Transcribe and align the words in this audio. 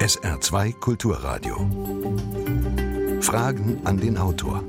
SR2 0.00 0.72
Kulturradio. 0.80 1.56
Fragen 3.20 3.82
an 3.84 4.00
den 4.00 4.16
Autor. 4.16 4.64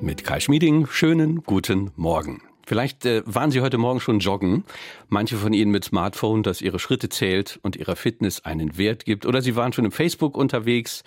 Mit 0.00 0.22
Kai 0.22 0.38
Schmieding, 0.38 0.86
schönen 0.86 1.42
guten 1.42 1.90
Morgen. 1.96 2.42
Vielleicht 2.64 3.04
äh, 3.06 3.22
waren 3.26 3.50
Sie 3.50 3.60
heute 3.60 3.78
Morgen 3.78 3.98
schon 3.98 4.20
joggen. 4.20 4.62
Manche 5.08 5.36
von 5.36 5.52
Ihnen 5.52 5.72
mit 5.72 5.82
Smartphone, 5.82 6.44
das 6.44 6.60
Ihre 6.60 6.78
Schritte 6.78 7.08
zählt 7.08 7.58
und 7.64 7.74
Ihrer 7.74 7.96
Fitness 7.96 8.44
einen 8.44 8.78
Wert 8.78 9.04
gibt. 9.04 9.26
Oder 9.26 9.42
Sie 9.42 9.56
waren 9.56 9.72
schon 9.72 9.84
im 9.84 9.90
Facebook 9.90 10.36
unterwegs, 10.36 11.02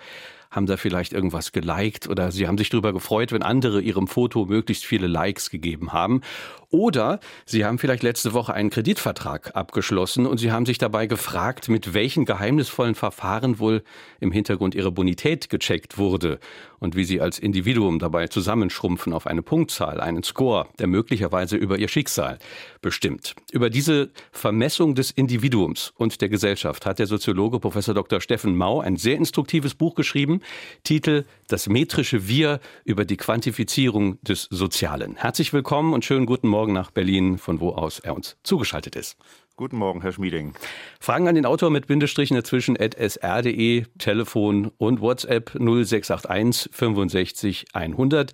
haben 0.56 0.66
da 0.66 0.78
vielleicht 0.78 1.14
irgendwas 1.14 1.52
geliked 1.52 2.08
oder 2.08 2.32
Sie 2.32 2.48
haben 2.48 2.58
sich 2.58 2.70
darüber 2.70 2.94
gefreut, 2.94 3.32
wenn 3.32 3.44
andere 3.44 3.82
Ihrem 3.82 4.08
Foto 4.08 4.46
möglichst 4.46 4.86
viele 4.86 5.08
Likes 5.08 5.50
gegeben 5.50 5.94
haben. 5.94 6.22
Oder 6.70 7.20
Sie 7.46 7.64
haben 7.64 7.78
vielleicht 7.78 8.04
letzte 8.04 8.34
Woche 8.34 8.54
einen 8.54 8.70
Kreditvertrag 8.70 9.56
abgeschlossen 9.56 10.26
und 10.26 10.40
Sie 10.40 10.52
haben 10.52 10.66
sich 10.66 10.78
dabei 10.78 11.08
gefragt, 11.08 11.70
mit 11.70 11.94
welchen 11.94 12.26
geheimnisvollen 12.26 12.96
Verfahren 12.96 13.60
wohl 13.60 13.84
im 14.20 14.32
Hintergrund 14.32 14.76
Ihre 14.76 14.92
Bonität 14.92 15.50
gecheckt 15.50 15.98
wurde 15.98 16.40
und 16.80 16.96
wie 16.96 17.06
Sie 17.06 17.22
als 17.22 17.40
Individuum 17.40 18.00
dabei 18.00 18.28
zusammenschrumpfen 18.28 19.14
auf 19.14 19.28
eine 19.28 19.42
Punktzahl, 19.42 20.02
einen 20.02 20.24
Score, 20.24 20.68
der 20.80 20.88
möglicherweise 20.88 21.56
über 21.56 21.78
Ihr 21.78 21.88
Schicksal 21.88 22.40
bestimmt. 22.82 23.36
Über 23.52 23.70
diese 23.70 24.12
Vermessung 24.32 24.96
des 24.96 25.12
Individuums 25.12 25.94
und 25.98 26.22
der 26.22 26.30
Gesellschaft 26.30 26.86
hat 26.86 27.00
der 27.00 27.08
Soziologe 27.08 27.60
Professor 27.60 27.94
Dr. 27.96 28.22
Steffen 28.22 28.56
Mau 28.56 28.82
ein 28.82 28.98
sehr 28.98 29.16
instruktives 29.16 29.76
Buch 29.76 29.96
geschrieben, 29.96 30.42
Titel 30.84 31.26
Das 31.48 31.68
metrische 31.68 32.28
Wir 32.28 32.60
über 32.84 33.06
die 33.06 33.18
Quantifizierung 33.18 34.22
des 34.22 34.48
Sozialen. 34.50 35.16
Herzlich 35.16 35.54
willkommen 35.54 35.94
und 35.94 36.06
schönen 36.06 36.26
guten 36.26 36.48
Morgen 36.48 36.74
nach 36.74 36.92
Berlin, 36.92 37.38
von 37.38 37.60
wo 37.60 37.70
aus 37.70 38.00
er 38.00 38.16
uns 38.16 38.38
zugeschaltet 38.44 38.96
ist. 38.96 39.18
Guten 39.58 39.78
Morgen, 39.78 40.02
Herr 40.02 40.12
Schmieding. 40.12 40.54
Fragen 41.00 41.30
an 41.30 41.36
den 41.36 41.46
Autor 41.46 41.70
mit 41.70 41.88
Bindestrichen 41.88 42.36
dazwischen 42.36 42.76
at 42.78 42.94
sr.de, 42.96 43.86
Telefon 43.98 44.72
und 44.78 45.00
WhatsApp 45.00 45.52
0681 45.54 46.70
65 46.74 47.66
100. 47.72 48.34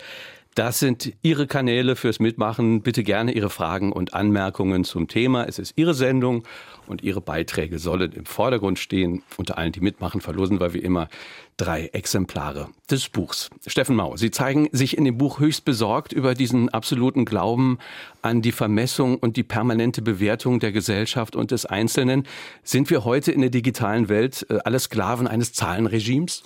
Das 0.55 0.79
sind 0.79 1.13
Ihre 1.21 1.47
Kanäle 1.47 1.95
fürs 1.95 2.19
Mitmachen. 2.19 2.81
Bitte 2.81 3.03
gerne 3.03 3.31
Ihre 3.31 3.49
Fragen 3.49 3.93
und 3.93 4.13
Anmerkungen 4.13 4.83
zum 4.83 5.07
Thema. 5.07 5.45
Es 5.45 5.59
ist 5.59 5.77
Ihre 5.77 5.93
Sendung 5.93 6.43
und 6.87 7.03
Ihre 7.03 7.21
Beiträge 7.21 7.79
sollen 7.79 8.11
im 8.11 8.25
Vordergrund 8.25 8.77
stehen. 8.77 9.23
Unter 9.37 9.57
allen, 9.57 9.71
die 9.71 9.79
mitmachen, 9.79 10.19
verlosen 10.19 10.59
wir 10.59 10.73
wie 10.73 10.79
immer 10.79 11.07
drei 11.55 11.85
Exemplare 11.93 12.67
des 12.89 13.07
Buchs. 13.07 13.49
Steffen 13.65 13.95
Mau, 13.95 14.17
Sie 14.17 14.29
zeigen 14.29 14.67
sich 14.73 14.97
in 14.97 15.05
dem 15.05 15.17
Buch 15.17 15.39
höchst 15.39 15.63
besorgt 15.63 16.11
über 16.11 16.33
diesen 16.33 16.67
absoluten 16.67 17.23
Glauben 17.23 17.77
an 18.21 18.41
die 18.41 18.51
Vermessung 18.51 19.17
und 19.19 19.37
die 19.37 19.43
permanente 19.43 20.01
Bewertung 20.01 20.59
der 20.59 20.73
Gesellschaft 20.73 21.37
und 21.37 21.51
des 21.51 21.65
Einzelnen. 21.65 22.27
Sind 22.61 22.89
wir 22.89 23.05
heute 23.05 23.31
in 23.31 23.39
der 23.39 23.51
digitalen 23.51 24.09
Welt 24.09 24.45
äh, 24.49 24.57
alle 24.65 24.79
Sklaven 24.79 25.27
eines 25.27 25.53
Zahlenregimes? 25.53 26.43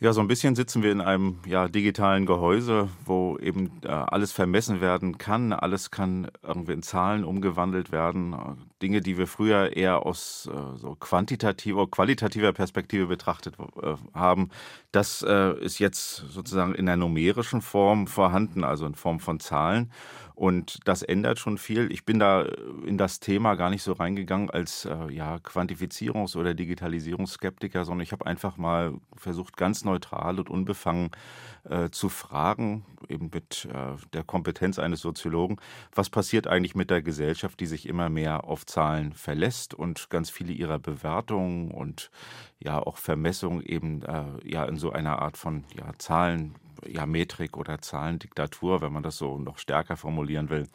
Ja, 0.00 0.12
so 0.12 0.20
ein 0.20 0.28
bisschen 0.28 0.54
sitzen 0.54 0.82
wir 0.82 0.92
in 0.92 1.00
einem 1.00 1.38
ja, 1.46 1.68
digitalen 1.68 2.26
Gehäuse, 2.26 2.88
wo 3.04 3.38
eben 3.38 3.80
äh, 3.84 3.88
alles 3.88 4.32
vermessen 4.32 4.80
werden 4.80 5.18
kann. 5.18 5.52
Alles 5.52 5.90
kann 5.90 6.28
irgendwie 6.42 6.72
in 6.72 6.82
Zahlen 6.82 7.24
umgewandelt 7.24 7.92
werden. 7.92 8.34
Dinge, 8.84 9.00
die 9.00 9.16
wir 9.16 9.26
früher 9.26 9.74
eher 9.74 10.04
aus 10.04 10.46
äh, 10.52 10.76
so 10.76 10.94
quantitativer, 10.94 11.90
qualitativer 11.90 12.52
Perspektive 12.52 13.06
betrachtet 13.06 13.54
äh, 13.82 13.94
haben, 14.12 14.50
das 14.92 15.22
äh, 15.26 15.58
ist 15.58 15.78
jetzt 15.78 16.16
sozusagen 16.28 16.74
in 16.74 16.84
der 16.84 16.98
numerischen 16.98 17.62
Form 17.62 18.06
vorhanden, 18.06 18.62
also 18.62 18.84
in 18.84 18.94
Form 18.94 19.20
von 19.20 19.40
Zahlen. 19.40 19.90
Und 20.34 20.80
das 20.84 21.02
ändert 21.02 21.38
schon 21.38 21.58
viel. 21.58 21.92
Ich 21.92 22.04
bin 22.04 22.18
da 22.18 22.44
in 22.84 22.98
das 22.98 23.20
Thema 23.20 23.54
gar 23.54 23.70
nicht 23.70 23.84
so 23.84 23.92
reingegangen 23.92 24.50
als 24.50 24.84
äh, 24.84 25.12
ja, 25.12 25.36
Quantifizierungs- 25.36 26.36
oder 26.36 26.54
Digitalisierungsskeptiker, 26.54 27.84
sondern 27.84 28.02
ich 28.02 28.10
habe 28.10 28.26
einfach 28.26 28.56
mal 28.56 28.94
versucht, 29.16 29.56
ganz 29.56 29.84
neutral 29.84 30.40
und 30.40 30.50
unbefangen 30.50 31.10
äh, 31.70 31.90
zu 31.90 32.08
fragen, 32.08 32.84
eben 33.08 33.30
mit 33.32 33.68
äh, 33.72 33.96
der 34.12 34.24
Kompetenz 34.24 34.80
eines 34.80 35.00
Soziologen, 35.00 35.56
was 35.94 36.10
passiert 36.10 36.48
eigentlich 36.48 36.74
mit 36.74 36.90
der 36.90 37.00
Gesellschaft, 37.00 37.60
die 37.60 37.66
sich 37.66 37.88
immer 37.88 38.08
mehr 38.08 38.44
auf 38.44 38.66
Zahlen 38.74 39.12
verlässt 39.12 39.72
und 39.72 40.10
ganz 40.10 40.30
viele 40.30 40.52
ihrer 40.52 40.80
Bewertungen 40.80 41.70
und 41.70 42.10
ja 42.58 42.80
auch 42.80 42.96
Vermessungen 42.96 43.62
eben 43.62 44.02
äh, 44.02 44.24
ja 44.42 44.64
in 44.64 44.78
so 44.78 44.90
einer 44.90 45.22
Art 45.22 45.36
von 45.36 45.62
ja, 45.76 45.92
Zahlen 45.98 46.56
ja, 46.84 47.06
Metrik 47.06 47.56
oder 47.56 47.80
Zahlendiktatur, 47.80 48.80
wenn 48.80 48.92
man 48.92 49.04
das 49.04 49.16
so 49.16 49.38
noch 49.38 49.58
stärker 49.58 49.96
formulieren 49.96 50.50
will, 50.50 50.66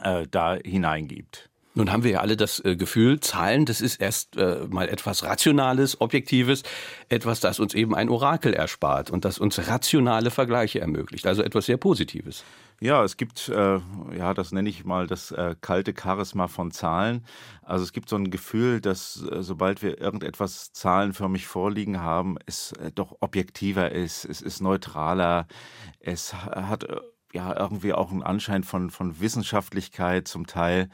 äh, 0.00 0.28
da 0.30 0.54
hineingibt. 0.54 1.50
Nun 1.76 1.90
haben 1.90 2.04
wir 2.04 2.12
ja 2.12 2.20
alle 2.20 2.36
das 2.36 2.64
äh, 2.64 2.76
Gefühl, 2.76 3.18
Zahlen, 3.18 3.66
das 3.66 3.80
ist 3.80 4.00
erst 4.00 4.36
äh, 4.36 4.66
mal 4.70 4.88
etwas 4.88 5.24
Rationales, 5.24 6.00
Objektives, 6.00 6.62
etwas, 7.08 7.40
das 7.40 7.58
uns 7.58 7.74
eben 7.74 7.96
ein 7.96 8.08
Orakel 8.08 8.54
erspart 8.54 9.10
und 9.10 9.24
das 9.24 9.38
uns 9.38 9.58
rationale 9.66 10.30
Vergleiche 10.30 10.80
ermöglicht, 10.80 11.26
also 11.26 11.42
etwas 11.42 11.66
sehr 11.66 11.76
Positives. 11.76 12.44
Ja, 12.80 13.02
es 13.02 13.16
gibt, 13.16 13.48
äh, 13.48 13.80
ja, 14.16 14.34
das 14.34 14.52
nenne 14.52 14.68
ich 14.68 14.84
mal 14.84 15.08
das 15.08 15.32
äh, 15.32 15.56
kalte 15.60 15.94
Charisma 16.00 16.46
von 16.46 16.70
Zahlen. 16.70 17.24
Also 17.62 17.82
es 17.82 17.92
gibt 17.92 18.08
so 18.08 18.16
ein 18.16 18.30
Gefühl, 18.30 18.80
dass 18.80 19.24
äh, 19.30 19.42
sobald 19.42 19.82
wir 19.82 20.00
irgendetwas 20.00 20.72
zahlenförmig 20.72 21.46
vorliegen 21.46 22.00
haben, 22.00 22.36
es 22.46 22.72
doch 22.94 23.16
objektiver 23.20 23.90
ist, 23.90 24.24
es 24.24 24.42
ist 24.42 24.60
neutraler, 24.60 25.46
es 25.98 26.34
hat 26.34 26.86
ja 27.32 27.58
irgendwie 27.58 27.92
auch 27.92 28.10
einen 28.10 28.22
Anschein 28.22 28.62
von, 28.62 28.90
von 28.90 29.20
Wissenschaftlichkeit 29.20 30.28
zum 30.28 30.46
Teil. 30.46 30.88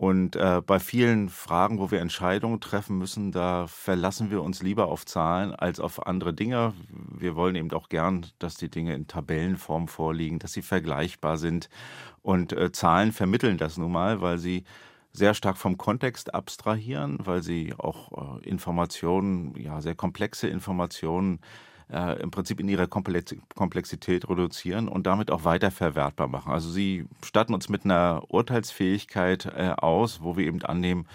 Und 0.00 0.34
äh, 0.34 0.62
bei 0.64 0.78
vielen 0.78 1.28
Fragen, 1.28 1.78
wo 1.78 1.90
wir 1.90 2.00
Entscheidungen 2.00 2.58
treffen 2.58 2.96
müssen, 2.96 3.32
da 3.32 3.66
verlassen 3.66 4.30
wir 4.30 4.42
uns 4.42 4.62
lieber 4.62 4.86
auf 4.86 5.04
Zahlen 5.04 5.54
als 5.54 5.78
auf 5.78 6.06
andere 6.06 6.32
Dinge. 6.32 6.72
Wir 6.88 7.36
wollen 7.36 7.54
eben 7.54 7.70
auch 7.72 7.90
gern, 7.90 8.24
dass 8.38 8.54
die 8.54 8.70
Dinge 8.70 8.94
in 8.94 9.08
Tabellenform 9.08 9.88
vorliegen, 9.88 10.38
dass 10.38 10.54
sie 10.54 10.62
vergleichbar 10.62 11.36
sind. 11.36 11.68
Und 12.22 12.54
äh, 12.54 12.72
Zahlen 12.72 13.12
vermitteln 13.12 13.58
das 13.58 13.76
nun 13.76 13.92
mal, 13.92 14.22
weil 14.22 14.38
sie 14.38 14.64
sehr 15.12 15.34
stark 15.34 15.58
vom 15.58 15.76
Kontext 15.76 16.32
abstrahieren, 16.32 17.18
weil 17.22 17.42
sie 17.42 17.74
auch 17.76 18.40
äh, 18.40 18.48
Informationen, 18.48 19.54
ja, 19.60 19.82
sehr 19.82 19.96
komplexe 19.96 20.48
Informationen 20.48 21.40
äh, 21.92 22.20
im 22.20 22.30
Prinzip 22.30 22.60
in 22.60 22.68
ihrer 22.68 22.86
Komplexität 22.86 24.28
reduzieren 24.28 24.88
und 24.88 25.06
damit 25.06 25.30
auch 25.30 25.44
weiter 25.44 25.70
verwertbar 25.70 26.28
machen. 26.28 26.52
Also 26.52 26.70
sie 26.70 27.06
statten 27.24 27.54
uns 27.54 27.68
mit 27.68 27.84
einer 27.84 28.22
Urteilsfähigkeit 28.28 29.46
äh, 29.46 29.72
aus, 29.76 30.22
wo 30.22 30.36
wir 30.36 30.46
eben 30.46 30.62
annehmen, 30.62 31.06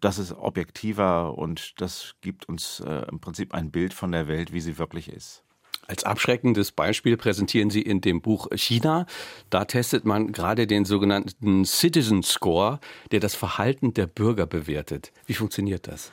das 0.00 0.18
ist 0.18 0.32
objektiver 0.32 1.36
und 1.36 1.80
das 1.80 2.14
gibt 2.20 2.48
uns 2.48 2.80
äh, 2.80 3.06
im 3.10 3.20
Prinzip 3.20 3.54
ein 3.54 3.70
Bild 3.70 3.92
von 3.92 4.12
der 4.12 4.28
Welt, 4.28 4.52
wie 4.52 4.60
sie 4.60 4.78
wirklich 4.78 5.08
ist. 5.08 5.42
Als 5.86 6.04
abschreckendes 6.04 6.72
Beispiel 6.72 7.18
präsentieren 7.18 7.68
Sie 7.68 7.82
in 7.82 8.00
dem 8.00 8.22
Buch 8.22 8.48
China. 8.54 9.04
Da 9.50 9.66
testet 9.66 10.06
man 10.06 10.32
gerade 10.32 10.66
den 10.66 10.86
sogenannten 10.86 11.66
Citizen 11.66 12.22
Score, 12.22 12.80
der 13.10 13.20
das 13.20 13.34
Verhalten 13.34 13.92
der 13.92 14.06
Bürger 14.06 14.46
bewertet. 14.46 15.12
Wie 15.26 15.34
funktioniert 15.34 15.86
das? 15.86 16.10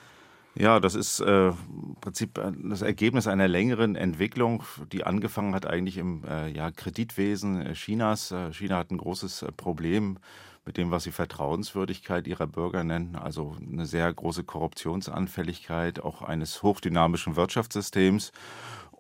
Ja, 0.56 0.81
das 0.81 0.95
ist 0.95 1.22
äh, 1.22 1.50
im 1.50 1.95
Prinzip 2.01 2.39
das 2.63 2.81
Ergebnis 2.81 3.28
einer 3.28 3.47
längeren 3.47 3.95
Entwicklung, 3.95 4.63
die 4.91 5.06
angefangen 5.06 5.56
hat 5.56 5.66
eigentlich 5.66 5.97
im 5.97 6.25
äh, 6.25 6.50
ja, 6.50 6.72
Kreditwesen 6.72 7.62
äh, 7.62 7.73
Chinas. 7.73 8.31
Äh, 8.31 8.51
China 8.51 8.78
hat 8.78 8.91
ein 8.91 8.97
großes 8.97 9.44
äh, 9.44 9.51
Problem 9.53 10.17
mit 10.66 10.78
dem, 10.78 10.91
was 10.91 11.03
sie 11.03 11.12
Vertrauenswürdigkeit 11.12 12.28
ihrer 12.28 12.47
Bürger 12.47 12.84
nennen, 12.84 13.16
also 13.16 13.56
eine 13.59 13.85
sehr 13.85 14.13
große 14.13 14.44
Korruptionsanfälligkeit 14.44 16.01
auch 16.01 16.22
eines 16.22 16.62
hochdynamischen 16.62 17.35
Wirtschaftssystems. 17.35 18.31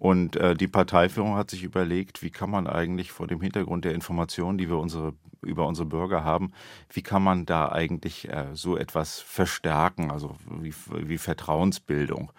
Und 0.01 0.35
äh, 0.35 0.55
die 0.55 0.67
Parteiführung 0.67 1.35
hat 1.35 1.51
sich 1.51 1.61
überlegt, 1.61 2.23
wie 2.23 2.31
kann 2.31 2.49
man 2.49 2.65
eigentlich 2.65 3.11
vor 3.11 3.27
dem 3.27 3.39
Hintergrund 3.39 3.85
der 3.85 3.93
Informationen, 3.93 4.57
die 4.57 4.67
wir 4.67 4.79
unsere, 4.79 5.13
über 5.43 5.67
unsere 5.67 5.85
Bürger 5.85 6.23
haben, 6.23 6.53
wie 6.91 7.03
kann 7.03 7.21
man 7.21 7.45
da 7.45 7.71
eigentlich 7.71 8.27
äh, 8.27 8.47
so 8.53 8.77
etwas 8.77 9.19
verstärken, 9.19 10.09
also 10.09 10.35
wie, 10.59 10.73
wie 10.89 11.19
Vertrauensbildung. 11.19 12.31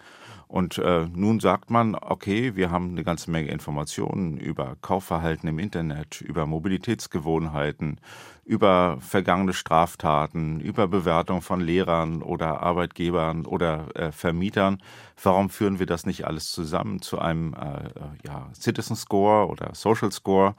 Und 0.49 0.77
äh, 0.77 1.07
nun 1.07 1.39
sagt 1.39 1.71
man, 1.71 1.95
okay, 1.95 2.57
wir 2.57 2.69
haben 2.69 2.89
eine 2.91 3.05
ganze 3.05 3.31
Menge 3.31 3.49
Informationen 3.49 4.37
über 4.37 4.75
Kaufverhalten 4.81 5.47
im 5.47 5.57
Internet, 5.57 6.19
über 6.19 6.45
Mobilitätsgewohnheiten, 6.45 8.01
über 8.45 8.97
vergangene 8.99 9.53
Straftaten, 9.53 10.59
über 10.59 10.87
Bewertung 10.87 11.41
von 11.41 11.61
Lehrern 11.61 12.21
oder 12.21 12.61
Arbeitgebern 12.61 13.45
oder 13.45 13.87
äh, 13.95 14.11
Vermietern. 14.11 14.81
Warum 15.21 15.49
führen 15.49 15.79
wir 15.79 15.85
das 15.85 16.05
nicht 16.05 16.25
alles 16.25 16.51
zusammen 16.51 17.01
zu 17.01 17.19
einem 17.19 17.53
äh, 17.53 17.89
ja, 18.27 18.49
Citizen 18.53 18.95
Score 18.95 19.47
oder 19.47 19.73
Social 19.73 20.11
Score, 20.11 20.55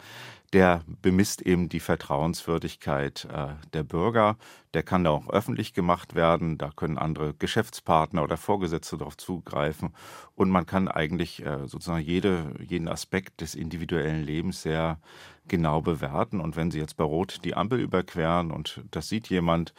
der 0.55 0.83
bemisst 1.03 1.43
eben 1.43 1.69
die 1.69 1.81
Vertrauenswürdigkeit 1.81 3.27
äh, 3.31 3.49
der 3.73 3.83
Bürger. 3.83 4.37
Der 4.73 4.85
kann 4.85 5.03
da 5.03 5.11
auch 5.11 5.29
öffentlich 5.29 5.75
gemacht 5.75 6.15
werden. 6.15 6.59
Da 6.59 6.71
können 6.71 6.97
andere 6.97 7.35
Geschäftspartner 7.35 8.23
oder 8.23 8.37
Vorgesetzte 8.37 8.97
darauf 8.97 9.17
zugreifen. 9.17 9.93
Und 10.37 10.51
man 10.51 10.65
kann 10.65 10.87
eigentlich 10.87 11.45
äh, 11.45 11.67
sozusagen 11.67 12.05
jede, 12.05 12.55
jeden 12.61 12.87
Aspekt 12.87 13.41
des 13.41 13.57
individuellen 13.57 14.23
Lebens 14.23 14.63
sehr 14.63 15.01
genau 15.49 15.81
bewerten. 15.81 16.41
Und 16.41 16.57
wenn 16.57 16.71
Sie 16.71 16.79
jetzt 16.79 16.97
bei 16.97 17.05
Rot 17.05 17.41
die 17.45 17.55
Ampel 17.55 17.81
überqueren 17.81 18.51
und 18.51 18.83
das 18.91 19.09
sieht 19.09 19.29
jemand, 19.29 19.75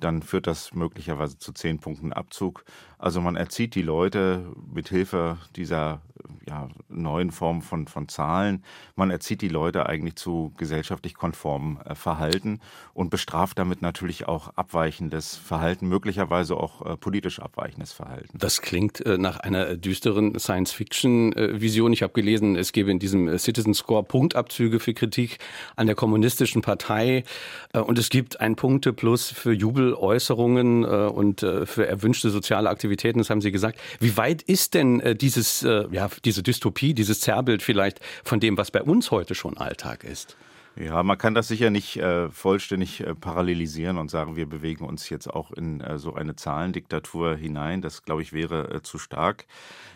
dann 0.00 0.22
führt 0.22 0.46
das 0.46 0.74
möglicherweise 0.74 1.38
zu 1.38 1.52
zehn 1.52 1.78
Punkten 1.78 2.12
Abzug. 2.12 2.64
Also 2.98 3.20
man 3.20 3.36
erzieht 3.36 3.74
die 3.74 3.82
Leute 3.82 4.46
mit 4.72 4.88
Hilfe 4.88 5.38
dieser 5.54 6.00
ja, 6.48 6.68
neuen 6.88 7.30
Form 7.30 7.62
von, 7.62 7.88
von 7.88 8.08
Zahlen. 8.08 8.62
Man 8.94 9.10
erzieht 9.10 9.42
die 9.42 9.48
Leute 9.48 9.86
eigentlich 9.86 10.16
zu 10.16 10.52
gesellschaftlich 10.56 11.14
konformem 11.14 11.78
äh, 11.84 11.94
Verhalten 11.94 12.60
und 12.94 13.10
bestraft 13.10 13.58
damit 13.58 13.82
natürlich 13.82 14.28
auch 14.28 14.48
abweichendes 14.56 15.36
Verhalten, 15.36 15.88
möglicherweise 15.88 16.56
auch 16.56 16.84
äh, 16.86 16.96
politisch 16.96 17.40
abweichendes 17.40 17.92
Verhalten. 17.92 18.38
Das 18.38 18.62
klingt 18.62 19.04
äh, 19.04 19.18
nach 19.18 19.38
einer 19.38 19.76
düsteren 19.76 20.38
Science-Fiction-Vision. 20.38 21.92
Ich 21.92 22.02
habe 22.02 22.12
gelesen, 22.12 22.56
es 22.56 22.72
gebe 22.72 22.90
in 22.90 22.98
diesem 22.98 23.36
Citizen 23.38 23.74
Score 23.74 24.04
Punktabzüge 24.04 24.80
für 24.80 24.94
Kritik 24.94 25.38
an 25.74 25.86
der 25.86 25.96
kommunistischen 25.96 26.62
Partei 26.62 27.24
und 27.72 27.98
es 27.98 28.08
gibt 28.08 28.40
ein 28.40 28.56
Punkte 28.56 28.92
plus 28.92 29.30
für 29.30 29.52
Jubeläußerungen 29.52 30.84
und 30.84 31.40
für 31.40 31.86
erwünschte 31.86 32.30
soziale 32.30 32.68
Aktivitäten. 32.68 32.85
Das 33.18 33.30
haben 33.30 33.40
Sie 33.40 33.52
gesagt. 33.52 33.78
Wie 34.00 34.16
weit 34.16 34.42
ist 34.42 34.74
denn 34.74 35.16
dieses, 35.20 35.62
ja, 35.62 36.08
diese 36.24 36.42
Dystopie, 36.42 36.94
dieses 36.94 37.20
Zerrbild 37.20 37.62
vielleicht 37.62 38.00
von 38.24 38.40
dem, 38.40 38.56
was 38.56 38.70
bei 38.70 38.82
uns 38.82 39.10
heute 39.10 39.34
schon 39.34 39.56
Alltag 39.56 40.04
ist? 40.04 40.36
Ja, 40.78 41.02
man 41.02 41.16
kann 41.16 41.34
das 41.34 41.48
sicher 41.48 41.70
nicht 41.70 41.96
äh, 41.96 42.28
vollständig 42.28 43.00
äh, 43.00 43.14
parallelisieren 43.14 43.96
und 43.96 44.10
sagen, 44.10 44.36
wir 44.36 44.46
bewegen 44.46 44.84
uns 44.84 45.08
jetzt 45.08 45.26
auch 45.26 45.50
in 45.52 45.80
äh, 45.80 45.98
so 45.98 46.14
eine 46.14 46.36
Zahlendiktatur 46.36 47.34
hinein. 47.34 47.80
Das, 47.80 48.02
glaube 48.02 48.20
ich, 48.20 48.34
wäre 48.34 48.70
äh, 48.70 48.82
zu 48.82 48.98
stark. 48.98 49.46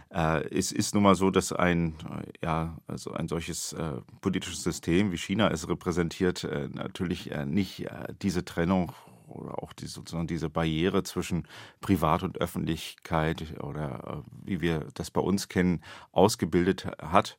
Äh, 0.08 0.48
es 0.48 0.72
ist 0.72 0.94
nun 0.94 1.02
mal 1.02 1.16
so, 1.16 1.30
dass 1.30 1.52
ein, 1.52 1.96
äh, 2.08 2.46
ja, 2.46 2.78
also 2.86 3.12
ein 3.12 3.28
solches 3.28 3.76
politisches 4.22 4.62
System 4.62 5.12
wie 5.12 5.18
China 5.18 5.50
es 5.50 5.68
repräsentiert, 5.68 6.48
natürlich 6.72 7.30
nicht 7.44 7.86
diese 8.22 8.44
Trennung 8.44 8.92
oder 9.30 9.62
auch 9.62 9.72
die, 9.72 9.86
sozusagen 9.86 10.26
diese 10.26 10.50
Barriere 10.50 11.02
zwischen 11.02 11.46
Privat 11.80 12.22
und 12.22 12.38
Öffentlichkeit 12.38 13.58
oder 13.60 14.24
wie 14.44 14.60
wir 14.60 14.88
das 14.94 15.10
bei 15.10 15.20
uns 15.20 15.48
kennen, 15.48 15.82
ausgebildet 16.12 16.86
hat. 16.98 17.36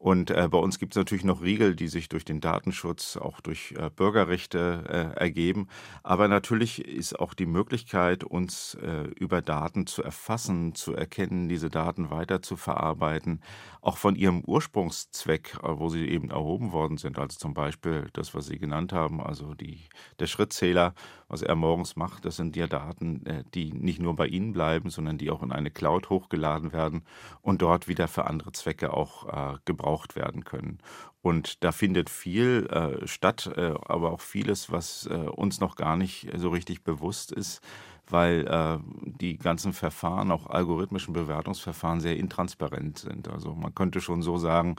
Und 0.00 0.30
äh, 0.30 0.48
bei 0.50 0.56
uns 0.56 0.78
gibt 0.78 0.94
es 0.94 0.96
natürlich 0.96 1.24
noch 1.24 1.42
Riegel, 1.42 1.76
die 1.76 1.86
sich 1.86 2.08
durch 2.08 2.24
den 2.24 2.40
Datenschutz, 2.40 3.18
auch 3.18 3.42
durch 3.42 3.74
äh, 3.76 3.90
Bürgerrechte 3.94 4.84
äh, 4.88 5.20
ergeben. 5.20 5.68
Aber 6.02 6.26
natürlich 6.26 6.82
ist 6.82 7.20
auch 7.20 7.34
die 7.34 7.44
Möglichkeit, 7.44 8.24
uns 8.24 8.78
äh, 8.80 9.02
über 9.16 9.42
Daten 9.42 9.86
zu 9.86 10.02
erfassen, 10.02 10.74
zu 10.74 10.94
erkennen, 10.94 11.50
diese 11.50 11.68
Daten 11.68 12.08
weiter 12.10 12.40
zu 12.40 12.56
verarbeiten, 12.56 13.42
auch 13.82 13.98
von 13.98 14.16
ihrem 14.16 14.40
Ursprungszweck, 14.40 15.58
äh, 15.62 15.78
wo 15.78 15.90
sie 15.90 16.08
eben 16.08 16.30
erhoben 16.30 16.72
worden 16.72 16.96
sind. 16.96 17.18
Also 17.18 17.38
zum 17.38 17.52
Beispiel 17.52 18.08
das, 18.14 18.34
was 18.34 18.46
Sie 18.46 18.58
genannt 18.58 18.94
haben, 18.94 19.20
also 19.20 19.52
die, 19.52 19.80
der 20.18 20.28
Schrittzähler, 20.28 20.94
was 21.28 21.42
er 21.42 21.56
morgens 21.56 21.96
macht, 21.96 22.24
das 22.24 22.36
sind 22.36 22.56
ja 22.56 22.66
Daten, 22.68 23.26
äh, 23.26 23.44
die 23.52 23.70
nicht 23.74 24.00
nur 24.00 24.16
bei 24.16 24.28
Ihnen 24.28 24.54
bleiben, 24.54 24.88
sondern 24.88 25.18
die 25.18 25.30
auch 25.30 25.42
in 25.42 25.52
eine 25.52 25.70
Cloud 25.70 26.08
hochgeladen 26.08 26.72
werden 26.72 27.02
und 27.42 27.60
dort 27.60 27.86
wieder 27.86 28.08
für 28.08 28.26
andere 28.26 28.52
Zwecke 28.52 28.94
auch 28.94 29.60
gebraucht 29.66 29.89
gebraucht 29.90 30.16
werden 30.16 30.44
können. 30.44 30.78
Und 31.22 31.62
da 31.64 31.72
findet 31.72 32.08
viel 32.08 32.66
äh, 32.70 33.06
statt, 33.06 33.50
äh, 33.56 33.74
aber 33.86 34.12
auch 34.12 34.20
vieles, 34.20 34.70
was 34.70 35.06
äh, 35.06 35.14
uns 35.14 35.60
noch 35.60 35.76
gar 35.76 35.96
nicht 35.96 36.28
so 36.36 36.48
richtig 36.48 36.82
bewusst 36.82 37.32
ist, 37.32 37.60
weil 38.08 38.46
äh, 38.46 38.78
die 39.20 39.36
ganzen 39.36 39.72
Verfahren, 39.72 40.30
auch 40.30 40.46
algorithmischen 40.46 41.12
Bewertungsverfahren, 41.12 42.00
sehr 42.00 42.16
intransparent 42.16 42.98
sind. 42.98 43.28
Also 43.28 43.54
man 43.54 43.74
könnte 43.74 44.00
schon 44.00 44.22
so 44.22 44.38
sagen, 44.38 44.76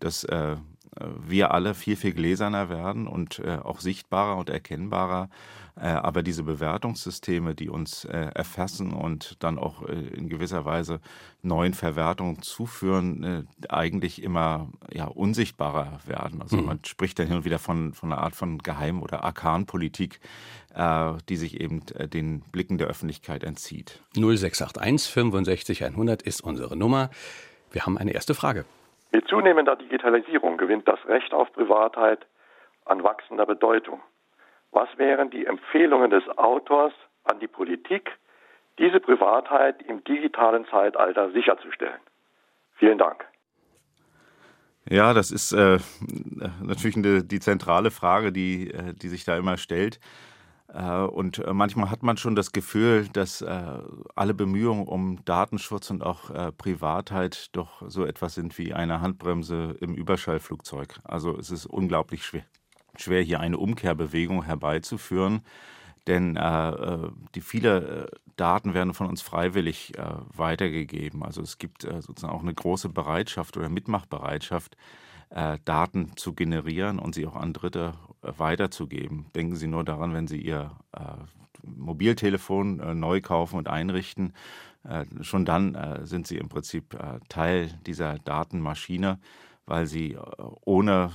dass 0.00 0.24
äh, 0.24 0.56
wir 1.26 1.52
alle 1.52 1.74
viel, 1.74 1.96
viel 1.96 2.12
gläserner 2.12 2.68
werden 2.68 3.06
und 3.06 3.38
äh, 3.40 3.58
auch 3.62 3.80
sichtbarer 3.80 4.36
und 4.36 4.50
erkennbarer. 4.50 5.28
Äh, 5.76 5.88
aber 5.88 6.22
diese 6.22 6.44
Bewertungssysteme, 6.44 7.54
die 7.54 7.68
uns 7.68 8.04
äh, 8.04 8.30
erfassen 8.34 8.92
und 8.92 9.42
dann 9.42 9.58
auch 9.58 9.82
äh, 9.82 9.92
in 9.92 10.28
gewisser 10.28 10.64
Weise 10.64 11.00
neuen 11.42 11.74
Verwertungen 11.74 12.42
zuführen, 12.42 13.24
äh, 13.24 13.42
eigentlich 13.68 14.22
immer 14.22 14.68
ja, 14.92 15.06
unsichtbarer 15.06 15.98
werden. 16.06 16.42
Also 16.42 16.58
mhm. 16.58 16.66
man 16.66 16.84
spricht 16.84 17.18
dann 17.18 17.26
hin 17.26 17.38
und 17.38 17.44
wieder 17.44 17.58
von, 17.58 17.92
von 17.92 18.12
einer 18.12 18.22
Art 18.22 18.36
von 18.36 18.58
Geheim- 18.58 19.02
oder 19.02 19.24
Arkanpolitik, 19.24 20.20
äh, 20.74 21.14
die 21.28 21.36
sich 21.36 21.60
eben 21.60 21.82
den 22.12 22.40
Blicken 22.52 22.78
der 22.78 22.86
Öffentlichkeit 22.86 23.42
entzieht. 23.42 24.00
0681 24.14 25.10
65 25.12 25.84
100 25.84 26.22
ist 26.22 26.40
unsere 26.40 26.76
Nummer. 26.76 27.10
Wir 27.72 27.84
haben 27.84 27.98
eine 27.98 28.12
erste 28.12 28.34
Frage. 28.34 28.64
Mit 29.14 29.28
zunehmender 29.28 29.76
Digitalisierung 29.76 30.56
gewinnt 30.56 30.88
das 30.88 30.98
Recht 31.06 31.32
auf 31.32 31.52
Privatheit 31.52 32.26
an 32.84 33.04
wachsender 33.04 33.46
Bedeutung. 33.46 34.00
Was 34.72 34.88
wären 34.96 35.30
die 35.30 35.46
Empfehlungen 35.46 36.10
des 36.10 36.24
Autors 36.36 36.92
an 37.22 37.38
die 37.38 37.46
Politik, 37.46 38.10
diese 38.76 38.98
Privatheit 38.98 39.80
im 39.82 40.02
digitalen 40.02 40.66
Zeitalter 40.66 41.30
sicherzustellen? 41.30 42.00
Vielen 42.74 42.98
Dank. 42.98 43.24
Ja, 44.90 45.14
das 45.14 45.30
ist 45.30 45.52
äh, 45.52 45.78
natürlich 46.60 46.96
eine, 46.96 47.22
die 47.22 47.38
zentrale 47.38 47.92
Frage, 47.92 48.32
die, 48.32 48.72
äh, 48.72 48.94
die 48.94 49.08
sich 49.08 49.24
da 49.24 49.36
immer 49.36 49.58
stellt. 49.58 50.00
Äh, 50.74 51.02
und 51.02 51.38
äh, 51.38 51.52
manchmal 51.52 51.90
hat 51.90 52.02
man 52.02 52.16
schon 52.16 52.34
das 52.34 52.52
Gefühl, 52.52 53.08
dass 53.08 53.40
äh, 53.42 53.78
alle 54.16 54.34
Bemühungen 54.34 54.86
um 54.86 55.24
Datenschutz 55.24 55.90
und 55.90 56.02
auch 56.02 56.30
Privatheit 56.56 57.50
doch 57.52 57.82
so 57.88 58.04
etwas 58.04 58.34
sind 58.34 58.58
wie 58.58 58.74
eine 58.74 59.00
Handbremse 59.00 59.76
im 59.80 59.94
Überschallflugzeug. 59.94 61.00
Also 61.04 61.38
es 61.38 61.50
ist 61.50 61.66
unglaublich 61.66 62.24
schwer, 62.24 62.44
schwer 62.96 63.22
hier 63.22 63.40
eine 63.40 63.58
Umkehrbewegung 63.58 64.44
herbeizuführen. 64.44 65.42
Denn 66.06 66.38
die 67.34 67.40
viele 67.40 68.10
Daten 68.36 68.74
werden 68.74 68.92
von 68.94 69.06
uns 69.06 69.22
freiwillig 69.22 69.92
weitergegeben. 70.34 71.22
Also 71.22 71.40
es 71.40 71.58
gibt 71.58 71.82
sozusagen 71.82 72.32
auch 72.32 72.42
eine 72.42 72.54
große 72.54 72.90
Bereitschaft 72.90 73.56
oder 73.56 73.68
Mitmachbereitschaft, 73.68 74.76
äh, 75.34 75.58
Daten 75.64 76.16
zu 76.16 76.32
generieren 76.32 76.98
und 76.98 77.14
sie 77.14 77.26
auch 77.26 77.34
an 77.36 77.52
Dritte 77.52 77.94
äh, 78.22 78.32
weiterzugeben. 78.38 79.26
Denken 79.34 79.56
Sie 79.56 79.66
nur 79.66 79.84
daran, 79.84 80.14
wenn 80.14 80.28
Sie 80.28 80.40
Ihr 80.40 80.70
äh, 80.92 81.00
Mobiltelefon 81.62 82.78
äh, 82.78 82.94
neu 82.94 83.20
kaufen 83.20 83.56
und 83.56 83.68
einrichten, 83.68 84.32
äh, 84.84 85.04
schon 85.22 85.44
dann 85.44 86.00
sind 86.04 86.26
Sie 86.26 86.36
im 86.36 86.48
Prinzip 86.48 86.96
Teil 87.28 87.68
dieser 87.86 88.18
Datenmaschine 88.18 89.18
weil 89.66 89.86
sie 89.86 90.12
äh, 90.12 90.18
ohne 90.64 91.10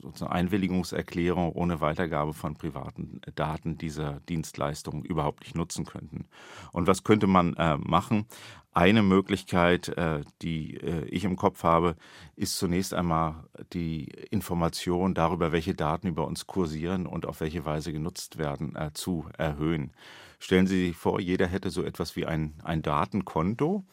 sozusagen 0.00 0.32
Einwilligungserklärung, 0.32 1.52
ohne 1.52 1.80
Weitergabe 1.80 2.32
von 2.32 2.54
privaten 2.54 3.20
Daten 3.34 3.78
diese 3.78 4.20
Dienstleistungen 4.28 5.04
überhaupt 5.04 5.42
nicht 5.42 5.54
nutzen 5.54 5.84
könnten. 5.84 6.26
Und 6.72 6.86
was 6.86 7.04
könnte 7.04 7.26
man 7.26 7.54
äh, 7.54 7.76
machen? 7.78 8.26
Eine 8.74 9.02
Möglichkeit, 9.02 9.88
äh, 9.88 10.22
die 10.40 10.76
äh, 10.76 11.04
ich 11.04 11.24
im 11.24 11.36
Kopf 11.36 11.62
habe, 11.62 11.94
ist 12.36 12.56
zunächst 12.56 12.94
einmal 12.94 13.44
die 13.74 14.06
Information 14.30 15.14
darüber, 15.14 15.52
welche 15.52 15.74
Daten 15.74 16.08
über 16.08 16.26
uns 16.26 16.46
kursieren 16.46 17.06
und 17.06 17.26
auf 17.26 17.40
welche 17.40 17.66
Weise 17.66 17.92
genutzt 17.92 18.38
werden, 18.38 18.74
äh, 18.74 18.90
zu 18.94 19.26
erhöhen. 19.36 19.92
Stellen 20.42 20.66
Sie 20.66 20.88
sich 20.88 20.96
vor, 20.96 21.20
jeder 21.20 21.46
hätte 21.46 21.70
so 21.70 21.84
etwas 21.84 22.16
wie 22.16 22.26
ein, 22.26 22.54
ein 22.64 22.82
Datenkonto 22.82 23.84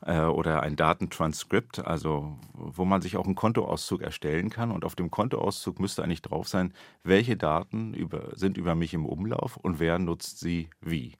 äh, 0.00 0.22
oder 0.22 0.62
ein 0.62 0.74
Datentranskript, 0.74 1.80
also 1.80 2.38
wo 2.54 2.86
man 2.86 3.02
sich 3.02 3.18
auch 3.18 3.26
einen 3.26 3.34
Kontoauszug 3.34 4.00
erstellen 4.00 4.48
kann. 4.48 4.70
Und 4.70 4.86
auf 4.86 4.96
dem 4.96 5.10
Kontoauszug 5.10 5.78
müsste 5.78 6.02
eigentlich 6.02 6.22
drauf 6.22 6.48
sein, 6.48 6.72
welche 7.04 7.36
Daten 7.36 7.92
über, 7.92 8.34
sind 8.34 8.56
über 8.56 8.74
mich 8.74 8.94
im 8.94 9.04
Umlauf 9.04 9.58
und 9.58 9.80
wer 9.80 9.98
nutzt 9.98 10.40
sie 10.40 10.70
wie 10.80 11.14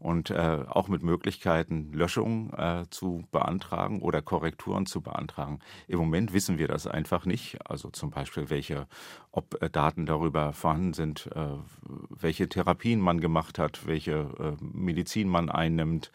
und 0.00 0.30
äh, 0.30 0.64
auch 0.68 0.88
mit 0.88 1.02
Möglichkeiten, 1.02 1.92
Löschungen 1.92 2.52
äh, 2.52 2.84
zu 2.90 3.24
beantragen 3.32 4.00
oder 4.00 4.22
Korrekturen 4.22 4.86
zu 4.86 5.00
beantragen. 5.00 5.58
Im 5.88 5.98
Moment 5.98 6.32
wissen 6.32 6.58
wir 6.58 6.68
das 6.68 6.86
einfach 6.86 7.26
nicht. 7.26 7.58
Also 7.68 7.90
zum 7.90 8.10
Beispiel, 8.10 8.48
welche, 8.48 8.86
ob 9.32 9.60
äh, 9.60 9.68
Daten 9.68 10.06
darüber 10.06 10.52
vorhanden 10.52 10.92
sind, 10.92 11.28
äh, 11.34 11.48
welche 12.08 12.48
Therapien 12.48 13.00
man 13.00 13.20
gemacht 13.20 13.58
hat, 13.58 13.86
welche 13.86 14.12
äh, 14.38 14.64
Medizin 14.64 15.28
man 15.28 15.50
einnimmt, 15.50 16.12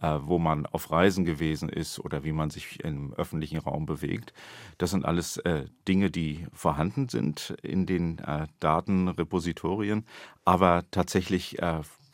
äh, 0.00 0.18
wo 0.22 0.38
man 0.38 0.64
auf 0.64 0.90
Reisen 0.90 1.26
gewesen 1.26 1.68
ist 1.68 1.98
oder 1.98 2.24
wie 2.24 2.32
man 2.32 2.48
sich 2.48 2.82
im 2.84 3.12
öffentlichen 3.14 3.58
Raum 3.58 3.84
bewegt. 3.84 4.32
Das 4.78 4.90
sind 4.90 5.04
alles 5.04 5.42
Dinge, 5.88 6.10
die 6.10 6.46
vorhanden 6.52 7.08
sind 7.08 7.56
in 7.62 7.86
den 7.86 8.20
Datenrepositorien, 8.60 10.04
aber 10.44 10.84
tatsächlich 10.90 11.58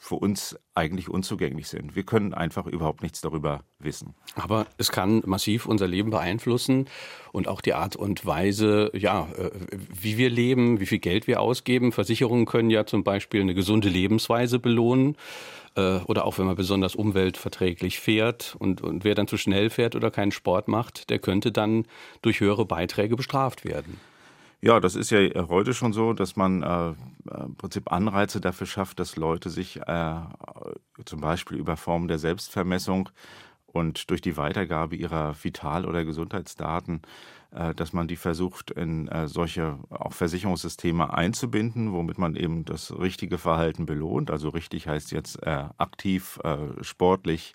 für 0.02 0.16
uns 0.16 0.59
eigentlich 0.75 1.09
unzugänglich 1.09 1.68
sind. 1.68 1.94
Wir 1.94 2.02
können 2.02 2.35
einfach 2.35 2.66
überhaupt 2.66 3.02
nichts 3.04 3.21
darüber 3.21 3.62
wissen. 3.78 4.16
Aber 4.35 4.66
es 4.76 4.90
kann 4.90 5.23
massiv 5.26 5.64
unser 5.64 5.87
Leben 5.87 6.11
beeinflussen 6.11 6.87
und 7.30 7.47
auch 7.47 7.61
die 7.61 7.73
Art 7.73 7.94
und 7.94 8.26
Weise, 8.26 8.90
ja, 8.94 9.28
äh, 9.38 9.50
wie 9.71 10.18
wir 10.18 10.28
leben, 10.28 10.80
wie 10.80 10.87
viel 10.87 10.99
Geld 10.99 11.28
wir 11.28 11.40
ausgeben. 11.40 11.92
Versicherungen 11.92 12.47
können 12.47 12.68
ja 12.68 12.85
zum 12.85 13.04
Beispiel 13.04 13.42
eine 13.42 13.54
gesunde 13.54 13.88
Lebensweise 13.88 14.59
belohnen 14.59 15.16
äh, 15.76 15.99
oder 15.99 16.25
auch 16.25 16.37
wenn 16.37 16.47
man 16.47 16.56
besonders 16.56 16.97
umweltverträglich 16.97 18.00
fährt 18.00 18.56
und, 18.59 18.82
und 18.82 19.04
wer 19.04 19.14
dann 19.14 19.28
zu 19.28 19.37
schnell 19.37 19.71
fährt 19.71 19.94
oder 19.94 20.11
keinen 20.11 20.32
Sport 20.32 20.66
macht, 20.66 21.11
der 21.11 21.21
könnte 21.21 21.52
dann 21.52 21.87
durch 22.23 22.40
höhere 22.40 22.64
Beiträge 22.64 23.14
bestraft 23.14 23.64
werden. 23.64 24.00
Ja, 24.64 24.78
das 24.78 24.95
ist 24.95 25.11
ja 25.11 25.19
heute 25.49 25.75
schon 25.75 25.92
so, 25.92 26.12
dass 26.12 26.37
man 26.37 26.62
äh, 26.62 26.95
im 27.45 27.57
Prinzip 27.57 27.90
Anreize 27.90 28.40
dafür 28.40 28.66
schafft, 28.69 29.00
dass 29.00 29.16
Leute 29.16 29.50
sich 29.50 29.78
äh, 29.81 30.21
zum 31.04 31.21
Beispiel 31.21 31.57
über 31.59 31.76
Formen 31.76 32.07
der 32.07 32.19
Selbstvermessung 32.21 33.09
und 33.66 34.09
durch 34.11 34.21
die 34.21 34.37
Weitergabe 34.37 34.95
ihrer 34.95 35.35
Vital- 35.42 35.85
oder 35.85 36.04
Gesundheitsdaten, 36.04 37.02
äh, 37.50 37.75
dass 37.75 37.92
man 37.92 38.07
die 38.07 38.14
versucht, 38.16 38.71
in 38.71 39.09
äh, 39.09 39.26
solche 39.26 39.78
auch 39.90 40.12
Versicherungssysteme 40.12 41.12
einzubinden, 41.12 41.92
womit 41.92 42.19
man 42.19 42.37
eben 42.37 42.64
das 42.64 42.97
richtige 42.97 43.38
Verhalten 43.38 43.85
belohnt. 43.85 44.31
Also 44.31 44.49
richtig 44.50 44.87
heißt 44.87 45.11
jetzt 45.11 45.42
äh, 45.42 45.64
aktiv, 45.78 46.38
äh, 46.45 46.57
sportlich, 46.83 47.54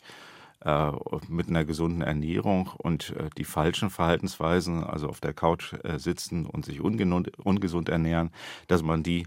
äh, 0.62 0.92
mit 1.28 1.50
einer 1.50 1.66
gesunden 1.66 2.02
Ernährung 2.02 2.72
und 2.78 3.12
äh, 3.12 3.30
die 3.38 3.44
falschen 3.44 3.90
Verhaltensweisen, 3.90 4.84
also 4.84 5.08
auf 5.08 5.22
der 5.22 5.34
Couch 5.34 5.74
äh, 5.84 6.00
sitzen 6.00 6.46
und 6.46 6.66
sich 6.66 6.82
ungesund, 6.82 7.90
ernähren, 7.90 8.32
dass 8.68 8.82
man 8.82 9.04
die 9.04 9.26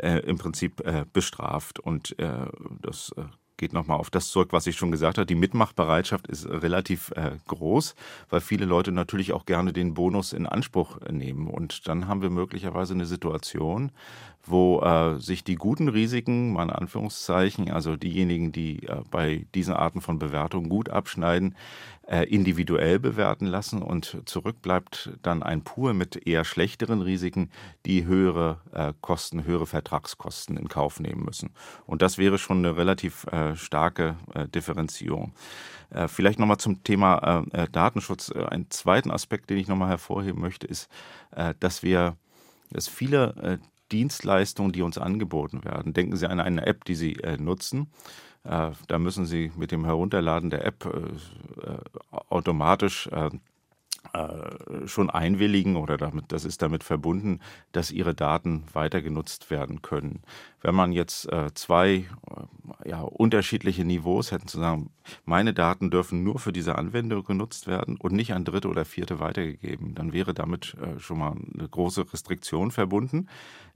im 0.00 0.38
Prinzip 0.38 0.82
bestraft. 1.12 1.80
Und 1.80 2.16
das 2.80 3.12
geht 3.60 3.74
nochmal 3.74 3.98
auf 3.98 4.10
das 4.10 4.30
zurück, 4.30 4.48
was 4.52 4.66
ich 4.66 4.76
schon 4.76 4.90
gesagt 4.90 5.18
habe. 5.18 5.26
Die 5.26 5.34
Mitmachbereitschaft 5.34 6.26
ist 6.28 6.48
relativ 6.48 7.12
äh, 7.14 7.32
groß, 7.46 7.94
weil 8.30 8.40
viele 8.40 8.64
Leute 8.64 8.90
natürlich 8.90 9.32
auch 9.32 9.44
gerne 9.44 9.74
den 9.74 9.92
Bonus 9.92 10.32
in 10.32 10.46
Anspruch 10.46 10.98
nehmen. 11.10 11.46
Und 11.46 11.86
dann 11.86 12.08
haben 12.08 12.22
wir 12.22 12.30
möglicherweise 12.30 12.94
eine 12.94 13.04
Situation, 13.04 13.92
wo 14.44 14.80
äh, 14.80 15.20
sich 15.20 15.44
die 15.44 15.56
guten 15.56 15.88
Risiken, 15.88 16.54
mal 16.54 16.64
in 16.64 16.70
Anführungszeichen, 16.70 17.70
also 17.70 17.96
diejenigen, 17.96 18.50
die 18.50 18.86
äh, 18.86 19.02
bei 19.10 19.46
diesen 19.54 19.74
Arten 19.74 20.00
von 20.00 20.18
Bewertungen 20.18 20.70
gut 20.70 20.88
abschneiden, 20.88 21.54
äh, 22.10 22.24
individuell 22.24 22.98
bewerten 22.98 23.46
lassen 23.46 23.82
und 23.82 24.22
zurück 24.24 24.62
bleibt 24.62 25.10
dann 25.22 25.42
ein 25.42 25.62
Pool 25.62 25.94
mit 25.94 26.26
eher 26.26 26.44
schlechteren 26.44 27.02
Risiken, 27.02 27.50
die 27.86 28.04
höhere 28.04 28.58
äh, 28.72 28.92
Kosten, 29.00 29.44
höhere 29.44 29.66
Vertragskosten 29.66 30.56
in 30.56 30.68
Kauf 30.68 30.98
nehmen 30.98 31.24
müssen. 31.24 31.50
Und 31.86 32.02
das 32.02 32.18
wäre 32.18 32.38
schon 32.38 32.58
eine 32.58 32.76
relativ 32.76 33.26
äh, 33.30 33.49
starke 33.56 34.16
Differenzierung. 34.54 35.32
Vielleicht 36.06 36.38
nochmal 36.38 36.58
zum 36.58 36.84
Thema 36.84 37.44
Datenschutz. 37.72 38.30
Ein 38.30 38.66
zweiten 38.70 39.10
Aspekt, 39.10 39.50
den 39.50 39.58
ich 39.58 39.66
nochmal 39.66 39.88
hervorheben 39.88 40.40
möchte, 40.40 40.66
ist, 40.66 40.88
dass 41.58 41.82
wir, 41.82 42.16
dass 42.70 42.86
viele 42.86 43.58
Dienstleistungen, 43.90 44.70
die 44.70 44.82
uns 44.82 44.98
angeboten 44.98 45.64
werden, 45.64 45.92
denken 45.92 46.16
Sie 46.16 46.28
an 46.28 46.38
eine 46.38 46.64
App, 46.64 46.84
die 46.84 46.94
Sie 46.94 47.16
nutzen, 47.38 47.88
äh, 48.44 48.70
da 48.88 48.98
müssen 48.98 49.26
Sie 49.26 49.52
mit 49.56 49.70
dem 49.70 49.84
Herunterladen 49.84 50.50
der 50.50 50.64
App 50.64 50.86
äh, 50.86 51.70
äh, 51.70 51.78
automatisch 52.28 53.08
schon 54.86 55.10
einwilligen 55.10 55.76
oder 55.76 55.98
damit, 55.98 56.32
das 56.32 56.46
ist 56.46 56.62
damit 56.62 56.82
verbunden, 56.82 57.38
dass 57.72 57.90
ihre 57.90 58.14
Daten 58.14 58.64
weiter 58.72 59.02
genutzt 59.02 59.50
werden 59.50 59.82
können. 59.82 60.22
Wenn 60.62 60.74
man 60.74 60.92
jetzt 60.92 61.28
zwei 61.54 62.04
ja, 62.84 63.00
unterschiedliche 63.00 63.84
Niveaus 63.84 64.30
hätten, 64.30 64.46
zu 64.46 64.58
sagen, 64.58 64.90
meine 65.24 65.54
Daten 65.54 65.90
dürfen 65.90 66.22
nur 66.22 66.38
für 66.38 66.52
diese 66.52 66.76
Anwendung 66.76 67.24
genutzt 67.24 67.66
werden 67.66 67.96
und 67.96 68.12
nicht 68.12 68.34
an 68.34 68.44
Dritte 68.44 68.68
oder 68.68 68.84
Vierte 68.84 69.20
weitergegeben, 69.20 69.94
dann 69.94 70.12
wäre 70.12 70.34
damit 70.34 70.76
schon 70.98 71.18
mal 71.18 71.32
eine 71.32 71.68
große 71.68 72.12
Restriktion 72.12 72.70
verbunden. 72.70 73.26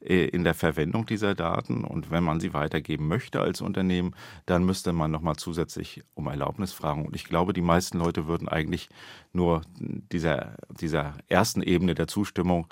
Äh, 0.05 0.27
in 0.27 0.45
der 0.45 0.53
Verwendung 0.53 1.07
dieser 1.07 1.35
Daten. 1.35 1.83
Und 1.83 2.11
wenn 2.11 2.23
man 2.23 2.39
sie 2.39 2.53
weitergeben 2.53 3.09
möchte 3.09 3.41
als 3.41 3.63
Unternehmen, 3.63 4.15
dann 4.45 4.65
müsste 4.65 4.93
man 4.93 5.11
nochmal 5.11 5.37
zusätzlich 5.37 6.03
um 6.15 6.27
Erlaubnis 6.27 6.73
fragen. 6.73 7.07
Und 7.07 7.17
ich 7.17 7.25
glaube, 7.25 7.55
die 7.55 7.63
meisten 7.63 7.99
Leute 7.99 8.27
würden 8.27 8.47
eigentlich 8.47 8.91
nur 9.33 9.63
dieser, 9.79 10.57
dieser 10.69 11.15
ersten 11.29 11.63
Ebene 11.63 11.95
der 11.95 12.07
Zustimmung 12.07 12.67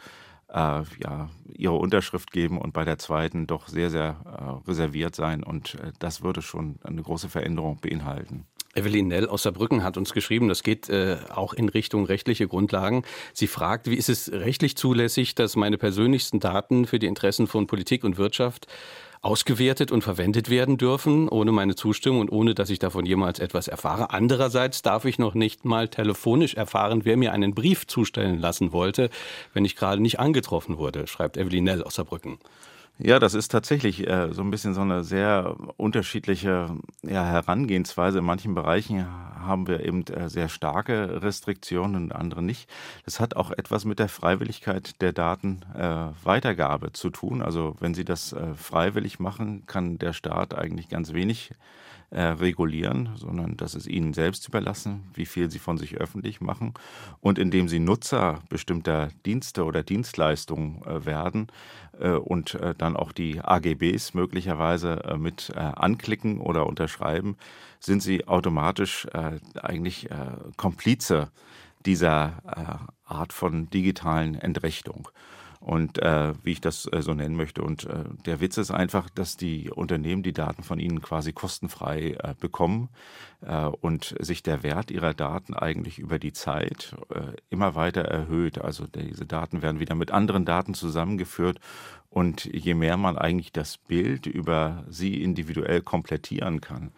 äh, 0.52 0.82
ja, 1.02 1.30
ihre 1.46 1.74
Unterschrift 1.74 2.30
geben 2.30 2.58
und 2.58 2.72
bei 2.72 2.84
der 2.84 2.98
zweiten 2.98 3.46
doch 3.46 3.68
sehr, 3.68 3.90
sehr 3.90 4.16
äh, 4.26 4.68
reserviert 4.68 5.14
sein. 5.14 5.42
Und 5.42 5.74
äh, 5.76 5.92
das 5.98 6.22
würde 6.22 6.42
schon 6.42 6.78
eine 6.82 7.02
große 7.02 7.28
Veränderung 7.28 7.78
beinhalten. 7.80 8.46
Evelyn 8.74 9.08
Nell 9.08 9.28
aus 9.28 9.42
Saarbrücken 9.42 9.82
hat 9.82 9.98
uns 9.98 10.12
geschrieben, 10.14 10.48
das 10.48 10.62
geht 10.62 10.88
äh, 10.88 11.18
auch 11.34 11.52
in 11.52 11.68
Richtung 11.68 12.06
rechtliche 12.06 12.48
Grundlagen. 12.48 13.02
Sie 13.34 13.46
fragt, 13.46 13.88
wie 13.90 13.96
ist 13.96 14.08
es 14.08 14.32
rechtlich 14.32 14.76
zulässig, 14.76 15.34
dass 15.34 15.56
meine 15.56 15.76
persönlichsten 15.76 16.40
Daten 16.40 16.86
für 16.86 16.98
die 16.98 17.06
Interessen 17.06 17.46
von 17.46 17.66
Politik 17.66 18.02
und 18.02 18.16
Wirtschaft 18.16 18.66
ausgewertet 19.22 19.92
und 19.92 20.02
verwendet 20.02 20.50
werden 20.50 20.76
dürfen, 20.76 21.28
ohne 21.28 21.52
meine 21.52 21.76
Zustimmung 21.76 22.20
und 22.20 22.32
ohne, 22.32 22.54
dass 22.54 22.70
ich 22.70 22.80
davon 22.80 23.06
jemals 23.06 23.38
etwas 23.38 23.68
erfahre. 23.68 24.10
Andererseits 24.10 24.82
darf 24.82 25.04
ich 25.04 25.18
noch 25.18 25.34
nicht 25.34 25.64
mal 25.64 25.88
telefonisch 25.88 26.54
erfahren, 26.54 27.04
wer 27.04 27.16
mir 27.16 27.32
einen 27.32 27.54
Brief 27.54 27.86
zustellen 27.86 28.38
lassen 28.38 28.72
wollte, 28.72 29.10
wenn 29.54 29.64
ich 29.64 29.76
gerade 29.76 30.02
nicht 30.02 30.18
angetroffen 30.18 30.76
wurde, 30.76 31.06
schreibt 31.06 31.36
Evelyn 31.36 31.64
Nell 31.64 31.84
aus 31.84 31.94
Saarbrücken. 31.94 32.38
Ja, 33.04 33.18
das 33.18 33.34
ist 33.34 33.48
tatsächlich 33.48 34.06
äh, 34.06 34.32
so 34.32 34.42
ein 34.42 34.52
bisschen 34.52 34.74
so 34.74 34.80
eine 34.80 35.02
sehr 35.02 35.56
unterschiedliche 35.76 36.76
ja, 37.02 37.24
Herangehensweise. 37.24 38.18
In 38.20 38.24
manchen 38.24 38.54
Bereichen 38.54 39.04
haben 39.44 39.66
wir 39.66 39.84
eben 39.84 40.06
äh, 40.06 40.28
sehr 40.28 40.48
starke 40.48 41.20
Restriktionen 41.20 41.96
und 41.96 42.12
andere 42.12 42.44
nicht. 42.44 42.70
Das 43.04 43.18
hat 43.18 43.34
auch 43.34 43.50
etwas 43.50 43.84
mit 43.84 43.98
der 43.98 44.08
Freiwilligkeit 44.08 45.00
der 45.00 45.12
Datenweitergabe 45.12 46.86
äh, 46.86 46.92
zu 46.92 47.10
tun. 47.10 47.42
Also 47.42 47.74
wenn 47.80 47.92
Sie 47.94 48.04
das 48.04 48.34
äh, 48.34 48.54
freiwillig 48.54 49.18
machen, 49.18 49.66
kann 49.66 49.98
der 49.98 50.12
Staat 50.12 50.54
eigentlich 50.56 50.88
ganz 50.88 51.12
wenig 51.12 51.50
äh, 52.12 52.22
regulieren, 52.22 53.10
sondern 53.16 53.56
das 53.56 53.74
ist 53.74 53.86
ihnen 53.86 54.12
selbst 54.12 54.46
überlassen, 54.46 55.04
wie 55.14 55.24
viel 55.24 55.50
sie 55.50 55.58
von 55.58 55.78
sich 55.78 55.96
öffentlich 55.96 56.42
machen. 56.42 56.74
Und 57.20 57.38
indem 57.38 57.68
sie 57.68 57.78
Nutzer 57.78 58.42
bestimmter 58.50 59.08
Dienste 59.24 59.64
oder 59.64 59.82
Dienstleistungen 59.82 60.82
äh, 60.82 61.06
werden 61.06 61.46
äh, 61.98 62.10
und 62.10 62.54
äh, 62.54 62.74
dann 62.76 62.96
auch 62.96 63.12
die 63.12 63.40
AGBs 63.40 64.12
möglicherweise 64.12 65.02
äh, 65.04 65.16
mit 65.16 65.52
äh, 65.54 65.58
anklicken 65.58 66.38
oder 66.38 66.66
unterschreiben, 66.66 67.36
sind 67.80 68.02
sie 68.02 68.28
automatisch 68.28 69.08
eigentlich 69.60 70.08
Komplize 70.56 71.32
dieser 71.84 72.86
Art 73.04 73.32
von 73.32 73.68
digitalen 73.70 74.36
Entrechtung 74.36 75.08
und 75.62 76.02
äh, 76.02 76.34
wie 76.42 76.52
ich 76.52 76.60
das 76.60 76.88
äh, 76.92 77.02
so 77.02 77.14
nennen 77.14 77.36
möchte. 77.36 77.62
Und 77.62 77.84
äh, 77.84 78.04
der 78.26 78.40
Witz 78.40 78.56
ist 78.56 78.72
einfach, 78.72 79.08
dass 79.10 79.36
die 79.36 79.70
Unternehmen 79.70 80.22
die 80.22 80.32
Daten 80.32 80.64
von 80.64 80.78
ihnen 80.78 81.00
quasi 81.00 81.32
kostenfrei 81.32 82.16
äh, 82.18 82.34
bekommen 82.38 82.88
äh, 83.42 83.66
und 83.66 84.14
sich 84.18 84.42
der 84.42 84.64
Wert 84.64 84.90
ihrer 84.90 85.14
Daten 85.14 85.54
eigentlich 85.54 86.00
über 86.00 86.18
die 86.18 86.32
Zeit 86.32 86.96
äh, 87.14 87.36
immer 87.48 87.76
weiter 87.76 88.02
erhöht. 88.02 88.60
Also 88.60 88.86
diese 88.86 89.24
Daten 89.24 89.62
werden 89.62 89.78
wieder 89.78 89.94
mit 89.94 90.10
anderen 90.10 90.44
Daten 90.44 90.74
zusammengeführt 90.74 91.60
und 92.10 92.44
je 92.44 92.74
mehr 92.74 92.96
man 92.96 93.16
eigentlich 93.16 93.52
das 93.52 93.78
Bild 93.78 94.26
über 94.26 94.84
sie 94.88 95.22
individuell 95.22 95.80
komplettieren 95.80 96.60
kann, 96.60 96.92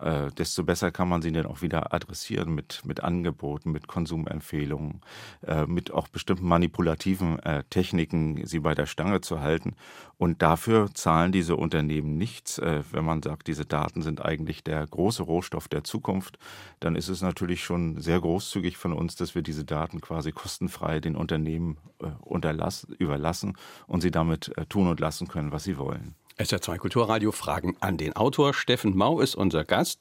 äh, 0.00 0.30
desto 0.32 0.64
besser 0.64 0.90
kann 0.90 1.08
man 1.08 1.22
sie 1.22 1.32
dann 1.32 1.46
auch 1.46 1.62
wieder 1.62 1.92
adressieren 1.92 2.54
mit, 2.54 2.82
mit 2.84 3.02
Angeboten, 3.02 3.72
mit 3.72 3.88
Konsumempfehlungen, 3.88 5.00
äh, 5.46 5.66
mit 5.66 5.90
auch 5.90 6.08
bestimmten 6.08 6.46
manipulativen 6.46 7.38
äh, 7.40 7.64
Techniken, 7.70 8.46
sie 8.46 8.60
bei 8.60 8.74
der 8.74 8.86
Stange 8.86 9.20
zu 9.20 9.40
halten. 9.40 9.74
Und 10.16 10.42
dafür 10.42 10.92
zahlen 10.94 11.32
diese 11.32 11.56
Unternehmen 11.56 12.16
nichts. 12.16 12.58
Äh, 12.58 12.82
wenn 12.92 13.04
man 13.04 13.22
sagt, 13.22 13.46
diese 13.46 13.64
Daten 13.64 14.02
sind 14.02 14.24
eigentlich 14.24 14.64
der 14.64 14.86
große 14.86 15.22
Rohstoff 15.22 15.68
der 15.68 15.84
Zukunft, 15.84 16.38
dann 16.80 16.96
ist 16.96 17.08
es 17.08 17.22
natürlich 17.22 17.64
schon 17.64 18.00
sehr 18.00 18.20
großzügig 18.20 18.76
von 18.76 18.92
uns, 18.92 19.16
dass 19.16 19.34
wir 19.34 19.42
diese 19.42 19.64
Daten 19.64 20.00
quasi 20.00 20.32
kostenfrei 20.32 21.00
den 21.00 21.16
Unternehmen 21.16 21.78
äh, 22.02 22.10
überlassen 22.98 23.56
und 23.86 24.00
sie 24.00 24.10
damit 24.10 24.56
äh, 24.56 24.66
tun 24.66 24.88
und 24.88 25.00
lassen 25.00 25.28
können, 25.28 25.52
was 25.52 25.64
sie 25.64 25.78
wollen. 25.78 26.14
SR2 26.38 26.78
Kulturradio 26.78 27.32
Fragen 27.32 27.76
an 27.80 27.96
den 27.96 28.14
Autor. 28.14 28.54
Steffen 28.54 28.96
Mau 28.96 29.20
ist 29.20 29.34
unser 29.34 29.64
Gast. 29.64 30.00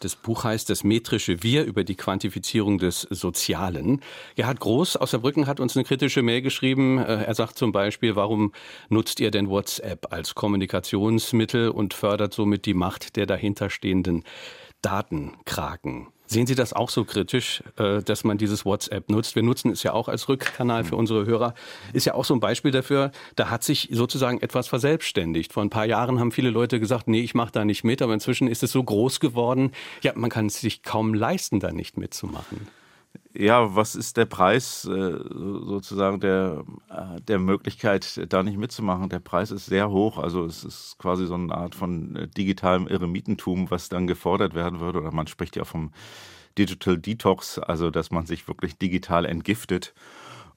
Das 0.00 0.14
Buch 0.14 0.44
heißt 0.44 0.70
Das 0.70 0.84
metrische 0.84 1.42
Wir 1.42 1.64
über 1.64 1.82
die 1.82 1.96
Quantifizierung 1.96 2.78
des 2.78 3.02
Sozialen. 3.10 4.00
Gerhard 4.36 4.60
Groß 4.60 4.96
aus 4.96 5.10
Saarbrücken 5.10 5.46
hat 5.46 5.58
uns 5.58 5.76
eine 5.76 5.84
kritische 5.84 6.22
Mail 6.22 6.40
geschrieben. 6.40 6.98
Äh, 6.98 7.24
er 7.24 7.34
sagt 7.34 7.58
zum 7.58 7.72
Beispiel, 7.72 8.14
warum 8.14 8.52
nutzt 8.88 9.18
ihr 9.18 9.32
denn 9.32 9.48
WhatsApp 9.48 10.12
als 10.12 10.34
Kommunikationsmittel 10.36 11.70
und 11.70 11.94
fördert 11.94 12.32
somit 12.32 12.64
die 12.66 12.74
Macht 12.74 13.16
der 13.16 13.26
dahinterstehenden 13.26 14.22
Datenkraken? 14.82 16.11
Sehen 16.26 16.46
Sie 16.46 16.54
das 16.54 16.72
auch 16.72 16.88
so 16.88 17.04
kritisch, 17.04 17.62
äh, 17.76 18.02
dass 18.02 18.24
man 18.24 18.38
dieses 18.38 18.64
WhatsApp 18.64 19.10
nutzt? 19.10 19.34
Wir 19.34 19.42
nutzen 19.42 19.70
es 19.70 19.82
ja 19.82 19.92
auch 19.92 20.08
als 20.08 20.28
Rückkanal 20.28 20.84
für 20.84 20.96
unsere 20.96 21.26
Hörer. 21.26 21.54
Ist 21.92 22.06
ja 22.06 22.14
auch 22.14 22.24
so 22.24 22.34
ein 22.34 22.40
Beispiel 22.40 22.70
dafür, 22.70 23.10
da 23.36 23.50
hat 23.50 23.64
sich 23.64 23.88
sozusagen 23.92 24.40
etwas 24.40 24.68
verselbstständigt. 24.68 25.52
Vor 25.52 25.62
ein 25.62 25.70
paar 25.70 25.86
Jahren 25.86 26.20
haben 26.20 26.32
viele 26.32 26.50
Leute 26.50 26.80
gesagt, 26.80 27.08
nee, 27.08 27.20
ich 27.20 27.34
mache 27.34 27.52
da 27.52 27.64
nicht 27.64 27.84
mit, 27.84 28.00
aber 28.00 28.14
inzwischen 28.14 28.48
ist 28.48 28.62
es 28.62 28.72
so 28.72 28.82
groß 28.82 29.20
geworden, 29.20 29.72
ja, 30.02 30.12
man 30.14 30.30
kann 30.30 30.46
es 30.46 30.60
sich 30.60 30.82
kaum 30.82 31.14
leisten, 31.14 31.60
da 31.60 31.72
nicht 31.72 31.98
mitzumachen 31.98 32.66
ja, 33.34 33.74
was 33.74 33.94
ist 33.94 34.16
der 34.16 34.26
Preis 34.26 34.84
äh, 34.84 35.18
sozusagen 35.30 36.20
der, 36.20 36.64
äh, 36.90 37.20
der 37.22 37.38
Möglichkeit, 37.38 38.20
da 38.28 38.42
nicht 38.42 38.58
mitzumachen? 38.58 39.08
Der 39.08 39.20
Preis 39.20 39.50
ist 39.50 39.66
sehr 39.66 39.90
hoch. 39.90 40.18
Also 40.18 40.44
es 40.44 40.64
ist 40.64 40.98
quasi 40.98 41.26
so 41.26 41.34
eine 41.34 41.54
Art 41.54 41.74
von 41.74 42.16
äh, 42.16 42.28
digitalem 42.28 42.86
Eremitentum, 42.88 43.70
was 43.70 43.88
dann 43.88 44.06
gefordert 44.06 44.54
werden 44.54 44.80
würde. 44.80 45.00
Oder 45.00 45.12
man 45.12 45.26
spricht 45.26 45.56
ja 45.56 45.64
vom 45.64 45.92
Digital 46.58 46.98
Detox, 46.98 47.58
also 47.58 47.90
dass 47.90 48.10
man 48.10 48.26
sich 48.26 48.46
wirklich 48.48 48.76
digital 48.76 49.24
entgiftet. 49.24 49.94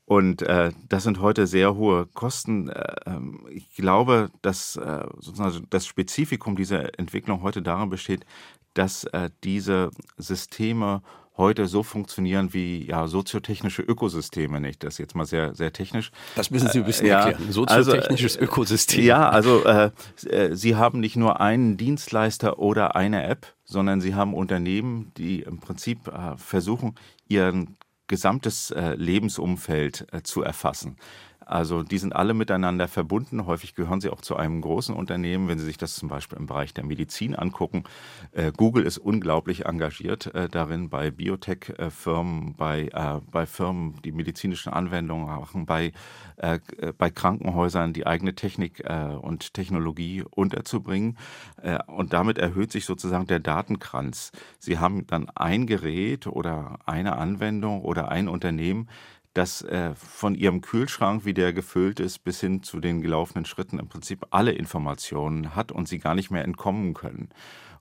Und 0.03 0.41
äh, 0.43 0.71
das 0.89 1.03
sind 1.03 1.19
heute 1.19 1.47
sehr 1.47 1.75
hohe 1.75 2.05
Kosten. 2.07 2.69
Äh, 2.69 2.95
ähm, 3.05 3.47
ich 3.49 3.73
glaube, 3.73 4.29
dass 4.41 4.75
äh, 4.75 5.05
sozusagen 5.19 5.65
das 5.69 5.87
Spezifikum 5.87 6.55
dieser 6.55 6.99
Entwicklung 6.99 7.41
heute 7.41 7.61
darin 7.61 7.89
besteht, 7.89 8.25
dass 8.73 9.07
diese 9.41 9.91
Systeme 10.17 11.01
heute 11.37 11.67
so 11.67 11.83
funktionieren 11.83 12.53
wie 12.53 12.85
ja 12.85 13.07
soziotechnische 13.07 13.81
Ökosysteme, 13.81 14.59
nicht? 14.59 14.83
Das 14.83 14.95
ist 14.95 14.97
jetzt 14.99 15.15
mal 15.15 15.25
sehr 15.25 15.55
sehr 15.55 15.73
technisch. 15.73 16.11
Das 16.35 16.51
müssen 16.51 16.69
Sie 16.69 16.79
ein 16.79 16.85
bisschen 16.85 17.07
äh, 17.07 17.09
ja, 17.09 17.27
erklären. 17.27 17.51
Soziotechnisches 17.51 18.37
also, 18.37 18.45
Ökosystem. 18.45 19.03
Ja, 19.03 19.29
also 19.29 19.63
äh, 19.65 19.91
äh, 20.27 20.55
Sie 20.55 20.75
haben 20.75 20.99
nicht 20.99 21.15
nur 21.15 21.41
einen 21.41 21.77
Dienstleister 21.77 22.59
oder 22.59 22.95
eine 22.95 23.23
App, 23.23 23.53
sondern 23.63 24.01
Sie 24.01 24.15
haben 24.15 24.33
Unternehmen, 24.33 25.11
die 25.17 25.41
im 25.41 25.59
Prinzip 25.59 26.07
äh, 26.07 26.37
versuchen, 26.37 26.95
ihren 27.27 27.77
gesamtes 28.07 28.71
äh, 28.71 28.95
Lebensumfeld 28.95 30.07
äh, 30.11 30.21
zu 30.21 30.43
erfassen. 30.43 30.97
Also 31.45 31.83
die 31.83 31.99
sind 31.99 32.15
alle 32.15 32.33
miteinander 32.33 32.87
verbunden. 32.87 33.45
Häufig 33.45 33.75
gehören 33.75 34.01
sie 34.01 34.09
auch 34.09 34.21
zu 34.21 34.35
einem 34.35 34.61
großen 34.61 34.95
Unternehmen. 34.95 35.47
Wenn 35.47 35.59
Sie 35.59 35.65
sich 35.65 35.77
das 35.77 35.95
zum 35.95 36.09
Beispiel 36.09 36.39
im 36.39 36.47
Bereich 36.47 36.73
der 36.73 36.83
Medizin 36.83 37.35
angucken, 37.35 37.83
äh, 38.31 38.51
Google 38.51 38.83
ist 38.83 38.97
unglaublich 38.97 39.65
engagiert 39.65 40.33
äh, 40.33 40.49
darin 40.49 40.89
bei 40.89 41.11
Biotech-Firmen, 41.11 42.55
bei, 42.55 42.87
äh, 42.91 43.21
bei 43.31 43.45
Firmen, 43.45 44.01
die 44.03 44.11
medizinische 44.11 44.73
Anwendungen 44.73 45.27
machen, 45.27 45.67
bei, 45.67 45.93
äh, 46.37 46.59
bei 46.97 47.11
Krankenhäusern 47.11 47.93
die 47.93 48.07
eigene 48.07 48.33
Technik 48.33 48.83
äh, 48.83 49.15
und 49.21 49.53
Technologie 49.53 50.23
unterzubringen. 50.29 51.17
Äh, 51.61 51.77
und 51.85 52.13
damit 52.13 52.39
erhöht 52.39 52.71
sich 52.71 52.85
sozusagen 52.85 53.27
der 53.27 53.39
Datenkranz. 53.39 54.31
Sie 54.57 54.79
haben 54.79 55.05
dann 55.05 55.29
ein 55.29 55.67
Gerät 55.67 56.25
oder 56.25 56.79
eine 56.85 57.17
Anwendung 57.17 57.81
oder 57.81 58.09
ein 58.09 58.27
Unternehmen, 58.27 58.89
dass 59.35 59.61
äh, 59.61 59.93
von 59.95 60.33
ihrem 60.33 60.61
Kühlschrank, 60.61 61.25
wie 61.25 61.33
der 61.33 61.53
gefüllt 61.53 61.99
ist, 61.99 62.23
bis 62.23 62.39
hin 62.39 62.63
zu 62.63 62.79
den 62.79 63.01
gelaufenen 63.01 63.45
Schritten 63.45 63.79
im 63.79 63.89
Prinzip 63.89 64.25
alle 64.31 64.53
Informationen 64.53 65.55
hat 65.55 65.71
und 65.71 65.87
sie 65.87 65.99
gar 65.99 66.15
nicht 66.15 66.31
mehr 66.31 66.45
entkommen 66.45 66.93
können. 66.93 67.29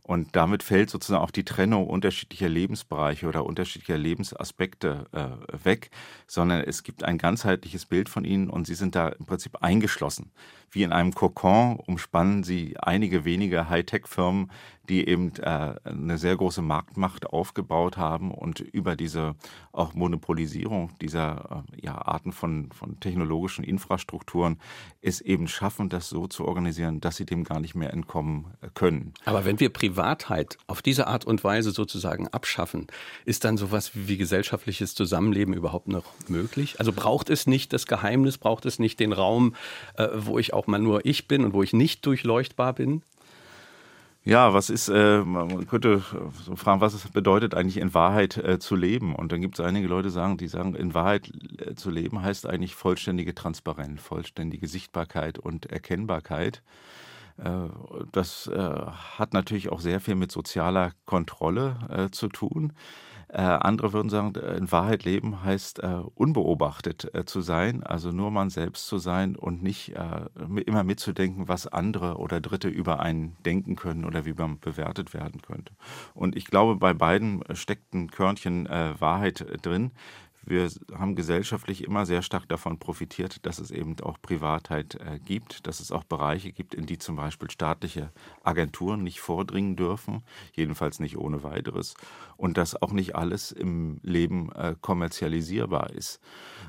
Und 0.02 0.36
damit 0.36 0.62
fällt 0.62 0.90
sozusagen 0.90 1.22
auch 1.22 1.30
die 1.30 1.46
Trennung 1.46 1.86
unterschiedlicher 1.86 2.48
Lebensbereiche 2.48 3.26
oder 3.26 3.46
unterschiedlicher 3.46 3.96
Lebensaspekte 3.96 5.06
äh, 5.12 5.64
weg, 5.64 5.90
sondern 6.26 6.60
es 6.60 6.82
gibt 6.82 7.04
ein 7.04 7.16
ganzheitliches 7.16 7.86
Bild 7.86 8.10
von 8.10 8.26
ihnen 8.26 8.50
und 8.50 8.66
sie 8.66 8.74
sind 8.74 8.96
da 8.96 9.08
im 9.08 9.24
Prinzip 9.24 9.62
eingeschlossen. 9.62 10.30
Wie 10.74 10.82
in 10.82 10.92
einem 10.92 11.14
Kokon 11.14 11.76
umspannen 11.76 12.42
sie 12.42 12.76
einige 12.80 13.24
wenige 13.24 13.68
Hightech-Firmen, 13.68 14.50
die 14.88 15.08
eben 15.08 15.32
äh, 15.36 15.74
eine 15.84 16.18
sehr 16.18 16.36
große 16.36 16.60
Marktmacht 16.60 17.26
aufgebaut 17.26 17.96
haben 17.96 18.30
und 18.30 18.60
über 18.60 18.96
diese 18.96 19.34
auch 19.72 19.94
Monopolisierung 19.94 20.90
dieser 21.00 21.64
äh, 21.72 21.86
ja, 21.86 21.96
Arten 21.96 22.32
von, 22.32 22.70
von 22.72 23.00
technologischen 23.00 23.64
Infrastrukturen 23.64 24.58
es 25.00 25.20
eben 25.20 25.48
schaffen, 25.48 25.88
das 25.88 26.08
so 26.08 26.26
zu 26.26 26.44
organisieren, 26.44 27.00
dass 27.00 27.16
sie 27.16 27.24
dem 27.24 27.44
gar 27.44 27.60
nicht 27.60 27.74
mehr 27.74 27.92
entkommen 27.92 28.46
äh, 28.60 28.68
können. 28.74 29.14
Aber 29.24 29.44
wenn 29.44 29.58
wir 29.58 29.70
Privatheit 29.70 30.58
auf 30.66 30.82
diese 30.82 31.06
Art 31.06 31.24
und 31.24 31.44
Weise 31.44 31.70
sozusagen 31.70 32.28
abschaffen, 32.28 32.86
ist 33.24 33.44
dann 33.44 33.56
sowas 33.56 33.92
wie 33.94 34.18
gesellschaftliches 34.18 34.94
Zusammenleben 34.94 35.54
überhaupt 35.54 35.88
noch 35.88 36.04
möglich? 36.28 36.78
Also 36.78 36.92
braucht 36.92 37.30
es 37.30 37.46
nicht 37.46 37.72
das 37.72 37.86
Geheimnis, 37.86 38.36
braucht 38.36 38.66
es 38.66 38.78
nicht 38.78 39.00
den 39.00 39.12
Raum, 39.12 39.54
äh, 39.96 40.08
wo 40.14 40.38
ich 40.38 40.52
auch 40.52 40.63
mal 40.68 40.78
nur 40.78 41.04
ich 41.04 41.28
bin 41.28 41.44
und 41.44 41.52
wo 41.52 41.62
ich 41.62 41.72
nicht 41.72 42.04
durchleuchtbar 42.06 42.72
bin? 42.72 43.02
Ja, 44.26 44.54
was 44.54 44.70
ist, 44.70 44.88
äh, 44.88 45.22
man 45.22 45.66
könnte 45.66 46.02
so 46.44 46.56
fragen, 46.56 46.80
was 46.80 46.94
es 46.94 47.06
bedeutet 47.08 47.54
eigentlich 47.54 47.76
in 47.76 47.92
Wahrheit 47.92 48.38
äh, 48.38 48.58
zu 48.58 48.74
leben? 48.74 49.14
Und 49.14 49.32
dann 49.32 49.42
gibt 49.42 49.58
es 49.58 49.64
einige 49.64 49.86
Leute, 49.86 50.08
sagen, 50.08 50.38
die 50.38 50.48
sagen, 50.48 50.74
in 50.74 50.94
Wahrheit 50.94 51.30
äh, 51.58 51.74
zu 51.74 51.90
leben 51.90 52.22
heißt 52.22 52.46
eigentlich 52.46 52.74
vollständige 52.74 53.34
Transparenz, 53.34 54.00
vollständige 54.00 54.66
Sichtbarkeit 54.66 55.38
und 55.38 55.66
Erkennbarkeit. 55.66 56.62
Äh, 57.36 57.68
das 58.12 58.46
äh, 58.46 58.56
hat 58.56 59.34
natürlich 59.34 59.70
auch 59.70 59.80
sehr 59.80 60.00
viel 60.00 60.14
mit 60.14 60.32
sozialer 60.32 60.92
Kontrolle 61.04 61.76
äh, 61.90 62.10
zu 62.10 62.28
tun. 62.28 62.72
Äh, 63.34 63.40
andere 63.40 63.92
würden 63.92 64.10
sagen, 64.10 64.32
äh, 64.36 64.56
in 64.56 64.70
Wahrheit 64.70 65.04
leben 65.04 65.42
heißt 65.42 65.82
äh, 65.82 66.02
unbeobachtet 66.14 67.12
äh, 67.14 67.24
zu 67.24 67.40
sein, 67.40 67.82
also 67.82 68.12
nur 68.12 68.30
man 68.30 68.48
selbst 68.48 68.86
zu 68.86 68.98
sein 68.98 69.34
und 69.34 69.60
nicht 69.60 69.96
äh, 69.96 70.26
immer 70.64 70.84
mitzudenken, 70.84 71.48
was 71.48 71.66
andere 71.66 72.18
oder 72.18 72.40
Dritte 72.40 72.68
über 72.68 73.00
einen 73.00 73.36
denken 73.44 73.74
können 73.74 74.04
oder 74.04 74.24
wie 74.24 74.34
man 74.34 74.60
bewertet 74.60 75.14
werden 75.14 75.42
könnte. 75.42 75.72
Und 76.14 76.36
ich 76.36 76.44
glaube, 76.44 76.76
bei 76.76 76.94
beiden 76.94 77.42
steckt 77.54 77.92
ein 77.92 78.08
Körnchen 78.08 78.66
äh, 78.66 78.94
Wahrheit 79.00 79.44
drin 79.62 79.90
wir 80.46 80.70
haben 80.92 81.14
gesellschaftlich 81.14 81.84
immer 81.84 82.06
sehr 82.06 82.22
stark 82.22 82.48
davon 82.48 82.78
profitiert, 82.78 83.44
dass 83.46 83.58
es 83.58 83.70
eben 83.70 83.96
auch 84.00 84.20
Privatheit 84.20 84.96
äh, 84.96 85.18
gibt, 85.18 85.66
dass 85.66 85.80
es 85.80 85.90
auch 85.92 86.04
Bereiche 86.04 86.52
gibt, 86.52 86.74
in 86.74 86.86
die 86.86 86.98
zum 86.98 87.16
Beispiel 87.16 87.50
staatliche 87.50 88.12
Agenturen 88.42 89.02
nicht 89.02 89.20
vordringen 89.20 89.76
dürfen, 89.76 90.22
jedenfalls 90.52 91.00
nicht 91.00 91.16
ohne 91.16 91.42
weiteres, 91.42 91.94
und 92.36 92.58
dass 92.58 92.80
auch 92.80 92.92
nicht 92.92 93.16
alles 93.16 93.52
im 93.52 94.00
Leben 94.02 94.52
äh, 94.52 94.74
kommerzialisierbar 94.80 95.90
ist. 95.90 96.20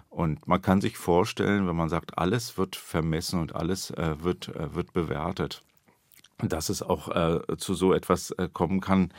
Und 0.10 0.48
man 0.48 0.62
kann 0.62 0.82
sich 0.82 0.98
vorstellen, 0.98 1.68
wenn 1.68 1.76
man 1.76 1.90
sagt, 1.90 2.18
alles 2.18 2.58
wird 2.58 2.76
vermessen 2.76 3.40
und 3.40 3.56
alles 3.56 3.92
äh, 3.92 4.24
wird, 4.24 4.50
äh, 4.50 4.74
wird 4.74 4.94
bewertet, 4.94 5.62
dass 6.38 6.70
es 6.70 6.82
auch 6.82 7.10
äh, 7.10 7.58
zu 7.58 7.74
so 7.74 7.94
etwas 7.94 8.32
äh, 8.32 8.50
kommen 8.52 8.82
kann, 8.82 9.12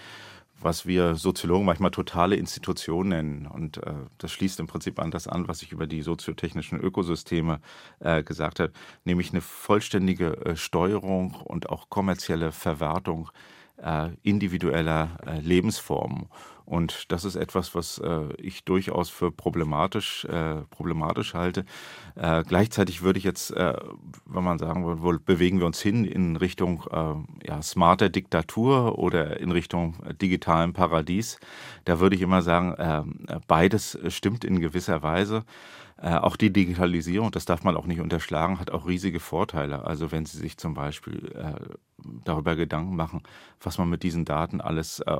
was 0.60 0.86
wir 0.86 1.14
Soziologen 1.14 1.66
manchmal 1.66 1.90
totale 1.90 2.36
Institution 2.36 3.08
nennen. 3.08 3.46
Und 3.46 3.78
äh, 3.78 3.92
das 4.18 4.32
schließt 4.32 4.60
im 4.60 4.66
Prinzip 4.66 4.98
an 4.98 5.10
das 5.10 5.28
an, 5.28 5.48
was 5.48 5.62
ich 5.62 5.72
über 5.72 5.86
die 5.86 6.02
soziotechnischen 6.02 6.80
Ökosysteme 6.80 7.60
äh, 8.00 8.22
gesagt 8.22 8.60
habe, 8.60 8.72
nämlich 9.04 9.30
eine 9.32 9.40
vollständige 9.40 10.36
äh, 10.44 10.56
Steuerung 10.56 11.34
und 11.34 11.68
auch 11.70 11.88
kommerzielle 11.88 12.52
Verwertung 12.52 13.30
äh, 13.82 14.10
individueller 14.22 15.18
äh, 15.26 15.40
Lebensformen. 15.40 16.28
Und 16.66 17.12
das 17.12 17.24
ist 17.24 17.36
etwas, 17.36 17.76
was 17.76 17.98
äh, 17.98 18.32
ich 18.38 18.64
durchaus 18.64 19.08
für 19.08 19.30
problematisch, 19.30 20.24
äh, 20.24 20.62
problematisch 20.70 21.32
halte. 21.32 21.64
Äh, 22.16 22.42
gleichzeitig 22.42 23.02
würde 23.02 23.20
ich 23.20 23.24
jetzt, 23.24 23.52
äh, 23.52 23.74
wenn 24.24 24.42
man 24.42 24.58
sagen 24.58 24.84
würde, 25.00 25.20
bewegen 25.20 25.60
wir 25.60 25.66
uns 25.66 25.80
hin 25.80 26.04
in 26.04 26.34
Richtung 26.34 26.82
äh, 26.90 27.46
ja, 27.46 27.62
smarter 27.62 28.08
Diktatur 28.08 28.98
oder 28.98 29.38
in 29.38 29.52
Richtung 29.52 29.94
digitalen 30.20 30.72
Paradies, 30.72 31.38
da 31.84 32.00
würde 32.00 32.16
ich 32.16 32.22
immer 32.22 32.42
sagen, 32.42 32.72
äh, 32.74 33.38
beides 33.46 33.96
stimmt 34.08 34.44
in 34.44 34.60
gewisser 34.60 35.04
Weise. 35.04 35.44
Äh, 35.98 36.16
auch 36.16 36.36
die 36.36 36.52
Digitalisierung, 36.52 37.30
das 37.30 37.46
darf 37.46 37.64
man 37.64 37.76
auch 37.76 37.86
nicht 37.86 38.00
unterschlagen, 38.00 38.60
hat 38.60 38.70
auch 38.70 38.86
riesige 38.86 39.18
Vorteile. 39.18 39.84
Also 39.84 40.12
wenn 40.12 40.26
Sie 40.26 40.36
sich 40.36 40.58
zum 40.58 40.74
Beispiel 40.74 41.32
äh, 41.34 41.74
darüber 42.24 42.54
Gedanken 42.54 42.96
machen, 42.96 43.22
was 43.60 43.78
man 43.78 43.88
mit 43.88 44.02
diesen 44.02 44.26
Daten 44.26 44.60
alles 44.60 45.00
äh, 45.00 45.10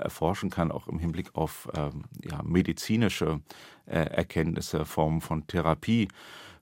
erforschen 0.00 0.50
kann, 0.50 0.70
auch 0.70 0.88
im 0.88 0.98
Hinblick 0.98 1.34
auf 1.34 1.68
ähm, 1.74 2.04
ja, 2.22 2.42
medizinische 2.42 3.40
Erkenntnisse, 3.86 4.84
Formen 4.84 5.20
von 5.20 5.46
Therapie 5.46 6.08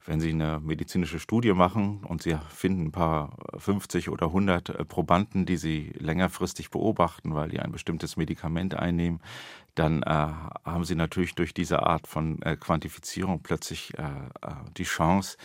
wenn 0.07 0.21
Sie 0.21 0.31
eine 0.31 0.61
medizinische 0.61 1.19
Studie 1.19 1.53
machen 1.53 2.05
und 2.05 2.23
Sie 2.23 2.37
finden 2.51 2.87
ein 2.87 2.93
paar 2.93 3.37
50 3.57 4.11
oder 4.11 4.27
100 4.27 4.69
äh, 4.69 4.85
Probanden, 4.85 5.47
die 5.47 5.57
Sie 5.57 5.93
längerfristig 5.99 6.71
beobachten, 6.71 7.35
weil 7.35 7.49
die 7.49 7.61
ein 7.61 7.73
bestimmtes 7.73 8.17
Medikament 8.17 8.75
einnehmen, 8.75 9.21
dann 9.75 10.03
äh, 10.03 10.29
haben 10.65 10.85
Sie 10.85 10.95
natürlich 10.95 11.35
durch 11.35 11.55
diese 11.55 11.83
Art 11.83 12.07
von 12.07 12.41
äh, 12.43 12.57
Quantifizierung 12.57 13.41
plötzlich 13.43 13.93
äh, 13.99 14.03
äh 14.03 14.55
die 14.77 14.85
Chance, 14.85 15.37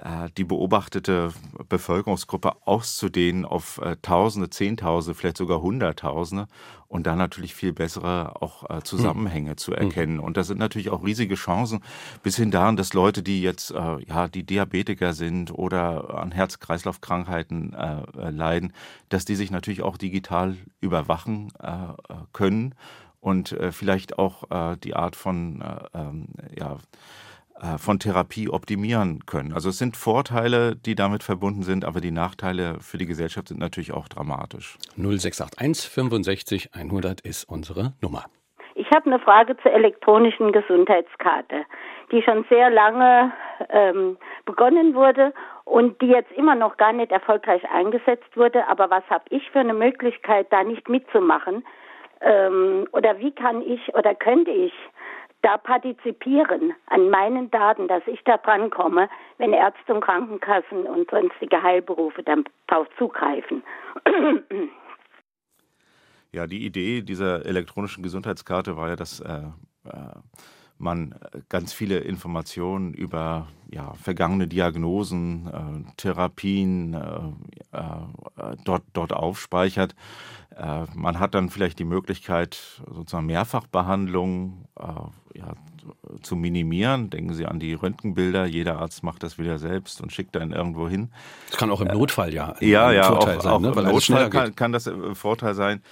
äh, 0.00 0.28
die 0.36 0.44
beobachtete 0.44 1.32
Bevölkerungsgruppe 1.68 2.66
auszudehnen 2.66 3.46
auf 3.46 3.78
äh, 3.78 3.96
Tausende, 4.02 4.50
Zehntausende, 4.50 5.14
vielleicht 5.14 5.38
sogar 5.38 5.62
Hunderttausende 5.62 6.48
und 6.88 7.06
dann 7.06 7.16
natürlich 7.16 7.54
viel 7.54 7.72
bessere 7.72 8.42
auch 8.42 8.68
äh, 8.68 8.82
Zusammenhänge 8.82 9.52
mhm. 9.52 9.56
zu 9.56 9.72
erkennen. 9.72 10.20
Und 10.20 10.36
das 10.36 10.48
sind 10.48 10.58
natürlich 10.58 10.90
auch 10.90 11.02
riesige 11.02 11.34
Chancen, 11.34 11.80
bis 12.22 12.36
hin 12.36 12.50
daran, 12.50 12.76
dass 12.76 12.92
Leute, 12.92 13.22
die 13.22 13.40
jetzt 13.40 13.70
ja 13.70 14.28
die 14.28 14.44
Diabetiker 14.44 15.12
sind 15.12 15.50
oder 15.50 16.18
an 16.18 16.30
Herz-Kreislauf-Krankheiten 16.30 17.74
leiden, 18.14 18.72
dass 19.08 19.24
die 19.24 19.34
sich 19.34 19.50
natürlich 19.50 19.82
auch 19.82 19.96
digital 19.96 20.56
überwachen 20.80 21.52
können 22.32 22.74
und 23.26 23.56
vielleicht 23.70 24.18
auch 24.18 24.44
die 24.76 24.94
Art 24.94 25.16
von 25.16 25.62
ähm, 25.94 26.28
ja 26.56 26.78
äh, 27.62 27.78
von 27.78 27.98
Therapie 27.98 28.50
optimieren 28.50 29.24
können. 29.24 29.54
Also 29.54 29.70
es 29.70 29.78
sind 29.78 29.96
Vorteile, 29.96 30.76
die 30.76 30.94
damit 30.94 31.22
verbunden 31.22 31.62
sind, 31.62 31.86
aber 31.86 32.00
die 32.02 32.10
Nachteile 32.10 32.80
für 32.80 32.98
die 32.98 33.06
Gesellschaft 33.06 33.48
sind 33.48 33.60
natürlich 33.60 33.92
auch 33.92 34.08
dramatisch. 34.08 34.76
0681 34.96 35.88
65 35.88 36.74
100 36.74 37.22
ist 37.22 37.44
unsere 37.44 37.94
Nummer. 38.02 38.26
Ich 38.74 38.90
habe 38.90 39.06
eine 39.06 39.18
Frage 39.20 39.56
zur 39.62 39.72
elektronischen 39.72 40.52
Gesundheitskarte, 40.52 41.64
die 42.12 42.20
schon 42.20 42.44
sehr 42.50 42.68
lange 42.68 43.32
ähm, 43.70 44.18
begonnen 44.44 44.94
wurde 44.94 45.32
und 45.64 46.02
die 46.02 46.08
jetzt 46.08 46.32
immer 46.32 46.56
noch 46.56 46.76
gar 46.76 46.92
nicht 46.92 47.10
erfolgreich 47.10 47.62
eingesetzt 47.72 48.36
wurde. 48.36 48.68
Aber 48.68 48.90
was 48.90 49.04
habe 49.08 49.24
ich 49.30 49.50
für 49.50 49.60
eine 49.60 49.72
Möglichkeit, 49.72 50.48
da 50.50 50.62
nicht 50.62 50.90
mitzumachen? 50.90 51.64
Ähm, 52.20 52.86
oder 52.92 53.18
wie 53.18 53.32
kann 53.32 53.62
ich 53.62 53.94
oder 53.94 54.14
könnte 54.14 54.50
ich 54.50 54.72
da 55.42 55.58
partizipieren 55.58 56.72
an 56.86 57.10
meinen 57.10 57.50
Daten, 57.50 57.88
dass 57.88 58.02
ich 58.06 58.20
da 58.24 58.36
dran 58.38 58.70
komme, 58.70 59.08
wenn 59.38 59.52
Ärzte 59.52 59.94
und 59.94 60.00
Krankenkassen 60.00 60.86
und 60.86 61.10
sonstige 61.10 61.62
Heilberufe 61.62 62.22
dann 62.22 62.44
darauf 62.66 62.88
zugreifen. 62.98 63.62
Ja, 66.32 66.46
die 66.46 66.66
Idee 66.66 67.00
dieser 67.00 67.46
elektronischen 67.46 68.02
Gesundheitskarte 68.02 68.76
war 68.76 68.88
ja, 68.88 68.96
dass 68.96 69.20
äh, 69.20 69.44
äh 69.86 70.20
man 70.78 71.14
ganz 71.48 71.72
viele 71.72 71.98
Informationen 71.98 72.94
über 72.94 73.48
ja, 73.70 73.94
vergangene 73.94 74.46
Diagnosen, 74.46 75.46
äh, 75.46 75.92
Therapien 75.96 76.94
äh, 76.94 77.76
äh, 77.76 78.56
dort, 78.64 78.84
dort 78.92 79.12
aufspeichert. 79.12 79.94
Äh, 80.56 80.84
man 80.94 81.18
hat 81.18 81.34
dann 81.34 81.50
vielleicht 81.50 81.78
die 81.78 81.84
Möglichkeit, 81.84 82.82
sozusagen 82.90 83.26
Mehrfachbehandlungen 83.26 84.66
äh, 84.78 85.38
ja, 85.38 85.54
zu 86.22 86.36
minimieren. 86.36 87.10
Denken 87.10 87.34
Sie 87.34 87.46
an 87.46 87.58
die 87.58 87.74
Röntgenbilder. 87.74 88.46
Jeder 88.46 88.78
Arzt 88.78 89.02
macht 89.02 89.22
das 89.22 89.38
wieder 89.38 89.58
selbst 89.58 90.00
und 90.00 90.12
schickt 90.12 90.34
dann 90.36 90.52
irgendwo 90.52 90.88
hin. 90.88 91.10
Das 91.50 91.58
kann 91.58 91.70
auch 91.70 91.80
im 91.80 91.88
Notfall 91.88 92.32
ja, 92.32 92.54
ja, 92.60 92.92
ja, 92.92 93.04
Vorteil 93.04 93.38
auch, 93.38 93.42
sein, 93.42 93.52
auch 93.52 93.60
ne? 93.60 93.68
im 93.68 93.84
Notfall 93.84 94.30
kann, 94.30 94.54
kann 94.54 94.72
das 94.72 94.90
Vorteil 95.14 95.54
sein. 95.54 95.82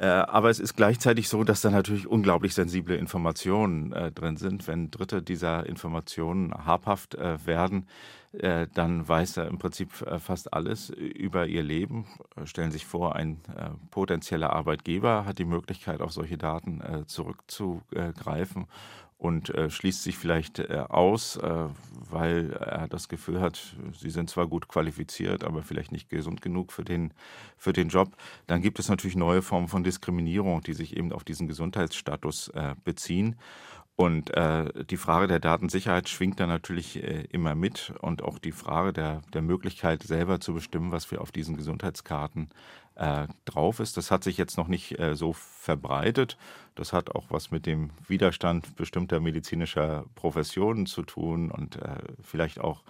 Äh, 0.00 0.06
aber 0.06 0.48
es 0.48 0.60
ist 0.60 0.76
gleichzeitig 0.76 1.28
so, 1.28 1.44
dass 1.44 1.60
da 1.60 1.68
natürlich 1.70 2.06
unglaublich 2.06 2.54
sensible 2.54 2.96
Informationen 2.96 3.92
äh, 3.92 4.10
drin 4.10 4.38
sind. 4.38 4.66
Wenn 4.66 4.90
Dritte 4.90 5.20
dieser 5.20 5.66
Informationen 5.66 6.54
habhaft 6.54 7.16
äh, 7.16 7.44
werden, 7.44 7.86
äh, 8.32 8.66
dann 8.72 9.06
weiß 9.06 9.36
er 9.36 9.48
im 9.48 9.58
Prinzip 9.58 10.00
äh, 10.00 10.18
fast 10.18 10.54
alles 10.54 10.88
über 10.88 11.46
ihr 11.46 11.62
Leben. 11.62 12.06
Äh, 12.34 12.46
stellen 12.46 12.70
sich 12.70 12.86
vor, 12.86 13.14
ein 13.14 13.42
potenzieller 13.90 14.54
Arbeitgeber 14.54 15.26
hat 15.26 15.38
die 15.38 15.44
Möglichkeit, 15.44 16.00
auf 16.00 16.12
solche 16.12 16.38
Daten 16.38 16.80
zurückzugreifen 17.06 18.66
und 19.20 19.50
äh, 19.50 19.68
schließt 19.68 20.02
sich 20.02 20.16
vielleicht 20.16 20.60
äh, 20.60 20.82
aus, 20.88 21.36
äh, 21.36 21.66
weil 22.08 22.52
er 22.54 22.88
das 22.88 23.06
Gefühl 23.10 23.42
hat, 23.42 23.76
sie 23.92 24.08
sind 24.08 24.30
zwar 24.30 24.46
gut 24.46 24.66
qualifiziert, 24.66 25.44
aber 25.44 25.62
vielleicht 25.62 25.92
nicht 25.92 26.08
gesund 26.08 26.40
genug 26.40 26.72
für 26.72 26.84
den, 26.84 27.12
für 27.58 27.74
den 27.74 27.90
Job. 27.90 28.16
Dann 28.46 28.62
gibt 28.62 28.78
es 28.78 28.88
natürlich 28.88 29.16
neue 29.16 29.42
Formen 29.42 29.68
von 29.68 29.84
Diskriminierung, 29.84 30.62
die 30.62 30.72
sich 30.72 30.96
eben 30.96 31.12
auf 31.12 31.22
diesen 31.22 31.48
Gesundheitsstatus 31.48 32.48
äh, 32.48 32.74
beziehen. 32.82 33.36
Und 33.94 34.30
äh, 34.30 34.84
die 34.86 34.96
Frage 34.96 35.26
der 35.26 35.40
Datensicherheit 35.40 36.08
schwingt 36.08 36.40
da 36.40 36.46
natürlich 36.46 37.02
äh, 37.02 37.26
immer 37.30 37.54
mit 37.54 37.92
und 38.00 38.22
auch 38.22 38.38
die 38.38 38.52
Frage 38.52 38.94
der, 38.94 39.20
der 39.34 39.42
Möglichkeit, 39.42 40.02
selber 40.02 40.40
zu 40.40 40.54
bestimmen, 40.54 40.92
was 40.92 41.10
wir 41.10 41.20
auf 41.20 41.30
diesen 41.30 41.58
Gesundheitskarten 41.58 42.48
äh, 43.00 43.26
drauf 43.46 43.80
ist. 43.80 43.96
Das 43.96 44.10
hat 44.10 44.22
sich 44.22 44.36
jetzt 44.36 44.58
noch 44.58 44.68
nicht 44.68 44.98
äh, 44.98 45.14
so 45.16 45.32
verbreitet. 45.32 46.36
Das 46.74 46.92
hat 46.92 47.14
auch 47.14 47.24
was 47.30 47.50
mit 47.50 47.64
dem 47.64 47.90
Widerstand 48.06 48.76
bestimmter 48.76 49.20
medizinischer 49.20 50.04
Professionen 50.14 50.84
zu 50.84 51.02
tun 51.02 51.50
und 51.50 51.76
äh, 51.76 51.96
vielleicht 52.22 52.60
auch 52.60 52.82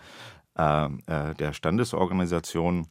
äh, 0.58 0.86
äh, 1.06 1.34
der 1.34 1.52
Standesorganisation. 1.52 2.88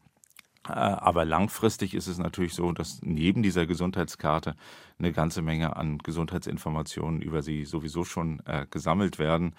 Äh, 0.66 0.72
aber 0.72 1.26
langfristig 1.26 1.94
ist 1.94 2.08
es 2.08 2.20
natürlich 2.20 2.54
so, 2.54 2.72
dass 2.72 3.02
neben 3.02 3.44
dieser 3.44 3.66
Gesundheitskarte 3.66 4.56
eine 4.98 5.12
ganze 5.12 5.42
Menge 5.42 5.76
an 5.76 5.98
Gesundheitsinformationen 5.98 7.22
über 7.22 7.42
sie 7.42 7.66
sowieso 7.66 8.04
schon 8.04 8.42
gesammelt 8.70 9.18
werden, 9.18 9.56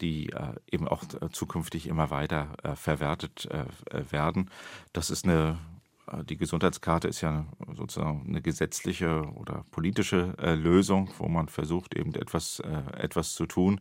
die 0.00 0.30
eben 0.70 0.88
auch 0.88 1.04
zukünftig 1.30 1.86
immer 1.86 2.10
weiter 2.10 2.48
verwertet 2.74 3.48
werden. 4.10 4.50
Das 4.92 5.10
ist 5.10 5.24
eine 5.24 5.50
äh, 5.50 5.69
die 6.28 6.36
Gesundheitskarte 6.36 7.08
ist 7.08 7.20
ja 7.20 7.46
sozusagen 7.74 8.24
eine 8.28 8.42
gesetzliche 8.42 9.22
oder 9.34 9.64
politische 9.70 10.34
äh, 10.38 10.54
Lösung, 10.54 11.10
wo 11.18 11.28
man 11.28 11.48
versucht, 11.48 11.96
eben 11.96 12.14
etwas, 12.14 12.60
äh, 12.60 13.02
etwas 13.02 13.34
zu 13.34 13.46
tun. 13.46 13.80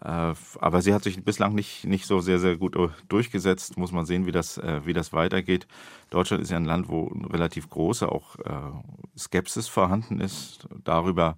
Äh, 0.00 0.34
aber 0.60 0.82
sie 0.82 0.92
hat 0.92 1.04
sich 1.04 1.22
bislang 1.24 1.54
nicht, 1.54 1.84
nicht 1.84 2.06
so 2.06 2.20
sehr, 2.20 2.38
sehr 2.38 2.56
gut 2.56 2.76
durchgesetzt. 3.08 3.78
Muss 3.78 3.92
man 3.92 4.06
sehen, 4.06 4.26
wie 4.26 4.32
das, 4.32 4.58
äh, 4.58 4.80
wie 4.84 4.92
das 4.92 5.12
weitergeht. 5.12 5.66
Deutschland 6.10 6.42
ist 6.42 6.50
ja 6.50 6.56
ein 6.56 6.64
Land, 6.64 6.88
wo 6.88 7.06
relativ 7.30 7.70
große 7.70 8.10
auch 8.10 8.36
äh, 8.40 9.18
Skepsis 9.18 9.68
vorhanden 9.68 10.20
ist 10.20 10.68
darüber, 10.84 11.36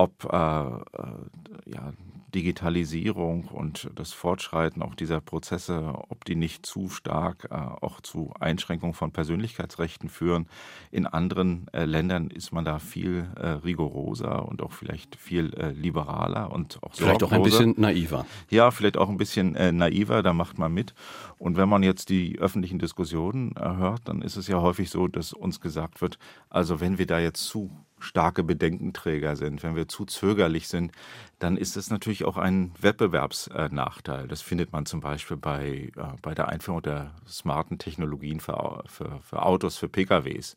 ob 0.00 0.24
ja, 0.24 1.92
Digitalisierung 2.34 3.44
und 3.44 3.90
das 3.94 4.12
Fortschreiten 4.12 4.82
auch 4.82 4.94
dieser 4.94 5.20
Prozesse, 5.20 5.94
ob 6.08 6.24
die 6.24 6.36
nicht 6.36 6.64
zu 6.64 6.88
stark 6.88 7.48
äh, 7.50 7.54
auch 7.54 8.00
zu 8.00 8.32
Einschränkungen 8.38 8.94
von 8.94 9.12
Persönlichkeitsrechten 9.12 10.08
führen. 10.08 10.46
In 10.90 11.06
anderen 11.06 11.66
äh, 11.72 11.84
Ländern 11.84 12.30
ist 12.30 12.52
man 12.52 12.64
da 12.64 12.78
viel 12.78 13.28
äh, 13.36 13.48
rigoroser 13.48 14.46
und 14.46 14.62
auch 14.62 14.72
vielleicht 14.72 15.16
viel 15.16 15.52
äh, 15.54 15.72
liberaler 15.72 16.52
und 16.52 16.82
auch 16.82 16.94
vielleicht 16.94 17.22
auch 17.22 17.32
ein 17.32 17.42
bisschen 17.42 17.74
naiver. 17.76 18.26
Ja, 18.50 18.70
vielleicht 18.70 18.96
auch 18.96 19.08
ein 19.08 19.16
bisschen 19.16 19.54
äh, 19.56 19.72
naiver. 19.72 20.22
Da 20.22 20.32
macht 20.32 20.58
man 20.58 20.72
mit. 20.72 20.94
Und 21.38 21.56
wenn 21.56 21.68
man 21.68 21.82
jetzt 21.82 22.08
die 22.08 22.38
öffentlichen 22.38 22.78
Diskussionen 22.78 23.54
äh, 23.56 23.76
hört, 23.76 24.08
dann 24.08 24.22
ist 24.22 24.36
es 24.36 24.46
ja 24.46 24.60
häufig 24.60 24.90
so, 24.90 25.08
dass 25.08 25.32
uns 25.32 25.60
gesagt 25.60 26.00
wird, 26.00 26.18
also 26.48 26.80
wenn 26.80 26.98
wir 26.98 27.06
da 27.06 27.18
jetzt 27.18 27.44
zu 27.46 27.70
starke 28.00 28.42
Bedenkenträger 28.42 29.36
sind, 29.36 29.62
wenn 29.62 29.76
wir 29.76 29.88
zu 29.88 30.04
zögerlich 30.04 30.68
sind, 30.68 30.92
dann 31.38 31.56
ist 31.56 31.76
es 31.76 31.90
natürlich 31.90 32.24
auch 32.24 32.36
ein 32.36 32.72
Wettbewerbsnachteil. 32.80 34.28
Das 34.28 34.42
findet 34.42 34.72
man 34.72 34.86
zum 34.86 35.00
Beispiel 35.00 35.36
bei, 35.36 35.92
äh, 35.96 36.16
bei 36.22 36.34
der 36.34 36.48
Einführung 36.48 36.82
der 36.82 37.12
smarten 37.28 37.78
Technologien 37.78 38.40
für, 38.40 38.82
für, 38.86 39.20
für 39.22 39.42
Autos, 39.42 39.76
für 39.76 39.88
PKWs 39.88 40.56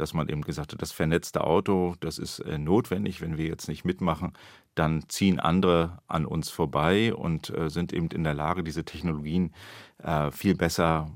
dass 0.00 0.14
man 0.14 0.28
eben 0.28 0.42
gesagt 0.42 0.72
hat, 0.72 0.82
das 0.82 0.92
vernetzte 0.92 1.44
Auto, 1.44 1.94
das 2.00 2.18
ist 2.18 2.40
äh, 2.40 2.58
notwendig. 2.58 3.20
Wenn 3.20 3.36
wir 3.36 3.46
jetzt 3.46 3.68
nicht 3.68 3.84
mitmachen, 3.84 4.32
dann 4.74 5.08
ziehen 5.08 5.40
andere 5.40 5.98
an 6.06 6.26
uns 6.26 6.50
vorbei 6.50 7.14
und 7.14 7.50
äh, 7.50 7.68
sind 7.70 7.92
eben 7.92 8.08
in 8.08 8.24
der 8.24 8.34
Lage, 8.34 8.62
diese 8.62 8.84
Technologien 8.84 9.52
äh, 10.02 10.30
viel 10.30 10.54
besser 10.54 11.08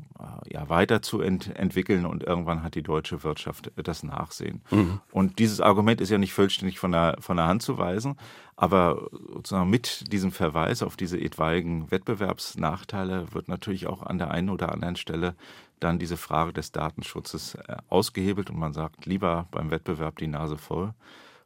ja, 0.49 0.69
weiterzuentwickeln 0.69 2.07
und 2.07 2.23
irgendwann 2.23 2.63
hat 2.63 2.75
die 2.75 2.83
deutsche 2.83 3.23
Wirtschaft 3.23 3.73
das 3.77 4.03
Nachsehen. 4.03 4.63
Mhm. 4.71 5.01
Und 5.11 5.39
dieses 5.39 5.61
Argument 5.61 6.01
ist 6.01 6.11
ja 6.11 6.19
nicht 6.19 6.33
vollständig 6.33 6.79
von 6.79 6.93
der, 6.93 7.17
von 7.21 7.37
der 7.37 7.47
Hand 7.47 7.63
zu 7.63 7.79
weisen, 7.79 8.17
aber 8.57 9.09
sozusagen 9.33 9.71
mit 9.71 10.13
diesem 10.13 10.33
Verweis 10.33 10.83
auf 10.83 10.97
diese 10.97 11.21
etwaigen 11.21 11.91
Wettbewerbsnachteile 11.91 13.33
wird 13.33 13.49
natürlich 13.49 13.87
auch 13.87 14.03
an 14.03 14.19
der 14.19 14.31
einen 14.31 14.51
oder 14.51 14.73
anderen 14.73 14.97
Stelle 14.97 15.35
dann 15.83 15.99
diese 15.99 16.17
Frage 16.17 16.53
des 16.53 16.73
Datenschutzes 16.73 17.55
äh, 17.55 17.77
ausgehebelt 17.89 18.51
und 18.51 18.59
man 18.59 18.73
sagt 18.73 19.07
lieber 19.07 19.47
beim 19.51 19.71
Wettbewerb 19.71 20.19
die 20.19 20.27
Nase 20.27 20.59
voll 20.59 20.95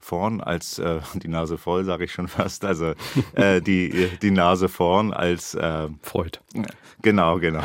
vorn 0.00 0.40
als 0.40 0.78
äh, 0.78 1.00
die 1.14 1.28
Nase 1.28 1.58
voll, 1.58 1.84
sage 1.84 2.04
ich 2.04 2.12
schon 2.12 2.28
fast. 2.28 2.64
Also 2.64 2.94
äh, 3.34 3.60
die, 3.60 4.10
die 4.22 4.30
Nase 4.30 4.68
vorn 4.68 5.12
als 5.12 5.54
äh, 5.54 5.88
Freud. 6.02 6.38
Genau, 7.02 7.38
genau. 7.38 7.62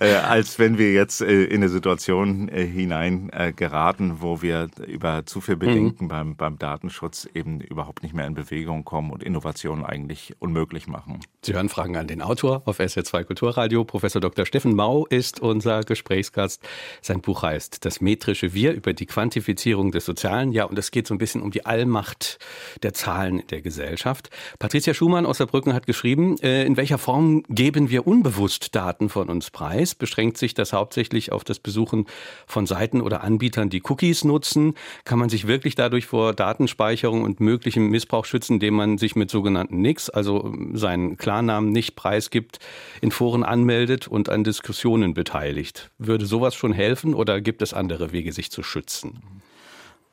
äh, 0.00 0.14
als 0.14 0.58
wenn 0.58 0.78
wir 0.78 0.92
jetzt 0.92 1.22
äh, 1.22 1.44
in 1.44 1.56
eine 1.56 1.68
Situation 1.68 2.48
äh, 2.48 2.66
hinein 2.66 3.30
äh, 3.32 3.52
geraten, 3.52 4.16
wo 4.20 4.42
wir 4.42 4.68
über 4.86 5.24
zu 5.26 5.40
viel 5.40 5.56
Bedenken 5.56 6.04
mhm. 6.04 6.08
beim, 6.08 6.36
beim 6.36 6.58
Datenschutz 6.58 7.28
eben 7.32 7.60
überhaupt 7.60 8.02
nicht 8.02 8.14
mehr 8.14 8.26
in 8.26 8.34
Bewegung 8.34 8.84
kommen 8.84 9.10
und 9.10 9.22
Innovationen 9.22 9.84
eigentlich 9.84 10.34
unmöglich 10.38 10.86
machen. 10.86 11.20
Sie 11.42 11.54
hören 11.54 11.68
Fragen 11.68 11.96
an 11.96 12.08
den 12.08 12.20
Autor 12.20 12.62
auf 12.66 12.80
SR2 12.80 13.24
Kulturradio. 13.24 13.84
Professor 13.84 14.20
Dr. 14.20 14.44
Steffen 14.44 14.74
Mau 14.74 15.06
ist 15.06 15.40
unser 15.40 15.82
Gesprächsgast. 15.82 16.62
Sein 17.00 17.20
Buch 17.20 17.42
heißt 17.42 17.84
Das 17.84 18.00
metrische 18.00 18.54
Wir 18.54 18.72
über 18.72 18.92
die 18.92 19.06
Quantifizierung 19.06 19.92
des 19.92 20.04
Sozialen. 20.04 20.52
Ja, 20.52 20.64
und 20.64 20.78
es 20.78 20.90
geht 20.90 21.06
so 21.06 21.14
ein 21.14 21.18
bisschen 21.18 21.42
um 21.42 21.50
die 21.50 21.63
Allmacht 21.66 22.38
der 22.82 22.94
Zahlen 22.94 23.40
in 23.40 23.46
der 23.48 23.62
Gesellschaft. 23.62 24.30
Patricia 24.58 24.94
Schumann 24.94 25.26
aus 25.26 25.38
Saarbrücken 25.38 25.74
hat 25.74 25.86
geschrieben, 25.86 26.36
äh, 26.42 26.64
in 26.64 26.76
welcher 26.76 26.98
Form 26.98 27.42
geben 27.48 27.90
wir 27.90 28.06
unbewusst 28.06 28.74
Daten 28.74 29.08
von 29.08 29.28
uns 29.28 29.50
preis? 29.50 29.94
Beschränkt 29.94 30.38
sich 30.38 30.54
das 30.54 30.72
hauptsächlich 30.72 31.32
auf 31.32 31.44
das 31.44 31.58
Besuchen 31.58 32.06
von 32.46 32.66
Seiten 32.66 33.00
oder 33.00 33.22
Anbietern, 33.22 33.70
die 33.70 33.82
Cookies 33.82 34.24
nutzen? 34.24 34.74
Kann 35.04 35.18
man 35.18 35.28
sich 35.28 35.46
wirklich 35.46 35.74
dadurch 35.74 36.06
vor 36.06 36.34
Datenspeicherung 36.34 37.22
und 37.22 37.40
möglichem 37.40 37.88
Missbrauch 37.88 38.24
schützen, 38.24 38.54
indem 38.54 38.74
man 38.74 38.98
sich 38.98 39.16
mit 39.16 39.30
sogenannten 39.30 39.80
Nicks, 39.80 40.10
also 40.10 40.54
seinen 40.72 41.16
Klarnamen 41.16 41.70
nicht 41.70 41.96
preisgibt, 41.96 42.58
in 43.00 43.10
Foren 43.10 43.42
anmeldet 43.42 44.08
und 44.08 44.28
an 44.28 44.44
Diskussionen 44.44 45.14
beteiligt? 45.14 45.90
Würde 45.98 46.26
sowas 46.26 46.54
schon 46.54 46.72
helfen 46.72 47.14
oder 47.14 47.40
gibt 47.40 47.62
es 47.62 47.72
andere 47.74 48.12
Wege, 48.12 48.32
sich 48.32 48.50
zu 48.50 48.62
schützen? 48.62 49.20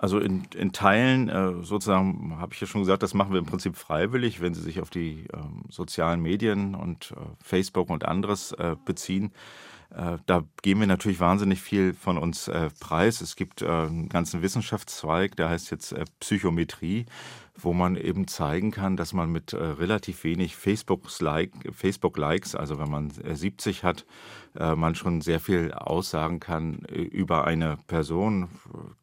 Also 0.02 0.18
in, 0.18 0.48
in 0.56 0.72
Teilen, 0.72 1.30
äh, 1.30 1.64
sozusagen, 1.64 2.36
habe 2.40 2.56
ich 2.56 2.60
ja 2.60 2.66
schon 2.66 2.82
gesagt, 2.82 3.04
das 3.04 3.14
machen 3.14 3.34
wir 3.34 3.38
im 3.38 3.46
Prinzip 3.46 3.76
freiwillig, 3.76 4.42
wenn 4.42 4.56
Sie 4.56 4.62
sich 4.62 4.82
auf 4.82 4.90
die 4.90 5.28
ähm, 5.32 5.66
sozialen 5.70 6.24
Medien 6.24 6.74
und 6.74 7.12
äh, 7.12 7.20
Facebook 7.44 7.92
und 7.92 8.04
anderes 8.04 8.52
äh, 8.54 8.76
beziehen. 8.84 9.32
Da 10.26 10.46
geben 10.62 10.80
wir 10.80 10.88
natürlich 10.88 11.20
wahnsinnig 11.20 11.60
viel 11.60 11.94
von 11.94 12.18
uns 12.18 12.50
preis. 12.80 13.20
Es 13.20 13.36
gibt 13.36 13.62
einen 13.62 14.08
ganzen 14.08 14.42
Wissenschaftszweig, 14.42 15.36
der 15.36 15.50
heißt 15.50 15.70
jetzt 15.70 15.94
Psychometrie. 16.22 17.08
Wo 17.56 17.74
man 17.74 17.96
eben 17.96 18.28
zeigen 18.28 18.72
kann, 18.72 18.98
dass 18.98 19.14
man 19.14 19.32
mit 19.32 19.54
äh, 19.54 19.58
relativ 19.58 20.24
wenig 20.24 20.56
Facebook-Likes, 20.56 21.60
Facebook 21.72 22.18
also 22.20 22.80
wenn 22.80 22.90
man 22.90 23.12
äh, 23.24 23.36
70 23.36 23.84
hat, 23.84 24.06
äh, 24.56 24.76
man 24.76 24.96
schon 24.96 25.22
sehr 25.22 25.40
viel 25.40 25.72
aussagen 25.72 26.40
kann 26.40 26.86
äh, 26.86 27.02
über 27.02 27.46
eine 27.46 27.78
Person. 27.88 28.50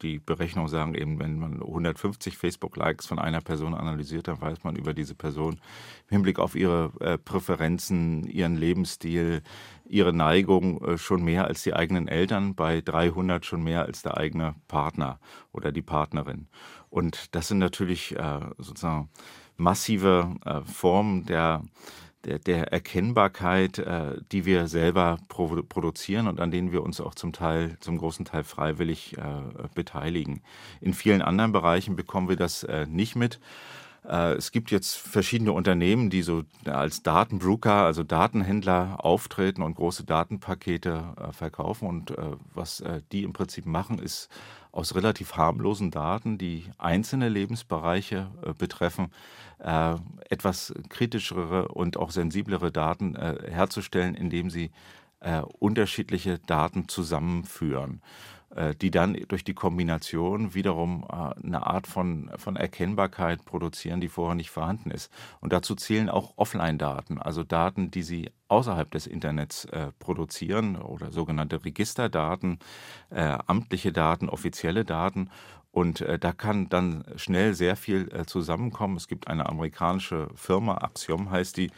Die 0.03 0.19
Berechnungen 0.19 0.69
sagen 0.69 0.95
eben, 0.95 1.19
wenn 1.19 1.39
man 1.39 1.63
150 1.63 2.37
Facebook-Likes 2.37 3.07
von 3.07 3.19
einer 3.19 3.41
Person 3.41 3.75
analysiert, 3.75 4.29
dann 4.29 4.41
weiß 4.41 4.65
man 4.65 4.77
über 4.77 4.95
diese 4.95 5.15
Person 5.15 5.55
im 6.09 6.17
Hinblick 6.17 6.39
auf 6.39 6.55
ihre 6.55 6.93
äh, 7.01 7.19
Präferenzen, 7.19 8.25
ihren 8.25 8.57
Lebensstil, 8.57 9.43
ihre 9.87 10.13
Neigung 10.13 10.99
schon 10.99 11.25
mehr 11.25 11.47
als 11.47 11.63
die 11.63 11.73
eigenen 11.73 12.09
Eltern, 12.09 12.55
bei 12.55 12.83
300 12.83 13.47
schon 13.47 13.63
mehr 13.63 13.87
als 13.87 14.03
der 14.03 14.19
eigene 14.19 14.55
Partner 14.69 15.19
oder 15.51 15.73
die 15.73 15.81
Partnerin. 15.81 16.49
Und 16.91 17.35
das 17.35 17.49
sind 17.49 17.59
natürlich 17.59 18.15
sozusagen 18.59 19.09
massive 19.57 20.35
Formen 20.67 21.27
der 21.27 21.63
der, 22.25 22.39
der 22.39 22.73
Erkennbarkeit, 22.73 23.79
äh, 23.79 24.17
die 24.33 24.45
wir 24.45 24.69
selber 24.69 25.19
pro 25.29 25.63
produzieren 25.63 26.27
und 26.27 26.41
an 26.41 26.51
denen 26.51 26.73
wir 26.73 26.83
uns 26.83 27.01
auch 27.01 27.15
zum 27.15 27.33
Teil, 27.33 27.77
zum 27.81 27.99
großen 27.99 28.25
Teil 28.25 28.45
freiwillig 28.45 29.17
äh, 29.17 29.23
beteiligen. 29.75 30.43
In 30.81 30.95
vielen 30.95 31.23
anderen 31.23 31.53
Bereichen 31.53 31.97
bekommen 31.97 32.29
wir 32.29 32.37
das 32.37 32.65
äh, 32.65 32.87
nicht 32.87 33.17
mit. 33.17 33.41
Äh, 34.05 34.33
es 34.35 34.53
gibt 34.53 34.71
jetzt 34.71 34.97
verschiedene 34.97 35.53
Unternehmen, 35.53 36.11
die 36.11 36.23
so 36.23 36.43
als 36.65 37.03
Datenbroker, 37.03 37.85
also 37.85 38.03
Datenhändler 38.03 39.05
auftreten 39.05 39.63
und 39.63 39.77
große 39.77 40.05
Datenpakete 40.05 41.15
äh, 41.17 41.33
verkaufen. 41.33 41.89
Und 41.89 42.11
äh, 42.11 42.37
was 42.53 42.83
die 43.13 43.23
im 43.23 43.33
Prinzip 43.33 43.65
machen, 43.65 43.99
ist 43.99 44.29
aus 44.73 44.95
relativ 44.95 45.37
harmlosen 45.37 45.91
Daten, 45.91 46.39
die 46.39 46.65
einzelne 46.79 47.29
Lebensbereiche 47.29 48.31
äh, 48.43 48.53
betreffen, 48.53 49.11
äh, 49.59 49.95
etwas 50.29 50.75
kritischere 50.89 51.69
und 51.69 51.97
auch 51.97 52.11
sensiblere 52.11 52.71
Daten 52.71 53.17
äh, 53.17 53.51
herzustellen, 53.51 54.15
indem 54.15 54.51
sie 54.51 54.71
unterschiedliche 55.59 56.39
Daten 56.39 56.87
zusammenführen. 56.87 58.01
Äh, 58.59 58.75
die 58.75 58.91
dann 58.91 59.15
durch 59.29 59.45
die 59.45 59.55
Kombination 59.55 60.53
wiederum 60.53 61.07
äh, 61.09 61.47
eine 61.47 61.65
Art 61.65 61.87
von, 61.87 62.29
von 62.39 62.57
Erkennbarkeit 62.57 63.45
produzieren, 63.45 64.01
die 64.01 64.09
vorher 64.09 64.35
nicht 64.35 64.51
vorhanden 64.51 64.91
ist. 64.91 65.13
Und 65.41 65.53
dazu 65.53 65.77
zählen 65.77 66.09
auch 66.09 66.33
Offline-Daten, 66.35 67.23
also 67.23 67.45
Daten, 67.45 67.93
die 67.93 68.03
Sie 68.03 68.33
außerhalb 68.49 68.91
des 68.91 69.07
Internets 69.07 69.67
äh, 69.67 69.93
produzieren 70.01 70.75
oder 70.75 71.13
sogenannte 71.13 71.65
Registerdaten, 71.65 72.59
amtliche 73.11 73.93
Daten, 73.93 74.29
offizielle 74.29 74.85
Daten. 74.85 75.31
Und 75.71 76.05
da 76.21 76.33
kann 76.33 76.69
dann 76.69 77.05
schnell 77.17 77.55
sehr 77.55 77.77
viel 77.77 78.11
zusammenkommen. 78.27 78.97
Es 78.97 79.07
gibt 79.07 79.29
eine 79.29 79.49
amerikanische 79.49 80.29
Firma, 80.35 80.79
Axiom 80.79 81.31
heißt 81.31 81.57
die, 81.57 81.71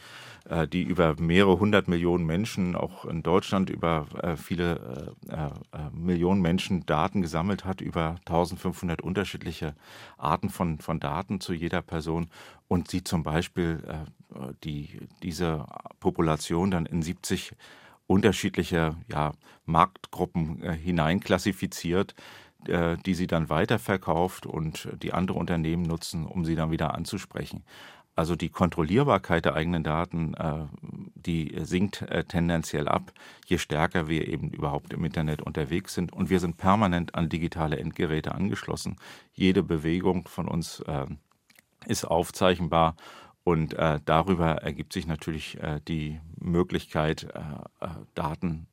die 0.71 0.83
über 0.83 1.15
mehrere 1.19 1.59
hundert 1.59 1.87
Millionen 1.87 2.25
Menschen, 2.25 2.75
auch 2.75 3.05
in 3.05 3.23
Deutschland 3.23 3.69
über 3.69 4.07
äh, 4.21 4.35
viele 4.35 5.13
äh, 5.29 5.49
Millionen 5.93 6.41
Menschen 6.41 6.85
Daten 6.85 7.21
gesammelt 7.21 7.63
hat, 7.63 7.81
über 7.81 8.15
1500 8.25 9.01
unterschiedliche 9.01 9.75
Arten 10.17 10.49
von, 10.49 10.79
von 10.79 10.99
Daten 10.99 11.39
zu 11.41 11.53
jeder 11.53 11.81
Person 11.81 12.29
und 12.67 12.89
sie 12.89 13.03
zum 13.03 13.23
Beispiel 13.23 13.83
die, 14.63 15.07
diese 15.21 15.65
Population 15.99 16.71
dann 16.71 16.85
in 16.85 17.01
70 17.01 17.53
unterschiedliche 18.11 18.95
ja, 19.07 19.31
Marktgruppen 19.65 20.61
äh, 20.63 20.73
hineinklassifiziert, 20.73 22.13
äh, 22.67 22.97
die 23.05 23.13
sie 23.13 23.27
dann 23.27 23.49
weiterverkauft 23.49 24.45
und 24.45 24.89
die 25.01 25.13
andere 25.13 25.39
Unternehmen 25.39 25.83
nutzen, 25.83 26.25
um 26.25 26.43
sie 26.43 26.55
dann 26.55 26.71
wieder 26.71 26.93
anzusprechen. 26.93 27.63
Also 28.21 28.35
die 28.35 28.49
Kontrollierbarkeit 28.49 29.45
der 29.45 29.55
eigenen 29.55 29.83
Daten, 29.83 30.35
äh, 30.35 30.67
die 31.15 31.55
sinkt 31.63 32.03
äh, 32.03 32.23
tendenziell 32.23 32.87
ab, 32.87 33.11
je 33.47 33.57
stärker 33.57 34.07
wir 34.09 34.27
eben 34.27 34.51
überhaupt 34.51 34.93
im 34.93 35.03
Internet 35.03 35.41
unterwegs 35.41 35.95
sind. 35.95 36.13
Und 36.13 36.29
wir 36.29 36.39
sind 36.39 36.57
permanent 36.57 37.15
an 37.15 37.29
digitale 37.29 37.79
Endgeräte 37.79 38.35
angeschlossen. 38.35 38.97
Jede 39.33 39.63
Bewegung 39.63 40.27
von 40.27 40.47
uns 40.47 40.81
äh, 40.81 41.07
ist 41.87 42.05
aufzeichnbar 42.05 42.95
und 43.43 43.73
äh, 43.73 43.99
darüber 44.05 44.49
ergibt 44.57 44.93
sich 44.93 45.07
natürlich 45.07 45.59
äh, 45.59 45.79
die 45.87 46.19
Möglichkeit, 46.39 47.23
äh, 47.23 47.87
Daten 48.13 48.67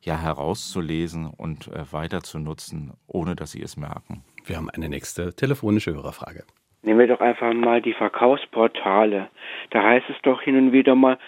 ja 0.00 0.18
herauszulesen 0.18 1.26
und 1.26 1.70
weiter 1.92 2.24
zu 2.24 2.40
nutzen, 2.40 2.94
ohne 3.06 3.36
dass 3.36 3.52
sie 3.52 3.62
es 3.62 3.76
merken. 3.76 4.24
Wir 4.44 4.56
haben 4.56 4.70
eine 4.70 4.88
nächste 4.88 5.34
telefonische 5.34 5.94
Hörerfrage. 5.94 6.44
Nehmen 6.82 7.00
wir 7.00 7.08
doch 7.08 7.20
einfach 7.20 7.52
mal 7.52 7.82
die 7.82 7.92
Verkaufsportale. 7.92 9.28
Da 9.70 9.82
heißt 9.82 10.08
es 10.10 10.16
doch 10.22 10.40
hin 10.42 10.56
und 10.56 10.72
wieder 10.72 10.94
mal, 10.94 11.18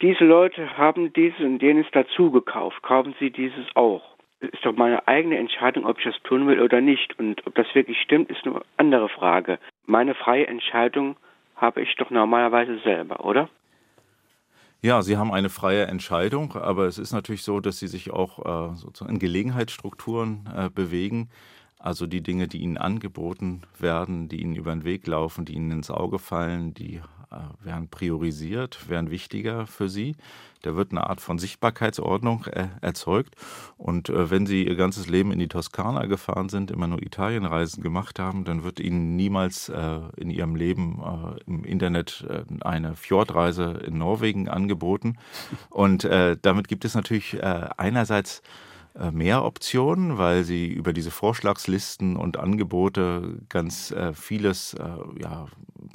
diese 0.00 0.24
Leute 0.24 0.76
haben 0.76 1.12
dieses 1.12 1.40
und 1.40 1.62
jenes 1.62 1.86
dazu 1.92 2.30
gekauft. 2.30 2.82
Kaufen 2.82 3.14
Sie 3.18 3.30
dieses 3.30 3.66
auch. 3.74 4.02
Ist 4.40 4.64
doch 4.64 4.76
meine 4.76 5.06
eigene 5.08 5.36
Entscheidung, 5.36 5.84
ob 5.84 5.98
ich 5.98 6.04
das 6.04 6.22
tun 6.22 6.46
will 6.46 6.60
oder 6.60 6.80
nicht. 6.80 7.18
Und 7.18 7.44
ob 7.46 7.54
das 7.56 7.66
wirklich 7.74 8.00
stimmt, 8.00 8.30
ist 8.30 8.46
eine 8.46 8.60
andere 8.76 9.08
Frage. 9.08 9.58
Meine 9.86 10.14
freie 10.14 10.46
Entscheidung 10.46 11.16
habe 11.56 11.82
ich 11.82 11.94
doch 11.96 12.10
normalerweise 12.10 12.78
selber, 12.78 13.24
oder? 13.24 13.48
Ja, 14.80 15.02
Sie 15.02 15.16
haben 15.16 15.32
eine 15.32 15.48
freie 15.48 15.86
Entscheidung, 15.86 16.54
aber 16.54 16.86
es 16.86 16.98
ist 16.98 17.12
natürlich 17.12 17.42
so, 17.42 17.58
dass 17.58 17.80
Sie 17.80 17.88
sich 17.88 18.12
auch 18.12 18.38
äh, 18.38 18.76
sozusagen 18.76 19.14
in 19.14 19.18
Gelegenheitsstrukturen 19.18 20.48
äh, 20.56 20.70
bewegen. 20.70 21.30
Also 21.78 22.06
die 22.06 22.22
Dinge, 22.22 22.48
die 22.48 22.58
ihnen 22.58 22.76
angeboten 22.76 23.62
werden, 23.78 24.28
die 24.28 24.42
ihnen 24.42 24.56
über 24.56 24.72
den 24.72 24.84
Weg 24.84 25.06
laufen, 25.06 25.44
die 25.44 25.54
ihnen 25.54 25.70
ins 25.70 25.90
Auge 25.90 26.18
fallen, 26.18 26.74
die 26.74 27.00
äh, 27.30 27.36
werden 27.64 27.88
priorisiert, 27.88 28.88
werden 28.88 29.10
wichtiger 29.10 29.66
für 29.66 29.90
sie. 29.90 30.16
Da 30.62 30.74
wird 30.76 30.90
eine 30.90 31.08
Art 31.08 31.20
von 31.20 31.38
Sichtbarkeitsordnung 31.38 32.46
äh, 32.46 32.68
erzeugt. 32.80 33.36
Und 33.76 34.08
äh, 34.08 34.30
wenn 34.30 34.46
sie 34.46 34.66
ihr 34.66 34.76
ganzes 34.76 35.08
Leben 35.08 35.30
in 35.30 35.38
die 35.38 35.46
Toskana 35.46 36.06
gefahren 36.06 36.48
sind, 36.48 36.70
immer 36.70 36.86
nur 36.86 37.02
Italienreisen 37.02 37.82
gemacht 37.82 38.18
haben, 38.18 38.44
dann 38.44 38.64
wird 38.64 38.80
ihnen 38.80 39.14
niemals 39.14 39.70
in 40.16 40.30
ihrem 40.30 40.56
Leben 40.56 41.02
im 41.46 41.64
Internet 41.64 42.26
eine 42.60 42.96
Fjordreise 42.96 43.82
in 43.86 43.98
Norwegen 43.98 44.48
angeboten. 44.48 45.18
Und 45.70 46.08
damit 46.42 46.68
gibt 46.68 46.84
es 46.84 46.94
natürlich 46.94 47.42
einerseits 47.42 48.42
mehr 49.12 49.44
Optionen, 49.44 50.18
weil 50.18 50.44
sie 50.44 50.66
über 50.66 50.92
diese 50.92 51.10
Vorschlagslisten 51.10 52.16
und 52.16 52.36
Angebote 52.36 53.40
ganz 53.48 53.90
äh, 53.90 54.12
vieles 54.12 54.74
äh, 54.74 55.22
ja, 55.22 55.46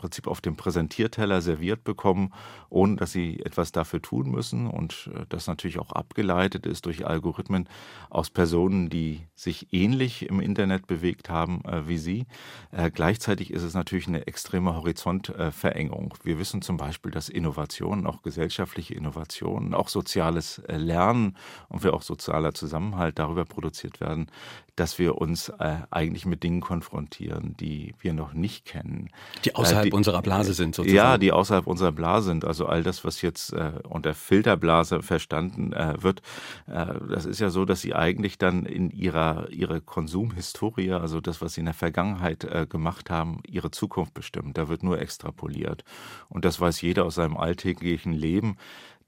Prinzip 0.04 0.28
auf 0.28 0.42
dem 0.42 0.58
Präsentierteller 0.58 1.42
serviert 1.42 1.86
bekommen, 1.86 2.34
ohne 2.70 2.98
dass 2.98 3.13
sie 3.13 3.39
etwas 3.39 3.72
dafür 3.72 4.02
tun 4.02 4.30
müssen 4.30 4.68
und 4.68 5.10
äh, 5.16 5.26
das 5.30 5.48
natürlich 5.48 5.80
auch 5.80 5.94
abgeleitet 5.94 6.66
ist 6.66 6.86
durch 6.88 7.08
Algorithmen 7.08 7.70
aus 8.10 8.30
Personen, 8.30 8.89
die 8.89 9.22
sich 9.34 9.72
ähnlich 9.72 10.28
im 10.28 10.42
Internet 10.42 10.88
bewegt 10.88 11.30
haben 11.30 11.63
äh, 11.63 11.88
wie 11.88 11.98
sie. 11.98 12.26
Äh, 12.72 12.92
gleichzeitig 12.92 13.52
ist 13.52 13.63
es 13.63 13.76
natürlich 13.76 14.10
eine 14.10 14.28
extreme 14.28 14.76
Horizontverengung. 14.76 16.16
Wir 16.22 16.38
wissen 16.38 16.62
zum 16.62 16.76
Beispiel, 16.76 17.12
dass 17.13 17.30
Innovationen, 17.30 18.06
auch 18.06 18.24
gesellschaftliche 18.24 18.96
Innovationen, 18.96 19.74
auch 19.74 19.88
soziales 19.88 20.62
Lernen 20.68 21.38
und 21.70 21.86
wir 21.86 21.94
auch 21.94 22.02
sozialer 22.02 22.54
Zusammenhalt 22.54 23.20
darüber 23.20 23.46
produziert 23.46 24.02
werden, 24.02 24.30
dass 24.76 25.00
wir 25.00 25.18
uns 25.20 25.52
eigentlich 25.52 26.26
mit 26.26 26.42
Dingen 26.44 26.60
konfrontieren, 26.60 27.56
die 27.58 27.94
wir 28.00 28.12
noch 28.13 28.34
nicht 28.34 28.66
kennen. 28.66 29.10
Die 29.46 29.56
außerhalb 29.56 29.92
die, 29.93 29.97
unserer 29.97 30.21
Blase 30.21 30.53
sind 30.53 30.75
sozusagen. 30.75 30.95
Ja, 30.95 31.17
die 31.17 31.32
außerhalb 31.32 31.67
unserer 31.67 31.91
Blase 31.91 32.27
sind. 32.27 32.45
Also 32.45 32.65
all 32.65 32.84
das, 32.84 33.06
was 33.06 33.21
jetzt 33.21 33.53
äh, 33.53 33.73
unter 33.88 34.13
Filterblase 34.13 35.01
verstanden 35.01 35.73
äh, 35.73 36.01
wird, 36.01 36.21
äh, 36.67 36.93
das 37.10 37.25
ist 37.25 37.39
ja 37.39 37.49
so, 37.49 37.65
dass 37.65 37.82
sie 37.82 37.93
eigentlich 37.93 38.38
dann 38.38 38.65
in 38.65 38.89
ihrer 38.89 39.49
ihre 39.49 39.82
Konsumhistorie, 39.82 40.91
also 40.91 41.21
das, 41.21 41.41
was 41.41 41.53
sie 41.53 41.62
in 41.62 41.65
der 41.65 41.73
Vergangenheit 41.73 42.43
äh, 42.43 42.65
gemacht 42.67 43.10
haben, 43.10 43.39
ihre 43.47 43.71
Zukunft 43.71 44.13
bestimmen. 44.13 44.53
Da 44.53 44.67
wird 44.67 44.84
nur 44.84 44.99
extrapoliert. 44.99 45.84
Und 46.29 46.45
das 46.45 46.60
weiß 46.60 46.82
jeder 46.82 47.06
aus 47.06 47.15
seinem 47.15 47.38
alltäglichen 47.38 48.13
Leben, 48.13 48.58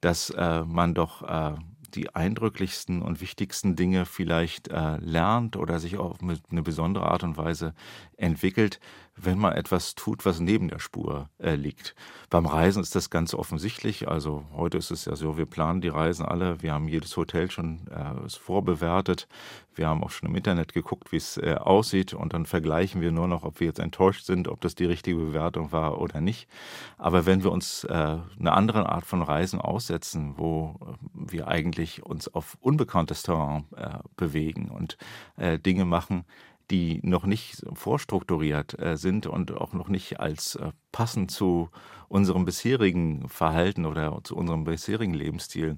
dass 0.02 0.30
äh, 0.30 0.64
man 0.64 0.94
doch 0.94 1.24
äh, 1.24 1.56
die 1.96 2.14
eindrücklichsten 2.14 3.02
und 3.02 3.22
wichtigsten 3.22 3.76
Dinge 3.76 4.06
vielleicht 4.06 4.68
äh, 4.68 4.98
lernt 4.98 5.56
oder 5.56 5.80
sich 5.80 5.98
auf 5.98 6.18
eine 6.22 6.62
besondere 6.62 7.08
Art 7.08 7.24
und 7.24 7.38
Weise 7.38 7.74
entwickelt, 8.18 8.80
wenn 9.16 9.40
man 9.40 9.54
etwas 9.54 9.96
tut, 9.96 10.26
was 10.26 10.40
neben 10.40 10.68
der 10.68 10.80
Spur 10.80 11.30
äh, 11.40 11.56
liegt. 11.56 11.96
Beim 12.30 12.46
Reisen 12.46 12.82
ist 12.82 12.96
das 12.96 13.10
ganz 13.10 13.34
offensichtlich. 13.34 14.08
Also 14.08 14.44
heute 14.54 14.78
ist 14.78 14.92
es 14.92 15.06
ja 15.06 15.16
so, 15.16 15.38
wir 15.38 15.46
planen 15.46 15.80
die 15.80 15.88
Reisen 15.88 16.26
alle. 16.26 16.62
Wir 16.62 16.74
haben 16.74 16.88
jedes 16.88 17.16
Hotel 17.16 17.50
schon 17.50 17.88
äh, 17.88 18.30
vorbewertet. 18.30 19.28
Wir 19.74 19.88
haben 19.88 20.04
auch 20.04 20.10
schon 20.10 20.30
im 20.30 20.36
Internet 20.36 20.74
geguckt, 20.74 21.12
wie 21.12 21.18
es 21.18 21.38
äh, 21.38 21.56
aussieht. 21.56 22.14
Und 22.14 22.34
dann 22.34 22.46
vergleichen 22.46 23.02
wir 23.02 23.12
nur 23.12 23.28
noch, 23.28 23.44
ob 23.44 23.62
wir 23.62 23.68
jetzt 23.68 23.80
enttäuscht 23.80 24.26
sind, 24.26 24.50
ob 24.50 24.60
das 24.62 24.76
die 24.76 24.86
richtige 24.86 25.18
Bewertung 25.18 25.72
war 25.72 26.02
oder 26.02 26.20
nicht. 26.20 26.50
Aber 26.98 27.26
wenn 27.26 27.44
wir 27.44 27.52
uns 27.52 27.86
äh, 27.86 27.94
eine 27.94 28.52
andere 28.52 28.90
Art 28.90 29.06
von 29.06 29.22
Reisen 29.22 29.62
aussetzen, 29.62 30.34
wo 30.38 30.76
äh, 30.82 31.32
wir 31.32 31.48
eigentlich 31.48 32.06
uns 32.06 32.28
auf 32.28 32.58
unbekanntes 32.60 33.24
Terrain 33.24 33.66
äh, 33.76 34.00
bewegen 34.18 34.70
und 34.70 34.98
Dinge 35.38 35.86
machen, 35.86 36.26
die 36.72 37.00
noch 37.04 37.26
nicht 37.26 37.66
vorstrukturiert 37.74 38.80
äh, 38.80 38.98
sind 38.98 39.28
und 39.28 39.52
auch 39.52 39.74
noch 39.74 39.88
nicht 39.88 40.20
als 40.20 40.56
äh, 40.56 40.72
passend 40.92 41.32
zu 41.32 41.70
unserem 42.08 42.46
bisherigen 42.46 43.28
Verhalten 43.30 43.86
oder 43.86 44.20
zu 44.24 44.36
unserem 44.36 44.64
bisherigen 44.64 45.14
Lebensstil 45.14 45.78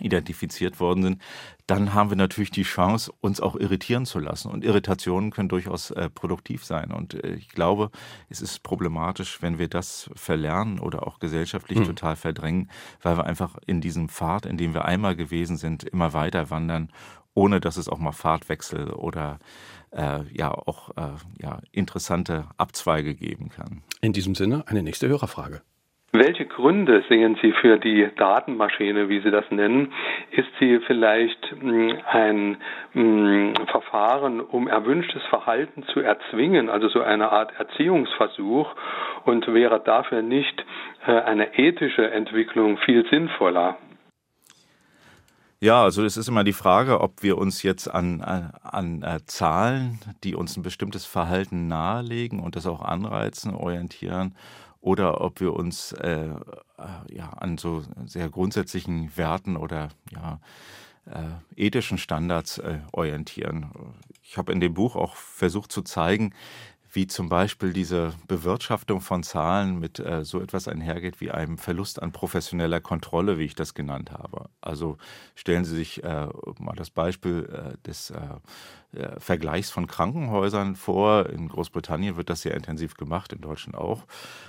identifiziert 0.00 0.80
worden 0.80 1.02
sind, 1.02 1.22
dann 1.66 1.94
haben 1.94 2.10
wir 2.10 2.16
natürlich 2.16 2.50
die 2.50 2.62
Chance, 2.62 3.12
uns 3.20 3.40
auch 3.40 3.56
irritieren 3.56 4.06
zu 4.06 4.18
lassen. 4.18 4.50
Und 4.50 4.64
Irritationen 4.64 5.30
können 5.30 5.48
durchaus 5.48 5.90
äh, 5.92 6.10
produktiv 6.10 6.64
sein. 6.64 6.90
Und 6.90 7.14
äh, 7.22 7.34
ich 7.34 7.48
glaube, 7.48 7.90
es 8.28 8.40
ist 8.40 8.62
problematisch, 8.62 9.40
wenn 9.40 9.58
wir 9.58 9.68
das 9.68 10.10
verlernen 10.14 10.78
oder 10.80 11.06
auch 11.06 11.20
gesellschaftlich 11.20 11.78
mhm. 11.78 11.84
total 11.84 12.16
verdrängen, 12.16 12.70
weil 13.02 13.16
wir 13.16 13.24
einfach 13.24 13.56
in 13.66 13.80
diesem 13.80 14.08
Pfad, 14.08 14.46
in 14.46 14.56
dem 14.56 14.74
wir 14.74 14.84
einmal 14.84 15.16
gewesen 15.16 15.56
sind, 15.56 15.84
immer 15.84 16.12
weiter 16.12 16.50
wandern, 16.50 16.90
ohne 17.34 17.60
dass 17.60 17.76
es 17.76 17.88
auch 17.88 17.98
mal 17.98 18.12
Fahrtwechsel 18.12 18.90
oder 18.92 19.38
äh, 19.92 20.20
ja 20.32 20.50
auch 20.50 20.90
äh, 20.96 21.16
ja, 21.40 21.60
interessante 21.72 22.46
Abzweige 22.56 23.14
geben 23.14 23.50
kann. 23.50 23.82
In 24.00 24.12
diesem 24.12 24.34
Sinne 24.34 24.64
eine 24.66 24.82
nächste 24.82 25.08
Hörerfrage. 25.08 25.62
Welche 26.16 26.46
Gründe 26.46 27.02
sehen 27.08 27.36
Sie 27.42 27.50
für 27.50 27.76
die 27.76 28.08
Datenmaschine, 28.16 29.08
wie 29.08 29.18
Sie 29.18 29.32
das 29.32 29.50
nennen? 29.50 29.92
Ist 30.30 30.46
sie 30.60 30.78
vielleicht 30.86 31.44
hm, 31.50 31.98
ein 32.06 32.56
hm, 32.92 33.54
Verfahren, 33.66 34.40
um 34.40 34.68
erwünschtes 34.68 35.24
Verhalten 35.24 35.82
zu 35.92 35.98
erzwingen, 35.98 36.70
also 36.70 36.88
so 36.88 37.02
eine 37.02 37.32
Art 37.32 37.58
Erziehungsversuch? 37.58 38.72
Und 39.24 39.52
wäre 39.52 39.80
dafür 39.80 40.22
nicht 40.22 40.64
äh, 41.04 41.10
eine 41.10 41.58
ethische 41.58 42.08
Entwicklung 42.08 42.78
viel 42.78 43.04
sinnvoller? 43.10 43.76
Ja, 45.64 45.82
also 45.82 46.04
es 46.04 46.18
ist 46.18 46.28
immer 46.28 46.44
die 46.44 46.52
Frage, 46.52 47.00
ob 47.00 47.22
wir 47.22 47.38
uns 47.38 47.62
jetzt 47.62 47.88
an, 47.88 48.20
an, 48.20 48.52
an 48.62 49.02
äh, 49.02 49.20
Zahlen, 49.24 49.98
die 50.22 50.34
uns 50.34 50.58
ein 50.58 50.62
bestimmtes 50.62 51.06
Verhalten 51.06 51.68
nahelegen 51.68 52.40
und 52.40 52.54
das 52.54 52.66
auch 52.66 52.82
anreizen, 52.82 53.54
orientieren 53.54 54.34
oder 54.82 55.22
ob 55.22 55.40
wir 55.40 55.54
uns 55.54 55.92
äh, 55.92 56.26
äh, 56.26 57.14
ja, 57.16 57.30
an 57.30 57.56
so 57.56 57.82
sehr 58.04 58.28
grundsätzlichen 58.28 59.16
Werten 59.16 59.56
oder 59.56 59.88
ja, 60.10 60.38
äh, 61.06 61.64
ethischen 61.66 61.96
Standards 61.96 62.58
äh, 62.58 62.80
orientieren. 62.92 63.70
Ich 64.22 64.36
habe 64.36 64.52
in 64.52 64.60
dem 64.60 64.74
Buch 64.74 64.96
auch 64.96 65.16
versucht 65.16 65.72
zu 65.72 65.80
zeigen, 65.80 66.34
wie 66.94 67.08
zum 67.08 67.28
Beispiel 67.28 67.72
diese 67.72 68.12
Bewirtschaftung 68.28 69.00
von 69.00 69.24
Zahlen 69.24 69.80
mit 69.80 69.98
äh, 69.98 70.24
so 70.24 70.40
etwas 70.40 70.68
einhergeht 70.68 71.20
wie 71.20 71.32
einem 71.32 71.58
Verlust 71.58 72.00
an 72.00 72.12
professioneller 72.12 72.80
Kontrolle, 72.80 73.36
wie 73.38 73.44
ich 73.44 73.56
das 73.56 73.74
genannt 73.74 74.12
habe. 74.12 74.48
Also 74.60 74.96
stellen 75.34 75.64
Sie 75.64 75.74
sich 75.74 76.04
äh, 76.04 76.28
mal 76.58 76.76
das 76.76 76.90
Beispiel 76.90 77.48
äh, 77.52 77.86
des 77.86 78.10
äh, 78.10 78.18
äh, 78.96 79.18
Vergleichs 79.18 79.70
von 79.70 79.88
Krankenhäusern 79.88 80.76
vor. 80.76 81.28
In 81.30 81.48
Großbritannien 81.48 82.16
wird 82.16 82.30
das 82.30 82.42
sehr 82.42 82.54
intensiv 82.54 82.94
gemacht, 82.94 83.32
in 83.32 83.40
Deutschland 83.40 83.76
auch. 83.76 84.04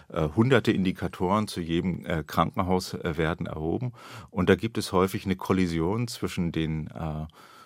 Äh, 0.10 0.30
hunderte 0.36 0.72
Indikatoren 0.72 1.48
zu 1.48 1.62
jedem 1.62 2.04
Krankenhaus 2.28 2.96
werden 3.02 3.48
erhoben. 3.48 3.94
Und 4.30 4.50
da 4.50 4.56
gibt 4.56 4.78
es 4.78 4.92
häufig 4.92 5.26
eine 5.26 5.36
Kollision 5.36 6.08
zwischen 6.08 6.52
den 6.52 6.90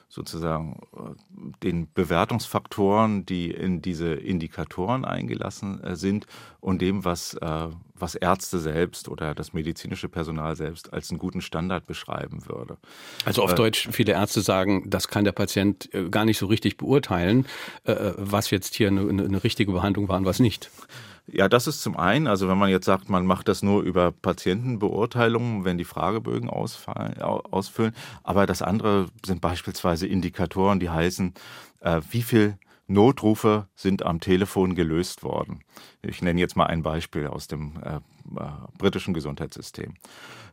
sozusagen 0.09 0.79
äh, 0.95 1.53
den 1.63 1.87
Bewertungsfaktoren, 1.93 3.25
die 3.27 3.51
in 3.51 3.81
diese 3.81 4.15
Indikatoren 4.15 5.05
eingelassen 5.05 5.81
äh, 5.83 5.95
sind 5.95 6.25
und 6.59 6.81
dem, 6.81 7.05
was, 7.05 7.35
äh, 7.35 7.67
was 7.93 8.15
Ärzte 8.15 8.57
selbst 8.57 9.07
oder 9.07 9.35
das 9.35 9.53
medizinische 9.53 10.09
Personal 10.09 10.55
selbst 10.55 10.91
als 10.91 11.11
einen 11.11 11.19
guten 11.19 11.41
Standard 11.41 11.85
beschreiben 11.85 12.47
würde. 12.47 12.77
Also 13.23 13.43
auf 13.43 13.53
Deutsch, 13.53 13.87
viele 13.91 14.13
Ärzte 14.13 14.41
sagen, 14.41 14.89
das 14.89 15.07
kann 15.07 15.25
der 15.25 15.31
Patient 15.31 15.89
gar 16.09 16.25
nicht 16.25 16.39
so 16.39 16.47
richtig 16.47 16.77
beurteilen, 16.77 17.45
was 17.83 18.51
jetzt 18.51 18.75
hier 18.75 18.87
eine, 18.87 19.01
eine 19.01 19.43
richtige 19.43 19.71
Behandlung 19.73 20.07
war 20.07 20.17
und 20.17 20.25
was 20.25 20.39
nicht. 20.39 20.71
Ja, 21.31 21.47
das 21.47 21.67
ist 21.67 21.81
zum 21.81 21.97
einen, 21.97 22.27
also 22.27 22.47
wenn 22.47 22.57
man 22.57 22.69
jetzt 22.69 22.85
sagt, 22.85 23.09
man 23.09 23.25
macht 23.25 23.47
das 23.47 23.61
nur 23.61 23.83
über 23.83 24.11
Patientenbeurteilungen, 24.11 25.65
wenn 25.65 25.77
die 25.77 25.85
Fragebögen 25.85 26.49
ausfallen, 26.49 27.21
ausfüllen. 27.21 27.93
Aber 28.23 28.45
das 28.45 28.61
andere 28.61 29.07
sind 29.25 29.41
beispielsweise 29.41 30.07
Indikatoren, 30.07 30.79
die 30.79 30.89
heißen, 30.89 31.33
äh, 31.81 32.01
wie 32.09 32.21
viel 32.21 32.57
Notrufe 32.87 33.67
sind 33.75 34.03
am 34.03 34.19
Telefon 34.19 34.73
gelöst 34.73 35.23
worden. 35.23 35.59
Ich 36.01 36.21
nenne 36.21 36.39
jetzt 36.39 36.55
mal 36.55 36.65
ein 36.65 36.81
Beispiel 36.81 37.27
aus 37.27 37.47
dem 37.47 37.73
äh, 37.83 37.99
britischen 38.77 39.13
Gesundheitssystem. 39.13 39.93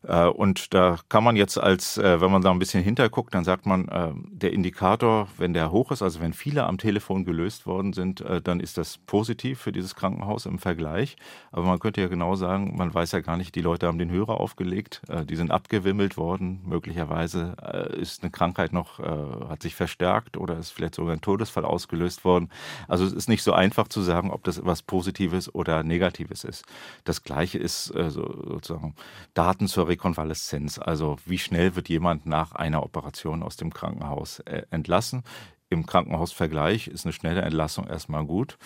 Äh, 0.06 0.26
und 0.26 0.74
da 0.74 0.98
kann 1.08 1.24
man 1.24 1.36
jetzt 1.36 1.58
als, 1.58 1.98
äh, 1.98 2.20
wenn 2.20 2.30
man 2.30 2.42
da 2.42 2.50
ein 2.50 2.58
bisschen 2.58 2.82
hinterguckt, 2.82 3.34
dann 3.34 3.44
sagt 3.44 3.66
man, 3.66 3.88
äh, 3.88 4.12
der 4.30 4.52
Indikator, 4.52 5.28
wenn 5.36 5.52
der 5.52 5.72
hoch 5.72 5.90
ist, 5.90 6.02
also 6.02 6.20
wenn 6.20 6.32
viele 6.32 6.64
am 6.64 6.78
Telefon 6.78 7.24
gelöst 7.24 7.66
worden 7.66 7.92
sind, 7.92 8.24
dann 8.44 8.60
ist 8.60 8.78
das 8.78 8.98
positiv 8.98 9.60
für 9.60 9.72
dieses 9.72 9.94
Krankenhaus 9.94 10.46
im 10.46 10.58
Vergleich. 10.58 11.16
Aber 11.52 11.64
man 11.64 11.78
könnte 11.78 12.00
ja 12.00 12.08
genau 12.08 12.34
sagen, 12.34 12.76
man 12.76 12.92
weiß 12.92 13.12
ja 13.12 13.20
gar 13.20 13.36
nicht, 13.36 13.54
die 13.54 13.60
Leute 13.60 13.86
haben 13.86 13.98
den 13.98 14.10
Hörer 14.10 14.40
aufgelegt, 14.40 15.02
die 15.28 15.36
sind 15.36 15.50
abgewimmelt 15.50 16.16
worden. 16.16 16.62
Möglicherweise 16.66 17.56
ist 17.98 18.22
eine 18.22 18.30
Krankheit 18.30 18.72
noch, 18.72 18.98
hat 18.98 19.62
sich 19.62 19.74
verstärkt 19.74 20.36
oder 20.36 20.58
ist 20.58 20.70
vielleicht 20.70 20.94
sogar 20.94 21.12
ein 21.12 21.20
Todesfall 21.20 21.64
ausgelöst 21.64 22.24
worden. 22.24 22.50
Also 22.88 23.04
es 23.04 23.12
ist 23.12 23.28
nicht 23.28 23.42
so 23.42 23.52
einfach 23.52 23.88
zu 23.88 24.02
sagen, 24.02 24.30
ob 24.30 24.44
das 24.44 24.58
etwas 24.58 24.82
Positives 24.82 25.54
oder 25.54 25.82
Negatives 25.82 26.44
ist. 26.44 26.64
Das 27.04 27.22
Gleiche 27.22 27.58
ist 27.66 27.86
sozusagen 27.86 28.94
Daten 29.34 29.66
zur 29.66 29.88
Rekonvaleszenz. 29.88 30.78
Also 30.78 31.16
wie 31.26 31.38
schnell 31.38 31.76
wird 31.76 31.88
jemand 31.88 32.26
nach 32.26 32.52
einer 32.52 32.82
Operation 32.82 33.42
aus 33.42 33.56
dem 33.56 33.72
Krankenhaus 33.72 34.40
äh, 34.40 34.62
entlassen? 34.70 35.22
Im 35.68 35.84
Krankenhausvergleich 35.84 36.86
ist 36.86 37.04
eine 37.04 37.12
schnelle 37.12 37.42
Entlassung 37.42 37.88
erstmal 37.88 38.24
gut. 38.24 38.56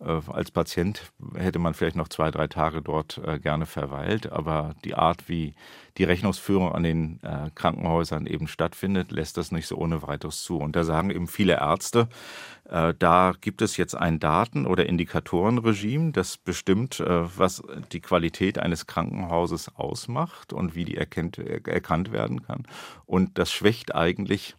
Äh, 0.00 0.20
als 0.28 0.50
Patient 0.50 1.12
hätte 1.34 1.58
man 1.58 1.74
vielleicht 1.74 1.96
noch 1.96 2.08
zwei, 2.08 2.30
drei 2.30 2.46
Tage 2.46 2.82
dort 2.82 3.20
äh, 3.24 3.38
gerne 3.38 3.66
verweilt, 3.66 4.32
aber 4.32 4.74
die 4.84 4.94
Art, 4.94 5.28
wie 5.28 5.54
die 5.98 6.04
Rechnungsführung 6.04 6.72
an 6.72 6.84
den 6.84 7.18
Krankenhäusern 7.54 8.26
eben 8.26 8.46
stattfindet, 8.46 9.10
lässt 9.10 9.36
das 9.36 9.52
nicht 9.52 9.66
so 9.66 9.76
ohne 9.76 10.02
weiteres 10.02 10.42
zu. 10.42 10.56
Und 10.56 10.74
da 10.74 10.84
sagen 10.84 11.10
eben 11.10 11.26
viele 11.26 11.54
Ärzte, 11.54 12.08
da 12.64 13.32
gibt 13.40 13.60
es 13.60 13.76
jetzt 13.76 13.96
ein 13.96 14.20
Daten- 14.20 14.66
oder 14.66 14.86
Indikatorenregime, 14.86 16.12
das 16.12 16.38
bestimmt, 16.38 17.00
was 17.00 17.62
die 17.92 18.00
Qualität 18.00 18.58
eines 18.58 18.86
Krankenhauses 18.86 19.74
ausmacht 19.74 20.54
und 20.54 20.74
wie 20.74 20.84
die 20.84 20.96
erkennt, 20.96 21.38
erkannt 21.38 22.12
werden 22.12 22.42
kann. 22.42 22.62
Und 23.04 23.36
das 23.36 23.52
schwächt 23.52 23.94
eigentlich 23.94 24.56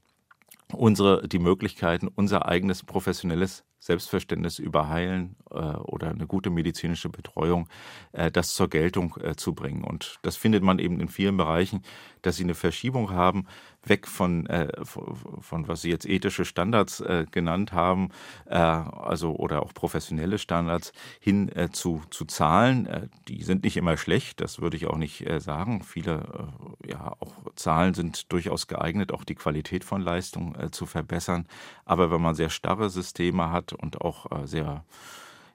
unsere, 0.73 1.27
die 1.27 1.39
Möglichkeiten, 1.39 2.07
unser 2.07 2.45
eigenes 2.45 2.83
professionelles 2.83 3.63
Selbstverständnis 3.81 4.59
über 4.59 4.89
Heilen 4.89 5.35
oder 5.51 6.09
eine 6.09 6.27
gute 6.27 6.49
medizinische 6.49 7.09
Betreuung, 7.09 7.67
äh, 8.11 8.31
das 8.31 8.53
zur 8.53 8.69
Geltung 8.69 9.15
äh, 9.21 9.35
zu 9.35 9.53
bringen. 9.53 9.83
Und 9.83 10.19
das 10.21 10.35
findet 10.35 10.63
man 10.63 10.79
eben 10.79 10.99
in 10.99 11.09
vielen 11.09 11.37
Bereichen, 11.37 11.83
dass 12.21 12.35
sie 12.35 12.43
eine 12.43 12.55
Verschiebung 12.55 13.11
haben, 13.11 13.47
weg 13.83 14.07
von, 14.07 14.45
äh, 14.45 14.69
von, 14.85 15.67
was 15.67 15.81
Sie 15.81 15.89
jetzt 15.89 16.05
ethische 16.05 16.45
Standards 16.45 16.99
äh, 16.99 17.25
genannt 17.31 17.73
haben, 17.73 18.09
äh, 18.45 18.57
also 18.57 19.35
oder 19.35 19.63
auch 19.63 19.73
professionelle 19.73 20.37
Standards, 20.37 20.93
hin 21.19 21.51
zu, 21.71 22.03
zu 22.11 22.25
Zahlen. 22.25 23.09
die 23.27 23.41
sind 23.41 23.63
nicht 23.63 23.77
immer 23.77 23.97
schlecht, 23.97 24.39
das 24.39 24.61
würde 24.61 24.77
ich 24.77 24.85
auch 24.85 24.97
nicht 24.97 25.25
sagen. 25.37 25.83
Viele 25.83 26.49
ja, 26.85 27.13
auch 27.19 27.33
Zahlen 27.55 27.93
sind 27.93 28.31
durchaus 28.31 28.67
geeignet, 28.67 29.11
auch 29.11 29.23
die 29.23 29.35
Qualität 29.35 29.83
von 29.83 30.01
Leistung 30.01 30.55
zu 30.71 30.85
verbessern. 30.85 31.47
Aber 31.85 32.11
wenn 32.11 32.21
man 32.21 32.35
sehr 32.35 32.49
starre 32.49 32.89
Systeme 32.89 33.51
hat, 33.51 33.71
und 33.81 34.01
auch 34.01 34.31
äh, 34.31 34.47
sehr 34.47 34.83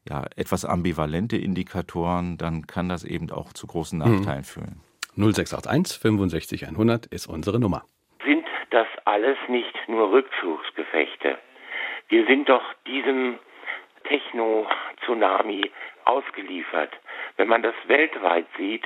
ja, 0.09 0.25
etwas 0.37 0.65
ambivalente 0.65 1.37
Indikatoren, 1.37 2.39
dann 2.39 2.67
kann 2.67 2.89
das 2.89 3.05
eben 3.05 3.31
auch 3.31 3.53
zu 3.53 3.67
großen 3.67 3.99
mhm. 3.99 4.05
Nachteilen 4.05 4.41
mhm. 4.41 4.45
führen. 4.45 4.81
0681 5.17 5.99
65 5.99 6.67
100 6.69 7.07
ist 7.07 7.27
unsere 7.27 7.59
Nummer. 7.59 7.85
Sind 8.25 8.45
das 8.71 8.87
alles 9.05 9.39
nicht 9.49 9.75
nur 9.89 10.13
Rückzugsgefechte? 10.13 11.39
Wir 12.09 12.27
sind 12.27 12.49
doch 12.49 12.63
diesem 12.87 13.39
Techno-Tsunami 14.05 15.71
ausgeliefert. 16.05 16.93
Wenn 17.37 17.49
man 17.49 17.63
das 17.63 17.75
weltweit 17.87 18.47
sieht, 18.57 18.85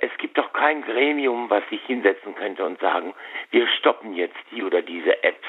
es 0.00 0.10
gibt 0.18 0.38
doch 0.38 0.52
kein 0.52 0.82
Gremium, 0.82 1.50
was 1.50 1.62
sich 1.70 1.82
hinsetzen 1.84 2.34
könnte 2.34 2.64
und 2.64 2.80
sagen, 2.80 3.14
wir 3.50 3.66
stoppen 3.78 4.14
jetzt 4.14 4.36
die 4.50 4.62
oder 4.62 4.82
diese 4.82 5.22
Apps. 5.22 5.46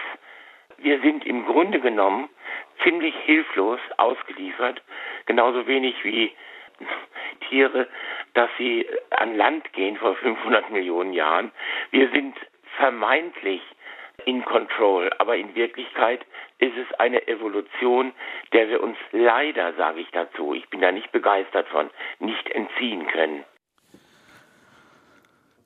Wir 0.77 0.99
sind 1.01 1.25
im 1.25 1.45
Grunde 1.45 1.79
genommen 1.79 2.29
ziemlich 2.83 3.15
hilflos 3.25 3.79
ausgeliefert, 3.97 4.81
genauso 5.25 5.67
wenig 5.67 5.95
wie 6.03 6.31
Tiere, 7.49 7.87
dass 8.33 8.49
sie 8.57 8.87
an 9.11 9.35
Land 9.35 9.71
gehen 9.73 9.97
vor 9.97 10.15
500 10.15 10.69
Millionen 10.71 11.13
Jahren. 11.13 11.51
Wir 11.91 12.09
sind 12.09 12.35
vermeintlich 12.77 13.61
in 14.25 14.43
Control, 14.45 15.09
aber 15.17 15.37
in 15.37 15.55
Wirklichkeit 15.55 16.25
ist 16.59 16.77
es 16.77 16.99
eine 16.99 17.27
Evolution, 17.27 18.13
der 18.53 18.69
wir 18.69 18.83
uns 18.83 18.97
leider, 19.11 19.73
sage 19.73 20.01
ich 20.01 20.11
dazu, 20.11 20.53
ich 20.53 20.67
bin 20.69 20.81
da 20.81 20.91
nicht 20.91 21.11
begeistert 21.11 21.67
von, 21.69 21.89
nicht 22.19 22.49
entziehen 22.49 23.07
können. 23.07 23.45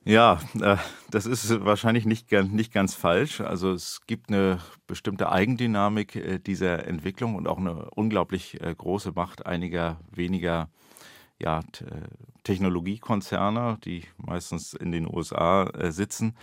Ja, 0.06 0.38
äh, 0.60 0.76
das 1.10 1.24
ist 1.24 1.64
wahrscheinlich 1.64 2.04
nicht, 2.04 2.30
nicht 2.30 2.72
ganz 2.74 2.94
falsch. 2.94 3.40
Also 3.40 3.72
es 3.72 4.02
gibt 4.06 4.28
eine 4.28 4.58
bestimmte 4.86 5.32
Eigendynamik 5.32 6.16
äh, 6.16 6.38
dieser 6.38 6.86
Entwicklung 6.86 7.36
und 7.36 7.48
auch 7.48 7.56
eine 7.56 7.88
unglaublich 7.90 8.60
äh, 8.60 8.74
große 8.74 9.12
Macht 9.12 9.46
einiger 9.46 9.98
weniger 10.10 10.68
ja, 11.40 11.60
Technologiekonzerne, 12.44 13.78
die 13.84 14.04
meistens 14.18 14.72
in 14.72 14.92
den 14.92 15.12
USA 15.12 15.68
sitzen, 15.90 16.36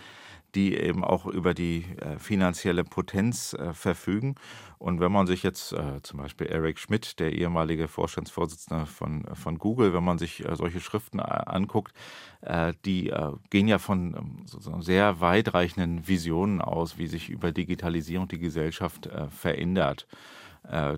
die 0.54 0.76
eben 0.76 1.04
auch 1.04 1.26
über 1.26 1.54
die 1.54 1.84
äh, 2.00 2.18
finanzielle 2.18 2.84
Potenz 2.84 3.54
äh, 3.54 3.72
verfügen. 3.72 4.34
Und 4.78 5.00
wenn 5.00 5.12
man 5.12 5.28
sich 5.28 5.42
jetzt 5.44 5.72
äh, 5.72 6.02
zum 6.02 6.18
Beispiel 6.18 6.48
Eric 6.48 6.78
Schmidt, 6.78 7.20
der 7.20 7.32
ehemalige 7.32 7.86
Vorstandsvorsitzende 7.86 8.86
von, 8.86 9.24
von 9.34 9.58
Google, 9.58 9.94
wenn 9.94 10.02
man 10.02 10.18
sich 10.18 10.44
äh, 10.44 10.56
solche 10.56 10.80
Schriften 10.80 11.20
äh, 11.20 11.22
anguckt, 11.22 11.94
äh, 12.40 12.74
die 12.84 13.12
gehen 13.50 13.68
ja 13.68 13.78
von 13.78 14.16
ähm, 14.16 14.82
sehr 14.82 15.20
weitreichenden 15.20 16.08
Visionen 16.08 16.60
aus, 16.60 16.98
wie 16.98 17.06
sich 17.06 17.30
über 17.30 17.52
Digitalisierung 17.52 18.26
die 18.28 18.38
Gesellschaft 18.38 19.08
verändert 19.30 20.06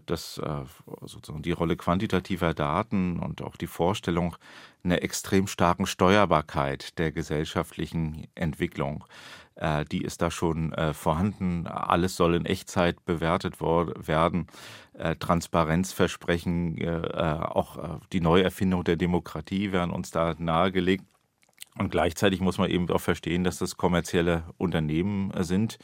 dass 0.04 0.38
sozusagen 1.00 1.40
die 1.40 1.52
Rolle 1.52 1.76
quantitativer 1.76 2.52
Daten 2.52 3.18
und 3.18 3.40
auch 3.40 3.56
die 3.56 3.66
Vorstellung 3.66 4.36
einer 4.84 5.02
extrem 5.02 5.46
starken 5.46 5.86
Steuerbarkeit 5.86 6.98
der 6.98 7.12
gesellschaftlichen 7.12 8.26
Entwicklung 8.34 9.06
äh, 9.56 9.84
die 9.84 10.02
ist 10.02 10.22
da 10.22 10.30
schon 10.30 10.72
äh, 10.72 10.94
vorhanden. 10.94 11.66
Alles 11.66 12.16
soll 12.16 12.34
in 12.34 12.46
Echtzeit 12.46 13.04
bewertet 13.04 13.60
werden. 13.60 14.46
Äh, 14.94 15.16
Transparenzversprechen, 15.16 16.78
äh, 16.78 16.84
äh, 16.86 17.40
auch 17.40 17.76
äh, 17.78 17.98
die 18.12 18.20
Neuerfindung 18.20 18.84
der 18.84 18.96
Demokratie 18.96 19.72
werden 19.72 19.90
uns 19.90 20.10
da 20.10 20.34
nahegelegt. 20.38 21.04
Und 21.78 21.90
gleichzeitig 21.90 22.40
muss 22.40 22.58
man 22.58 22.70
eben 22.70 22.88
auch 22.90 23.00
verstehen, 23.00 23.44
dass 23.44 23.58
das 23.58 23.76
kommerzielle 23.76 24.44
Unternehmen 24.58 25.32
sind, 25.40 25.78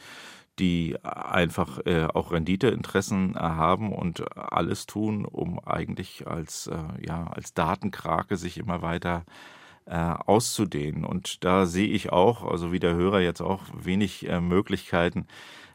die 0.59 0.97
einfach 1.03 1.79
äh, 1.85 2.05
auch 2.05 2.31
Renditeinteressen 2.31 3.35
haben 3.35 3.91
und 3.93 4.37
alles 4.37 4.85
tun, 4.85 5.25
um 5.25 5.59
eigentlich 5.59 6.27
als, 6.27 6.67
äh, 6.67 7.05
ja, 7.05 7.27
als 7.27 7.53
Datenkrake 7.53 8.37
sich 8.37 8.57
immer 8.57 8.81
weiter 8.81 9.25
äh, 9.25 9.60
äh, 9.91 10.15
auszudehnen. 10.25 11.03
Und 11.03 11.43
da 11.43 11.65
sehe 11.65 11.89
ich 11.89 12.13
auch, 12.13 12.45
also 12.45 12.71
wie 12.71 12.79
der 12.79 12.95
Hörer 12.95 13.19
jetzt 13.19 13.41
auch, 13.41 13.63
wenig 13.73 14.25
äh, 14.27 14.39
Möglichkeiten, 14.39 15.27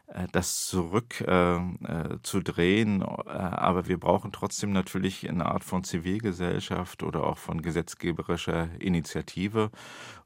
äh, 0.07 0.25
das 0.31 0.65
zurückzudrehen. 0.65 3.03
Aber 3.03 3.87
wir 3.87 3.99
brauchen 3.99 4.31
trotzdem 4.31 4.73
natürlich 4.73 5.29
eine 5.29 5.45
Art 5.45 5.63
von 5.63 5.83
Zivilgesellschaft 5.83 7.03
oder 7.03 7.25
auch 7.25 7.37
von 7.37 7.61
gesetzgeberischer 7.61 8.69
Initiative 8.79 9.69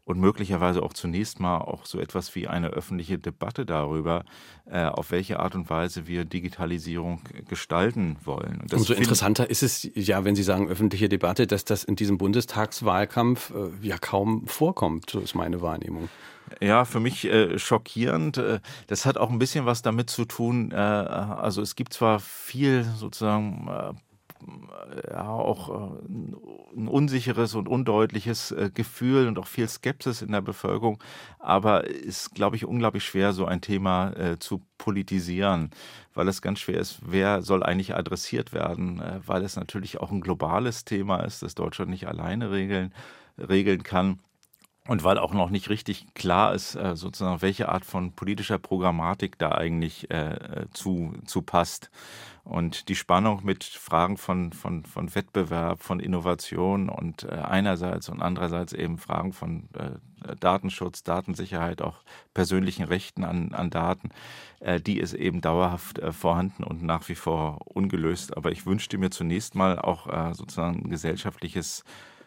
und 0.04 0.20
möglicherweise 0.20 0.84
auch 0.84 0.94
zunächst 0.94 1.40
mal 1.40 1.60
auch 1.60 1.86
so 1.86 2.00
etwas 2.00 2.36
wie 2.36 2.48
eine 2.48 2.70
öffentliche 2.70 3.20
Debatte 3.20 3.66
darüber, 3.66 4.24
auf 4.66 5.12
welche 5.12 5.40
Art 5.40 5.56
und 5.56 5.70
Weise 5.70 6.08
wir 6.08 6.26
Digitalisierung 6.26 7.22
gestalten 7.48 8.18
wollen. 8.24 8.64
Umso 8.72 8.94
interessanter 8.94 9.50
ist 9.50 9.64
es 9.64 9.90
ja, 9.94 10.24
wenn 10.24 10.36
Sie 10.36 10.44
sagen 10.44 10.70
öffentliche 10.70 11.08
Debatte, 11.08 11.46
dass 11.46 11.66
das 11.66 11.84
in 11.84 11.96
diesem 11.96 12.18
Bundestagswahlkampf 12.18 13.54
ja 13.82 13.98
kaum 13.98 14.48
vorkommt, 14.48 15.10
so 15.10 15.20
ist 15.20 15.36
meine 15.36 15.62
Wahrnehmung. 15.62 16.10
Ja, 16.60 16.86
für 16.86 17.00
mich 17.00 17.26
äh, 17.26 17.58
schockierend. 17.58 18.38
Äh, 18.38 18.60
das 18.88 19.06
hat 19.06 19.18
auch 19.18 19.30
ein 19.30 19.40
bisschen 19.40 19.66
was 19.66 19.82
damit 19.82 20.10
zu 20.10 20.26
tun. 20.26 20.72
Äh, 20.72 20.76
also 20.76 21.62
es 21.62 21.76
gibt 21.76 21.94
zwar 21.94 22.20
viel 22.20 22.84
sozusagen 22.98 23.68
äh, 23.70 23.94
ja, 25.10 25.28
auch 25.28 25.70
äh, 25.70 26.06
ein 26.76 26.88
unsicheres 26.88 27.56
und 27.56 27.68
undeutliches 27.68 28.52
äh, 28.52 28.72
Gefühl 28.74 29.28
und 29.28 29.40
auch 29.40 29.48
viel 29.48 29.68
Skepsis 29.68 30.22
in 30.22 30.32
der 30.32 30.42
Bevölkerung, 30.42 31.02
aber 31.40 31.90
es 31.90 32.22
ist, 32.22 32.36
glaube 32.36 32.56
ich, 32.56 32.66
unglaublich 32.66 33.04
schwer, 33.06 33.34
so 33.34 33.46
ein 33.46 33.62
Thema 33.62 34.14
zu 34.40 34.62
politisieren, 34.78 35.72
weil 36.14 36.28
es 36.28 36.42
ganz 36.42 36.60
schwer 36.60 36.80
ist, 36.80 37.00
wer 37.06 37.42
soll 37.42 37.64
eigentlich 37.64 37.96
adressiert 37.96 38.54
werden, 38.54 39.02
weil 39.26 39.44
es 39.44 39.56
natürlich 39.56 40.00
auch 40.00 40.12
ein 40.12 40.22
globales 40.22 40.86
Thema 40.86 41.22
ist, 41.22 41.42
das 41.42 41.56
Deutschland 41.56 41.92
nicht 41.92 42.08
alleine 42.08 42.52
regeln, 42.52 42.94
regeln 43.38 43.84
kann. 43.84 44.20
Und 44.88 45.04
weil 45.04 45.20
auch 45.20 45.34
noch 45.34 45.52
nicht 45.52 45.70
richtig 45.70 46.08
klar 46.16 46.56
ist, 46.56 46.76
äh, 46.76 46.96
sozusagen, 46.96 47.44
welche 47.44 47.70
Art 47.70 47.86
von 47.86 48.14
politischer 48.14 48.58
Programmatik 48.58 49.38
da 49.38 49.52
eigentlich 49.52 50.10
äh, 50.10 50.66
zu, 50.74 51.14
zu 51.26 51.44
passt. 51.44 51.92
Und 52.44 52.90
die 52.90 52.96
Spannung 52.96 53.42
mit 53.44 53.64
Fragen 53.64 54.18
von, 54.18 54.52
von, 54.52 54.84
von 54.84 55.14
Wettbewerb, 55.14 55.84
von 55.84 56.00
Innovation 56.00 56.90
und 56.90 57.24
äh, 57.24 57.36
einerseits 57.36 58.10
und 58.10 58.22
andererseits 58.22 58.74
eben 58.74 58.98
Fragen 58.98 59.32
von 59.32 59.70
äh, 59.74 60.36
Datenschutz, 60.40 61.04
Datensicherheit, 61.04 61.82
auch 61.82 61.98
persönlichen 62.34 62.84
Rechten 62.84 63.24
an, 63.24 63.54
an 63.54 63.70
Daten, 63.70 64.10
äh, 64.60 64.80
die 64.82 65.00
ist 65.00 65.14
eben 65.14 65.42
dauerhaft 65.42 66.00
äh, 66.00 66.12
vorhanden 66.12 66.64
und 66.64 66.82
nach 66.82 67.10
wie 67.10 67.16
vor 67.16 67.60
ungelöst. 67.66 68.36
Aber 68.36 68.52
ich 68.52 68.66
wünschte 68.66 68.98
mir 68.98 69.12
zunächst 69.12 69.54
mal 69.54 69.78
auch 69.78 70.08
äh, 70.08 70.34
sozusagen 70.34 70.84
ein 70.84 70.90
gesellschaftliches 70.90 71.84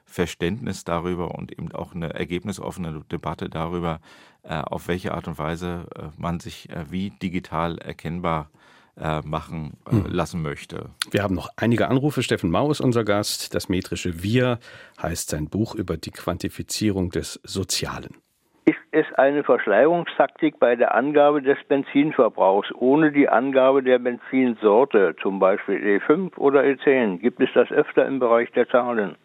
Verständnis 0.06 0.84
darüber 0.84 1.34
und 1.34 1.50
eben 1.52 1.72
auch 1.72 1.94
eine 1.94 2.14
ergebnisoffene 2.14 3.02
Debatte 3.10 3.48
darüber, 3.48 4.00
äh, 4.42 4.60
auf 4.60 4.86
welche 4.86 5.12
Art 5.12 5.26
und 5.26 5.38
Weise 5.38 5.88
äh, 5.96 6.02
man 6.16 6.38
sich 6.38 6.70
äh, 6.70 6.90
wie 6.90 7.10
digital 7.10 7.78
erkennbar 7.78 8.50
machen 8.96 9.76
hm. 9.88 10.06
lassen 10.08 10.42
möchte. 10.42 10.90
Wir 11.10 11.22
haben 11.22 11.34
noch 11.34 11.48
einige 11.56 11.88
Anrufe. 11.88 12.22
Steffen 12.22 12.50
Mau 12.50 12.70
ist 12.70 12.80
unser 12.80 13.04
Gast. 13.04 13.54
Das 13.54 13.68
metrische 13.68 14.22
Wir 14.22 14.58
heißt 15.02 15.30
sein 15.30 15.48
Buch 15.48 15.74
über 15.74 15.96
die 15.96 16.10
Quantifizierung 16.10 17.10
des 17.10 17.40
Sozialen. 17.44 18.16
Ist 18.66 18.78
es 18.92 19.04
eine 19.16 19.44
Verschleierungstaktik 19.44 20.58
bei 20.58 20.74
der 20.74 20.94
Angabe 20.94 21.42
des 21.42 21.58
Benzinverbrauchs 21.68 22.72
ohne 22.74 23.12
die 23.12 23.28
Angabe 23.28 23.82
der 23.82 23.98
Benzinsorte, 23.98 25.14
zum 25.20 25.38
Beispiel 25.38 25.76
E5 25.76 26.38
oder 26.38 26.62
E10? 26.62 27.18
Gibt 27.18 27.40
es 27.40 27.50
das 27.54 27.70
öfter 27.70 28.06
im 28.06 28.20
Bereich 28.20 28.50
der 28.52 28.66
Zahlen? 28.68 29.16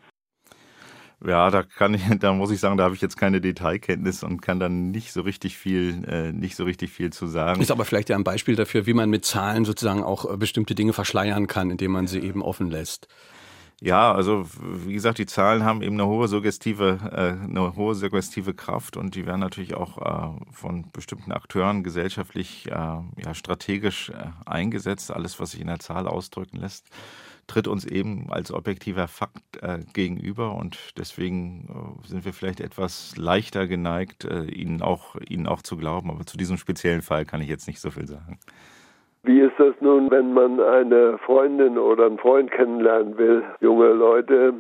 Ja, 1.26 1.50
da 1.52 1.64
kann 1.64 1.94
ich, 1.94 2.02
da 2.20 2.34
muss 2.34 2.52
ich 2.52 2.60
sagen, 2.60 2.78
da 2.78 2.86
habe 2.86 2.96
ich 2.96 3.02
jetzt 3.02 3.18
keine 3.18 3.42
Detailkenntnis 3.42 4.24
und 4.24 4.42
kann 4.42 4.60
dann 4.60 4.92
nicht 4.92 5.12
so 5.12 5.22
richtig 5.22 5.58
viel, 5.58 6.04
äh, 6.08 6.32
nicht 6.32 6.56
so 6.56 6.64
richtig 6.64 6.92
viel 6.92 7.12
zu 7.12 7.28
sagen. 7.28 7.62
Ist 7.62 7.72
aber 7.72 7.86
vielleicht 7.86 8.10
ja 8.10 8.16
ein 8.16 8.24
Beispiel 8.24 8.56
dafür, 8.56 8.86
wie 8.86 8.94
man 8.94 9.10
mit 9.10 9.26
Zahlen 9.26 9.66
sozusagen 9.66 10.04
auch 10.04 10.32
äh, 10.32 10.38
bestimmte 10.38 10.76
Dinge 10.76 10.94
verschleiern 10.94 11.48
kann, 11.48 11.72
indem 11.72 11.92
man 11.92 12.08
sie 12.08 12.20
eben 12.20 12.42
offen 12.42 12.70
lässt. 12.70 13.08
Ja, 13.82 14.14
also 14.14 14.46
wie 14.62 14.94
gesagt, 14.94 15.20
die 15.20 15.26
Zahlen 15.26 15.64
haben 15.64 15.82
eben 15.82 15.94
eine 15.94 16.06
hohe 16.06 16.28
suggestive, 16.28 17.00
äh, 17.14 17.46
eine 17.46 17.78
hohe 17.78 17.96
suggestive 17.96 18.54
Kraft 18.54 18.98
und 18.98 19.16
die 19.16 19.26
werden 19.26 19.40
natürlich 19.40 19.74
auch 19.74 19.98
äh, 20.00 20.46
von 20.52 20.92
bestimmten 20.92 21.32
Akteuren 21.32 21.84
gesellschaftlich 21.84 22.68
äh, 22.68 22.72
ja, 22.72 23.34
strategisch 23.34 24.10
äh, 24.10 24.32
eingesetzt. 24.46 25.12
Alles, 25.12 25.40
was 25.40 25.52
sich 25.52 25.62
in 25.62 25.68
der 25.68 25.80
Zahl 25.80 26.08
ausdrücken 26.08 26.58
lässt 26.58 26.90
tritt 27.50 27.68
uns 27.68 27.86
eben 27.86 28.28
als 28.30 28.54
objektiver 28.54 29.08
Fakt 29.08 29.62
äh, 29.62 29.80
gegenüber 29.94 30.56
und 30.56 30.94
deswegen 30.98 31.68
äh, 31.70 32.08
sind 32.08 32.24
wir 32.24 32.32
vielleicht 32.32 32.62
etwas 32.62 33.16
leichter 33.18 33.68
geneigt, 33.68 34.24
äh, 34.24 34.44
ihnen, 34.46 34.82
auch, 34.82 35.16
ihnen 35.28 35.48
auch 35.48 35.62
zu 35.62 35.76
glauben. 35.76 36.12
Aber 36.12 36.26
zu 36.26 36.38
diesem 36.38 36.58
speziellen 36.58 37.02
Fall 37.02 37.26
kann 37.26 37.42
ich 37.42 37.50
jetzt 37.50 37.68
nicht 37.68 37.82
so 37.82 37.90
viel 37.90 38.08
sagen. 38.08 38.40
Wie 39.24 39.42
ist 39.42 39.54
das 39.58 39.74
nun, 39.82 40.10
wenn 40.12 40.34
man 40.34 40.62
eine 40.62 41.18
Freundin 41.26 41.78
oder 41.78 42.06
einen 42.06 42.20
Freund 42.20 42.52
kennenlernen 42.52 43.18
will? 43.18 43.44
Junge 43.60 43.90
Leute, 43.90 44.54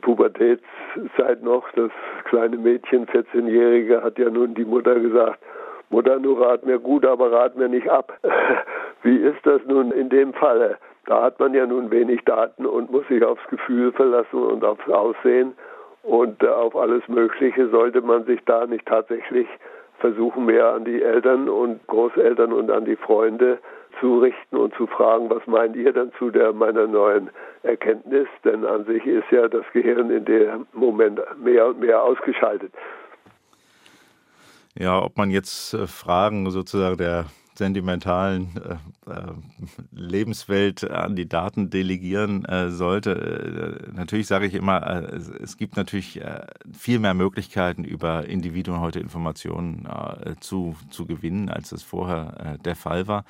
Pubertätszeit 0.00 1.42
noch, 1.42 1.64
das 1.72 1.90
kleine 2.24 2.56
Mädchen, 2.56 3.06
14-Jährige, 3.06 4.02
hat 4.02 4.18
ja 4.18 4.30
nun 4.30 4.54
die 4.54 4.64
Mutter 4.64 4.98
gesagt, 4.98 5.40
Mutter, 5.90 6.18
du 6.18 6.32
rat 6.32 6.64
mir 6.64 6.78
gut, 6.78 7.04
aber 7.06 7.30
rat 7.30 7.56
mir 7.56 7.68
nicht 7.68 7.88
ab. 7.88 8.18
Wie 9.02 9.16
ist 9.16 9.44
das 9.44 9.60
nun 9.66 9.92
in 9.92 10.08
dem 10.08 10.32
Falle? 10.32 10.78
Da 11.06 11.22
hat 11.22 11.38
man 11.38 11.54
ja 11.54 11.66
nun 11.66 11.90
wenig 11.90 12.24
Daten 12.24 12.66
und 12.66 12.90
muss 12.90 13.06
sich 13.08 13.24
aufs 13.24 13.46
Gefühl 13.48 13.92
verlassen 13.92 14.42
und 14.42 14.64
aufs 14.64 14.88
Aussehen 14.88 15.54
und 16.02 16.42
äh, 16.42 16.48
auf 16.48 16.76
alles 16.76 17.06
Mögliche 17.08 17.68
sollte 17.68 18.00
man 18.00 18.24
sich 18.24 18.40
da 18.46 18.66
nicht 18.66 18.86
tatsächlich 18.86 19.46
versuchen, 19.98 20.46
mehr 20.46 20.72
an 20.72 20.84
die 20.84 21.02
Eltern 21.02 21.48
und 21.48 21.84
Großeltern 21.86 22.52
und 22.52 22.70
an 22.70 22.84
die 22.84 22.96
Freunde 22.96 23.58
zu 24.00 24.18
richten 24.18 24.56
und 24.56 24.74
zu 24.74 24.86
fragen, 24.86 25.30
was 25.30 25.46
meint 25.46 25.74
ihr 25.74 25.92
denn 25.92 26.12
zu 26.18 26.30
der 26.30 26.52
meiner 26.52 26.86
neuen 26.86 27.30
Erkenntnis? 27.62 28.28
Denn 28.44 28.64
an 28.64 28.84
sich 28.84 29.04
ist 29.06 29.30
ja 29.30 29.48
das 29.48 29.64
Gehirn 29.72 30.10
in 30.10 30.24
dem 30.24 30.66
Moment 30.72 31.20
mehr 31.42 31.68
und 31.68 31.80
mehr 31.80 32.02
ausgeschaltet. 32.02 32.72
Ja, 34.78 35.02
ob 35.02 35.16
man 35.16 35.30
jetzt 35.30 35.72
äh, 35.72 35.86
Fragen 35.86 36.50
sozusagen 36.50 36.98
der 36.98 37.26
sentimentalen 37.58 38.50
äh, 38.56 39.10
äh, 39.10 39.32
Lebenswelt 39.90 40.88
an 40.90 41.16
die 41.16 41.28
Daten 41.28 41.70
delegieren 41.70 42.44
äh, 42.44 42.70
sollte. 42.70 43.88
Äh, 43.90 43.92
natürlich 43.92 44.26
sage 44.26 44.46
ich 44.46 44.54
immer, 44.54 44.82
äh, 44.86 45.16
es, 45.42 45.56
gibt 45.56 45.76
natürlich 45.76 46.20
viel 46.72 46.98
mehr 46.98 47.14
Möglichkeiten, 47.14 47.84
über 47.84 48.26
Individuen 48.26 48.80
heute 48.80 49.00
Informationen 49.00 49.88
zu, 50.40 50.76
zu 50.90 51.06
gewinnen, 51.06 51.48
als 51.48 51.72
es 51.72 51.82
vorher 51.82 52.58
der 52.64 52.76
Fall 52.76 53.06
war. 53.06 53.24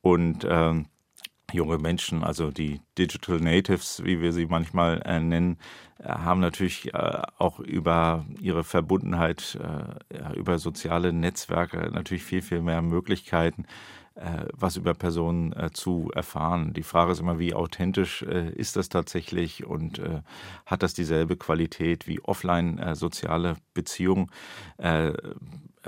Und 0.00 0.46
ähm, 0.48 0.86
junge 1.52 1.78
Menschen, 1.78 2.22
also 2.24 2.50
die 2.50 2.80
Digital 2.98 3.38
Natives, 3.38 4.02
wie 4.04 4.20
wir 4.20 4.32
sie 4.32 4.46
manchmal 4.46 5.00
äh, 5.04 5.20
nennen, 5.20 5.58
äh, 5.98 6.08
haben 6.08 6.40
natürlich 6.40 6.92
äh, 6.92 7.22
auch 7.38 7.58
über 7.60 8.26
ihre 8.40 8.64
Verbundenheit, 8.64 9.58
äh, 9.60 10.16
ja, 10.16 10.32
über 10.34 10.58
soziale 10.58 11.12
Netzwerke 11.12 11.90
natürlich 11.92 12.24
viel, 12.24 12.42
viel 12.42 12.60
mehr 12.60 12.82
Möglichkeiten, 12.82 13.64
äh, 14.14 14.46
was 14.52 14.76
über 14.76 14.92
Personen 14.94 15.52
äh, 15.54 15.70
zu 15.72 16.10
erfahren. 16.14 16.74
Die 16.74 16.82
Frage 16.82 17.12
ist 17.12 17.20
immer, 17.20 17.38
wie 17.38 17.54
authentisch 17.54 18.22
ist 18.22 18.76
das 18.76 18.88
tatsächlich 18.88 19.64
und 19.64 20.02
hat 20.66 20.82
das 20.82 20.92
dieselbe 20.92 21.36
Qualität 21.36 22.06
wie 22.06 22.20
offline 22.20 22.94
soziale 22.94 23.56
Beziehungen? 23.74 24.30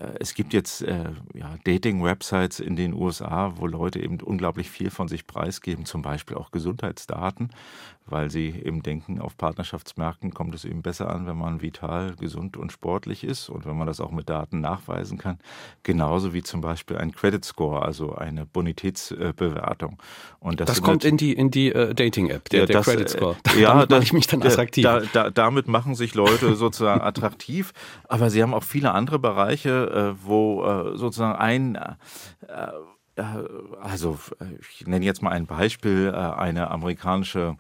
Äh, 0.01 0.14
es 0.20 0.34
gibt 0.34 0.53
jetzt 0.53 0.82
äh, 0.82 1.11
ja, 1.34 1.57
Dating-Websites 1.64 2.61
in 2.61 2.76
den 2.76 2.94
USA, 2.94 3.55
wo 3.57 3.66
Leute 3.66 4.01
eben 4.01 4.20
unglaublich 4.20 4.70
viel 4.70 4.90
von 4.90 5.09
sich 5.09 5.26
preisgeben, 5.26 5.84
zum 5.84 6.03
Beispiel 6.03 6.36
auch 6.36 6.51
Gesundheitsdaten, 6.51 7.51
weil 8.11 8.31
sie 8.31 8.49
eben 8.49 8.83
denken, 8.83 9.21
auf 9.21 9.37
Partnerschaftsmärkten 9.37 10.33
kommt 10.33 10.55
es 10.55 10.65
eben 10.65 10.83
besser 10.83 11.11
an, 11.11 11.27
wenn 11.27 11.37
man 11.37 11.63
vital, 11.63 12.15
gesund 12.17 12.57
und 12.57 12.73
sportlich 12.73 13.25
ist 13.25 13.49
und 13.49 13.67
wenn 13.67 13.77
man 13.77 13.87
das 13.87 14.01
auch 14.01 14.11
mit 14.11 14.29
Daten 14.29 14.61
nachweisen 14.61 15.19
kann. 15.19 15.39
Genauso 15.83 16.33
wie 16.33 16.43
zum 16.43 16.61
Beispiel 16.61 16.97
ein 16.97 17.13
Credit 17.13 17.45
Score, 17.45 17.83
also 17.83 18.15
eine 18.15 18.47
Bonitätsbewertung. 18.47 19.99
Und 20.39 20.61
das, 20.61 20.69
das 20.69 20.83
kommt 20.83 21.05
in 21.05 21.17
die, 21.17 21.33
in 21.33 21.51
die 21.51 21.75
uh, 21.75 21.93
Dating-App, 21.93 22.49
der, 22.49 22.61
ja, 22.61 22.67
der 22.67 22.77
das, 22.77 22.87
Credit 22.87 23.07
äh, 23.07 23.09
Score. 23.09 23.37
Da, 23.43 23.53
ja, 23.59 23.69
damit 23.75 23.91
mache 23.91 24.03
ich 24.03 24.13
mich 24.13 24.27
dann 24.27 24.43
attraktiv. 24.43 24.85
Da, 24.85 25.01
da, 25.13 25.31
damit 25.31 25.69
machen 25.69 25.95
sich 25.95 26.15
Leute 26.15 26.55
sozusagen 26.57 27.01
attraktiv, 27.01 27.73
aber 28.09 28.31
sie 28.31 28.43
haben 28.43 28.55
auch 28.55 28.65
viele 28.65 28.93
andere 28.93 29.19
Bereiche, 29.19 30.15
äh, 30.19 30.25
wo 30.27 30.61
sozusagen 30.95 31.37
ein 31.39 31.79
also 33.81 34.19
ich 34.71 34.87
nenne 34.87 35.05
jetzt 35.05 35.23
mal 35.23 35.31
ein 35.31 35.47
Beispiel, 35.47 36.11
eine 36.15 36.71
amerikanische 36.71 37.57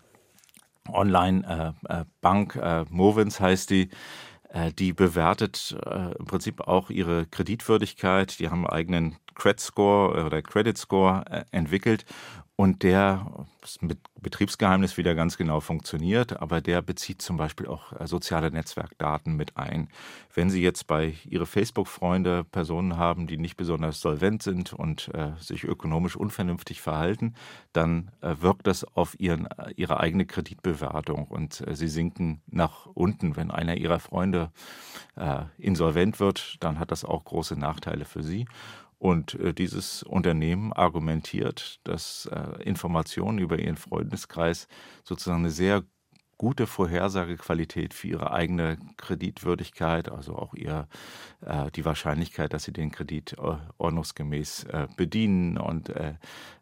Online-Bank, 0.92 2.60
Movens 2.90 3.40
heißt 3.40 3.70
die, 3.70 3.90
die 4.78 4.92
bewertet 4.92 5.76
im 6.18 6.24
Prinzip 6.26 6.60
auch 6.62 6.90
ihre 6.90 7.26
Kreditwürdigkeit. 7.26 8.38
Die 8.40 8.48
haben 8.48 8.66
einen 8.66 8.74
eigenen 8.74 9.16
Credit 9.34 9.60
Score 9.60 10.24
oder 10.24 10.42
Credit 10.42 10.76
Score 10.76 11.24
entwickelt 11.52 12.04
und 12.60 12.82
der 12.82 13.24
mit 13.80 13.98
Betriebsgeheimnis 14.20 14.98
wieder 14.98 15.14
ganz 15.14 15.38
genau 15.38 15.60
funktioniert, 15.60 16.42
aber 16.42 16.60
der 16.60 16.82
bezieht 16.82 17.22
zum 17.22 17.38
Beispiel 17.38 17.66
auch 17.66 17.98
äh, 17.98 18.06
soziale 18.06 18.50
Netzwerkdaten 18.50 19.34
mit 19.34 19.56
ein. 19.56 19.88
Wenn 20.34 20.50
Sie 20.50 20.60
jetzt 20.60 20.86
bei 20.86 21.14
Ihre 21.26 21.46
Facebook-Freunde 21.46 22.44
Personen 22.44 22.98
haben, 22.98 23.26
die 23.26 23.38
nicht 23.38 23.56
besonders 23.56 24.02
solvent 24.02 24.42
sind 24.42 24.74
und 24.74 25.10
äh, 25.14 25.30
sich 25.40 25.64
ökonomisch 25.64 26.16
unvernünftig 26.16 26.82
verhalten, 26.82 27.34
dann 27.72 28.10
äh, 28.20 28.34
wirkt 28.40 28.66
das 28.66 28.84
auf 28.84 29.18
ihren, 29.18 29.46
äh, 29.46 29.72
Ihre 29.76 29.98
eigene 29.98 30.26
Kreditbewertung 30.26 31.28
und 31.28 31.66
äh, 31.66 31.74
Sie 31.74 31.88
sinken 31.88 32.42
nach 32.46 32.84
unten. 32.92 33.36
Wenn 33.36 33.50
einer 33.50 33.78
Ihrer 33.78 34.00
Freunde 34.00 34.50
äh, 35.16 35.44
insolvent 35.56 36.20
wird, 36.20 36.58
dann 36.60 36.78
hat 36.78 36.90
das 36.90 37.06
auch 37.06 37.24
große 37.24 37.58
Nachteile 37.58 38.04
für 38.04 38.22
Sie. 38.22 38.44
Und 39.00 39.34
äh, 39.36 39.54
dieses 39.54 40.02
Unternehmen 40.02 40.74
argumentiert, 40.74 41.80
dass 41.84 42.26
äh, 42.26 42.62
Informationen 42.62 43.38
über 43.38 43.58
ihren 43.58 43.78
Freundeskreis 43.78 44.68
sozusagen 45.04 45.38
eine 45.40 45.50
sehr 45.50 45.84
gute 46.36 46.66
Vorhersagequalität 46.66 47.94
für 47.94 48.08
ihre 48.08 48.32
eigene 48.32 48.76
Kreditwürdigkeit, 48.98 50.10
also 50.10 50.36
auch 50.36 50.52
ihr 50.54 50.86
äh, 51.40 51.70
die 51.70 51.86
Wahrscheinlichkeit, 51.86 52.54
dass 52.54 52.64
sie 52.64 52.72
den 52.72 52.90
Kredit 52.90 53.34
äh, 53.34 53.56
ordnungsgemäß 53.78 54.64
äh, 54.64 54.88
bedienen 54.96 55.56
und 55.56 55.88
äh, 55.90 56.14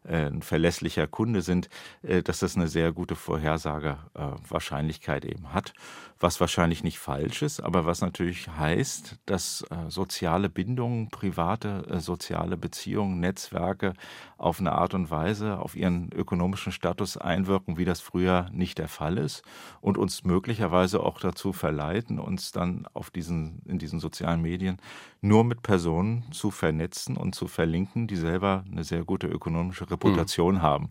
äh, 0.03 0.27
ein 0.27 0.41
verlässlicher 0.41 1.07
Kunde 1.07 1.41
sind, 1.41 1.69
äh, 2.03 2.21
dass 2.23 2.39
das 2.39 2.57
eine 2.57 2.69
sehr 2.69 2.93
gute 2.93 3.15
Vorhersagewahrscheinlichkeit 3.15 5.23
eben 5.23 5.53
hat, 5.53 5.73
was 6.19 6.39
wahrscheinlich 6.39 6.83
nicht 6.83 6.99
falsch 6.99 7.41
ist, 7.41 7.61
aber 7.61 7.85
was 7.85 8.01
natürlich 8.01 8.49
heißt, 8.49 9.17
dass 9.25 9.65
soziale 9.87 10.49
Bindungen, 10.49 11.09
private 11.09 11.99
soziale 11.99 12.57
Beziehungen, 12.57 13.19
Netzwerke 13.19 13.93
auf 14.37 14.59
eine 14.59 14.71
Art 14.73 14.93
und 14.93 15.11
Weise 15.11 15.59
auf 15.59 15.75
ihren 15.75 16.11
ökonomischen 16.11 16.71
Status 16.71 17.17
einwirken, 17.17 17.77
wie 17.77 17.85
das 17.85 18.01
früher 18.01 18.49
nicht 18.51 18.77
der 18.77 18.87
Fall 18.87 19.17
ist 19.17 19.43
und 19.81 19.97
uns 19.97 20.23
möglicherweise 20.23 21.01
auch 21.01 21.19
dazu 21.19 21.53
verleiten, 21.53 22.19
uns 22.19 22.51
dann 22.51 22.85
auf 22.93 23.11
diesen, 23.11 23.61
in 23.65 23.79
diesen 23.79 23.99
sozialen 23.99 24.41
Medien 24.41 24.77
nur 25.21 25.43
mit 25.43 25.61
Personen 25.61 26.25
zu 26.31 26.51
vernetzen 26.51 27.17
und 27.17 27.35
zu 27.35 27.47
verlinken, 27.47 28.07
die 28.07 28.15
selber 28.15 28.63
eine 28.71 28.83
sehr 28.83 29.03
gute 29.03 29.27
ökonomische 29.27 29.89
Reputation 29.89 30.55
mhm. 30.55 30.61
haben 30.61 30.89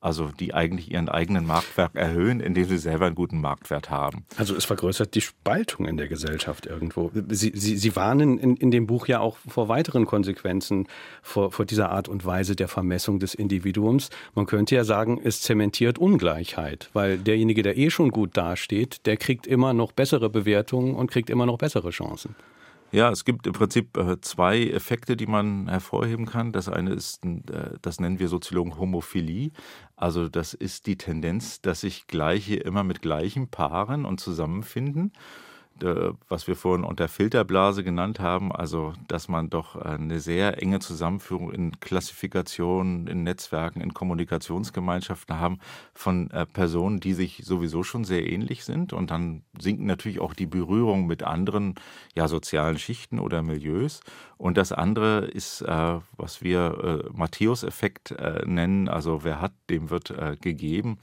also 0.00 0.30
die 0.38 0.54
eigentlich 0.54 0.92
ihren 0.92 1.08
eigenen 1.08 1.46
Marktwert 1.46 1.96
erhöhen, 1.96 2.40
indem 2.40 2.66
sie 2.66 2.78
selber 2.78 3.06
einen 3.06 3.14
guten 3.14 3.40
Marktwert 3.40 3.90
haben. 3.90 4.24
Also 4.36 4.54
es 4.54 4.64
vergrößert 4.64 5.14
die 5.14 5.20
Spaltung 5.20 5.86
in 5.86 5.96
der 5.96 6.08
Gesellschaft 6.08 6.66
irgendwo. 6.66 7.10
Sie, 7.28 7.52
Sie, 7.54 7.76
Sie 7.76 7.96
warnen 7.96 8.38
in, 8.38 8.56
in 8.56 8.70
dem 8.70 8.86
Buch 8.86 9.08
ja 9.08 9.20
auch 9.20 9.38
vor 9.48 9.68
weiteren 9.68 10.06
Konsequenzen, 10.06 10.86
vor, 11.22 11.50
vor 11.50 11.64
dieser 11.64 11.90
Art 11.90 12.08
und 12.08 12.24
Weise 12.24 12.54
der 12.54 12.68
Vermessung 12.68 13.18
des 13.18 13.34
Individuums. 13.34 14.10
Man 14.34 14.46
könnte 14.46 14.76
ja 14.76 14.84
sagen, 14.84 15.20
es 15.22 15.42
zementiert 15.42 15.98
Ungleichheit, 15.98 16.90
weil 16.92 17.18
derjenige, 17.18 17.62
der 17.62 17.76
eh 17.76 17.90
schon 17.90 18.10
gut 18.10 18.36
dasteht, 18.36 19.04
der 19.06 19.16
kriegt 19.16 19.46
immer 19.46 19.72
noch 19.72 19.92
bessere 19.92 20.30
Bewertungen 20.30 20.94
und 20.94 21.10
kriegt 21.10 21.30
immer 21.30 21.46
noch 21.46 21.58
bessere 21.58 21.90
Chancen. 21.90 22.36
Ja, 22.90 23.10
es 23.10 23.26
gibt 23.26 23.46
im 23.46 23.52
Prinzip 23.52 23.98
äh, 23.98 24.18
zwei 24.22 24.62
Effekte, 24.62 25.14
die 25.14 25.26
man 25.26 25.68
hervorheben 25.68 26.24
kann. 26.24 26.52
Das 26.52 26.70
eine 26.70 26.92
ist, 26.92 27.22
äh, 27.24 27.76
das 27.82 28.00
nennen 28.00 28.18
wir 28.18 28.28
Soziologen 28.28 28.78
Homophilie. 28.78 29.50
Also 29.94 30.28
das 30.28 30.54
ist 30.54 30.86
die 30.86 30.96
Tendenz, 30.96 31.60
dass 31.60 31.82
sich 31.82 32.06
Gleiche 32.06 32.56
immer 32.56 32.84
mit 32.84 33.02
Gleichen 33.02 33.48
paaren 33.48 34.06
und 34.06 34.20
zusammenfinden. 34.20 35.12
Äh, 35.82 36.12
was 36.28 36.46
wir 36.46 36.56
vorhin 36.56 36.84
unter 36.84 37.08
Filterblase 37.08 37.84
genannt 37.84 38.20
haben, 38.20 38.52
also 38.52 38.92
dass 39.06 39.28
man 39.28 39.50
doch 39.50 39.76
eine 39.76 40.20
sehr 40.20 40.62
enge 40.62 40.78
Zusammenführung 40.80 41.52
in 41.52 41.80
Klassifikationen, 41.80 43.06
in 43.06 43.22
Netzwerken, 43.22 43.80
in 43.80 43.94
Kommunikationsgemeinschaften 43.94 45.38
haben 45.38 45.58
von 45.94 46.30
äh, 46.30 46.46
Personen, 46.46 47.00
die 47.00 47.14
sich 47.14 47.42
sowieso 47.44 47.82
schon 47.82 48.04
sehr 48.04 48.30
ähnlich 48.30 48.64
sind. 48.64 48.92
Und 48.92 49.10
dann 49.10 49.42
sinken 49.58 49.86
natürlich 49.86 50.20
auch 50.20 50.34
die 50.34 50.46
Berührungen 50.46 51.06
mit 51.06 51.22
anderen 51.22 51.74
ja, 52.14 52.28
sozialen 52.28 52.78
Schichten 52.78 53.18
oder 53.18 53.42
Milieus. 53.42 54.00
Und 54.36 54.56
das 54.56 54.72
andere 54.72 55.26
ist, 55.26 55.62
äh, 55.62 55.98
was 56.16 56.42
wir 56.42 57.08
Matthäus-Effekt 57.12 58.14
nennen, 58.44 58.88
also 58.88 59.24
wer 59.24 59.40
hat, 59.40 59.52
dem 59.70 59.90
wird 59.90 60.14
gegeben. 60.40 60.98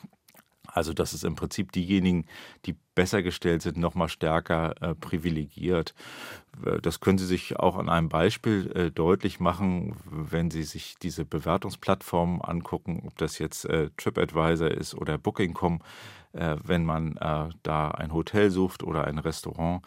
Also 0.75 0.93
dass 0.93 1.13
es 1.13 1.23
im 1.23 1.35
Prinzip 1.35 1.71
diejenigen, 1.71 2.25
die 2.65 2.75
besser 2.95 3.23
gestellt 3.23 3.61
sind, 3.61 3.77
noch 3.77 3.95
mal 3.95 4.09
stärker 4.09 4.75
äh, 4.81 4.93
privilegiert. 4.93 5.95
Äh, 6.65 6.81
das 6.81 6.99
können 6.99 7.17
Sie 7.17 7.25
sich 7.25 7.57
auch 7.57 7.77
an 7.77 7.87
einem 7.87 8.09
Beispiel 8.09 8.71
äh, 8.75 8.91
deutlich 8.91 9.39
machen, 9.39 9.95
wenn 10.05 10.51
Sie 10.51 10.63
sich 10.63 10.95
diese 11.01 11.23
Bewertungsplattformen 11.23 12.41
angucken, 12.41 13.03
ob 13.07 13.17
das 13.17 13.39
jetzt 13.39 13.65
äh, 13.65 13.89
TripAdvisor 13.95 14.69
ist 14.69 14.95
oder 14.95 15.17
Booking.com. 15.17 15.79
Äh, 16.33 16.57
wenn 16.61 16.83
man 16.83 17.15
äh, 17.15 17.47
da 17.63 17.91
ein 17.91 18.13
Hotel 18.13 18.51
sucht 18.51 18.83
oder 18.83 19.05
ein 19.05 19.19
Restaurant, 19.19 19.81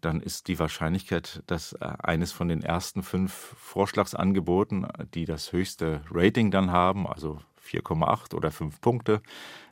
dann 0.00 0.20
ist 0.20 0.48
die 0.48 0.58
Wahrscheinlichkeit, 0.58 1.44
dass 1.46 1.76
eines 1.76 2.32
von 2.32 2.48
den 2.48 2.60
ersten 2.60 3.04
fünf 3.04 3.54
Vorschlagsangeboten, 3.56 4.88
die 5.14 5.26
das 5.26 5.52
höchste 5.52 6.02
Rating 6.10 6.50
dann 6.50 6.72
haben, 6.72 7.06
also 7.06 7.38
4,8 7.70 8.34
oder 8.34 8.50
5 8.50 8.80
Punkte, 8.80 9.22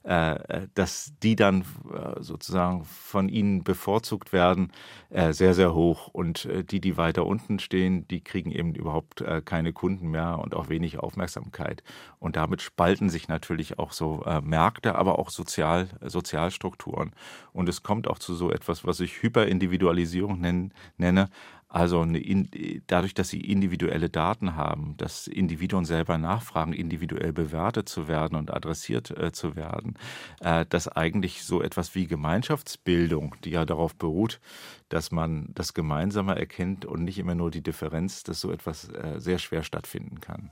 äh, 0.09 0.37
äh, 0.37 0.69
dass 0.75 1.13
die 1.23 1.37
dann 1.37 1.63
äh, 1.63 2.23
sozusagen 2.23 2.85
von 2.85 3.29
ihnen 3.29 3.63
bevorzugt 3.63 4.33
werden, 4.33 4.73
sehr, 5.11 5.55
sehr 5.55 5.75
hoch. 5.75 6.09
Und 6.09 6.47
die, 6.71 6.81
die 6.81 6.99
weiter 6.99 7.25
unten 7.25 7.59
stehen, 7.59 8.07
die 8.09 8.21
kriegen 8.23 8.51
eben 8.51 8.75
überhaupt 8.75 9.25
keine 9.47 9.73
Kunden 9.73 10.11
mehr 10.11 10.39
und 10.39 10.55
auch 10.55 10.69
wenig 10.69 10.99
Aufmerksamkeit. 10.99 11.83
Und 12.19 12.37
damit 12.37 12.61
spalten 12.61 13.09
sich 13.09 13.27
natürlich 13.27 13.79
auch 13.79 13.93
so 13.93 14.23
Märkte, 14.43 14.97
aber 14.97 15.19
auch 15.19 15.31
Sozial, 15.31 15.89
Sozialstrukturen. 16.03 17.13
Und 17.55 17.71
es 17.71 17.83
kommt 17.83 18.07
auch 18.07 18.19
zu 18.19 18.35
so 18.35 18.51
etwas, 18.51 18.85
was 18.85 19.01
ich 19.01 19.23
Hyperindividualisierung 19.23 20.71
nenne. 20.99 21.31
Also 21.71 22.01
eine, 22.01 22.49
dadurch, 22.87 23.13
dass 23.13 23.29
sie 23.29 23.41
individuelle 23.41 24.09
Daten 24.09 24.57
haben, 24.57 24.95
dass 24.97 25.27
Individuen 25.27 25.85
selber 25.85 26.17
nachfragen, 26.17 26.73
individuell 26.73 27.35
bewertet 27.35 27.91
zu 27.91 28.09
werden 28.09 28.39
und 28.39 28.53
adressiert 28.53 29.11
äh, 29.11 29.33
zu 29.33 29.55
werden, 29.55 29.95
äh, 30.41 30.65
dass 30.67 30.89
eigentlich 30.89 31.45
so 31.45 31.63
etwas 31.63 31.95
wie 31.95 32.07
Gemeinschaftsbildung, 32.07 33.37
die 33.45 33.51
ja 33.51 33.67
darauf 33.67 33.95
beruht, 33.95 34.41
dass 34.89 35.11
man 35.11 35.49
das 35.55 35.75
Gemeinsame 35.75 36.39
erkennt 36.39 36.87
und 36.87 37.05
nicht 37.05 37.19
immer 37.19 37.35
nur 37.35 37.51
die 37.51 37.63
Differenz, 37.63 38.23
dass 38.23 38.41
so 38.41 38.51
etwas 38.51 38.89
äh, 38.89 39.21
sehr 39.21 39.39
schwer 39.39 39.63
stattfinden 39.63 40.21
kann. 40.21 40.51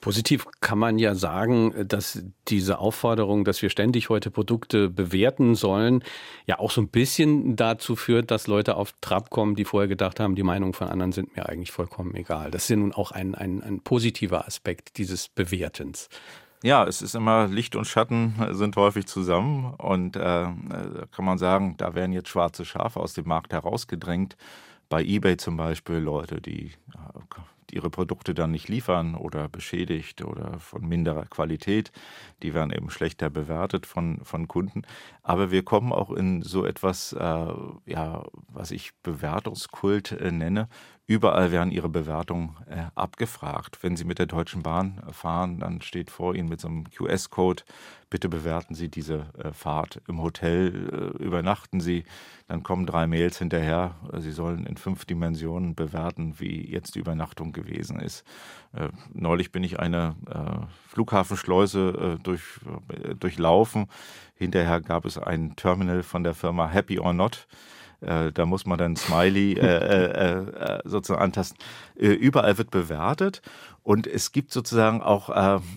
Positiv 0.00 0.46
kann 0.60 0.78
man 0.78 0.98
ja 0.98 1.14
sagen, 1.14 1.74
dass 1.86 2.22
diese 2.48 2.78
Aufforderung, 2.78 3.44
dass 3.44 3.62
wir 3.62 3.70
ständig 3.70 4.08
heute 4.08 4.30
Produkte 4.30 4.88
bewerten 4.88 5.54
sollen, 5.54 6.02
ja 6.46 6.58
auch 6.58 6.70
so 6.70 6.80
ein 6.80 6.88
bisschen 6.88 7.56
dazu 7.56 7.96
führt, 7.96 8.30
dass 8.30 8.46
Leute 8.46 8.76
auf 8.76 8.94
Trab 9.00 9.30
kommen, 9.30 9.54
die 9.56 9.64
vorher 9.64 9.88
gedacht 9.88 10.20
haben, 10.20 10.34
die 10.34 10.42
Meinungen 10.42 10.74
von 10.74 10.88
anderen 10.88 11.12
sind 11.12 11.36
mir 11.36 11.48
eigentlich 11.48 11.70
vollkommen 11.70 12.14
egal. 12.14 12.50
Das 12.50 12.64
ist 12.64 12.70
ja 12.70 12.76
nun 12.76 12.92
auch 12.92 13.10
ein, 13.12 13.34
ein, 13.34 13.62
ein 13.62 13.80
positiver 13.80 14.46
Aspekt 14.46 14.98
dieses 14.98 15.28
Bewertens. 15.28 16.08
Ja, 16.62 16.84
es 16.84 17.00
ist 17.00 17.14
immer 17.14 17.46
Licht 17.46 17.74
und 17.74 17.86
Schatten 17.86 18.34
sind 18.50 18.76
häufig 18.76 19.06
zusammen 19.06 19.72
und 19.78 20.16
äh, 20.16 20.20
kann 20.20 21.24
man 21.24 21.38
sagen, 21.38 21.76
da 21.78 21.94
werden 21.94 22.12
jetzt 22.12 22.28
schwarze 22.28 22.66
Schafe 22.66 23.00
aus 23.00 23.14
dem 23.14 23.26
Markt 23.26 23.54
herausgedrängt. 23.54 24.36
Bei 24.90 25.02
eBay 25.02 25.38
zum 25.38 25.56
Beispiel 25.56 25.96
Leute, 25.96 26.42
die 26.42 26.72
ihre 27.72 27.90
Produkte 27.90 28.34
dann 28.34 28.50
nicht 28.50 28.68
liefern 28.68 29.14
oder 29.14 29.48
beschädigt 29.48 30.22
oder 30.22 30.58
von 30.58 30.86
minderer 30.86 31.26
Qualität. 31.26 31.92
Die 32.42 32.54
werden 32.54 32.72
eben 32.72 32.90
schlechter 32.90 33.30
bewertet 33.30 33.86
von, 33.86 34.20
von 34.24 34.48
Kunden. 34.48 34.82
Aber 35.22 35.50
wir 35.50 35.64
kommen 35.64 35.92
auch 35.92 36.10
in 36.10 36.42
so 36.42 36.64
etwas, 36.64 37.12
äh, 37.12 37.52
ja, 37.86 38.24
was 38.48 38.70
ich 38.70 38.92
Bewertungskult 39.02 40.12
äh, 40.12 40.32
nenne. 40.32 40.68
Überall 41.10 41.50
werden 41.50 41.72
Ihre 41.72 41.88
Bewertungen 41.88 42.56
äh, 42.68 42.84
abgefragt. 42.94 43.78
Wenn 43.82 43.96
Sie 43.96 44.04
mit 44.04 44.20
der 44.20 44.26
Deutschen 44.26 44.62
Bahn 44.62 45.02
fahren, 45.10 45.58
dann 45.58 45.82
steht 45.82 46.08
vor 46.08 46.36
Ihnen 46.36 46.48
mit 46.48 46.60
so 46.60 46.68
einem 46.68 46.84
QS-Code, 46.88 47.64
bitte 48.10 48.28
bewerten 48.28 48.76
Sie 48.76 48.88
diese 48.88 49.26
äh, 49.36 49.52
Fahrt. 49.52 50.00
Im 50.06 50.22
Hotel 50.22 51.12
äh, 51.18 51.20
übernachten 51.20 51.80
Sie, 51.80 52.04
dann 52.46 52.62
kommen 52.62 52.86
drei 52.86 53.08
Mails 53.08 53.38
hinterher. 53.38 53.96
Sie 54.18 54.30
sollen 54.30 54.64
in 54.66 54.76
fünf 54.76 55.04
Dimensionen 55.04 55.74
bewerten, 55.74 56.34
wie 56.38 56.64
jetzt 56.70 56.94
die 56.94 57.00
Übernachtung 57.00 57.50
gewesen 57.50 57.98
ist. 57.98 58.24
Äh, 58.72 58.90
neulich 59.12 59.50
bin 59.50 59.64
ich 59.64 59.80
eine 59.80 60.14
äh, 60.28 60.64
Flughafenschleuse 60.90 62.18
äh, 62.20 62.22
durch, 62.22 62.44
durchlaufen. 63.18 63.88
Hinterher 64.36 64.80
gab 64.80 65.06
es 65.06 65.18
ein 65.18 65.56
Terminal 65.56 66.04
von 66.04 66.22
der 66.22 66.34
Firma 66.34 66.68
Happy 66.68 67.00
or 67.00 67.12
Not 67.14 67.48
äh, 68.00 68.32
da 68.32 68.46
muss 68.46 68.66
man 68.66 68.78
dann 68.78 68.96
Smiley 68.96 69.54
äh, 69.54 69.66
äh, 69.66 70.38
äh, 70.38 70.80
sozusagen 70.84 71.22
antasten. 71.22 71.58
Überall 71.96 72.56
wird 72.58 72.70
bewertet 72.70 73.42
und 73.82 74.06
es 74.06 74.32
gibt 74.32 74.52
sozusagen 74.52 75.02
auch 75.02 75.28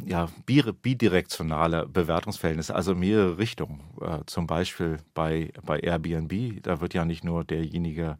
ja, 0.05 0.29
bidirektionale 0.45 1.87
Bewertungsverhältnisse, 1.87 2.75
also 2.75 2.95
mehrere 2.95 3.37
Richtungen. 3.37 3.81
zum 4.25 4.47
Beispiel 4.47 4.99
bei, 5.13 5.51
bei 5.65 5.79
Airbnb, 5.79 6.63
da 6.63 6.79
wird 6.79 6.93
ja 6.93 7.03
nicht 7.03 7.23
nur 7.23 7.43
derjenige 7.43 8.17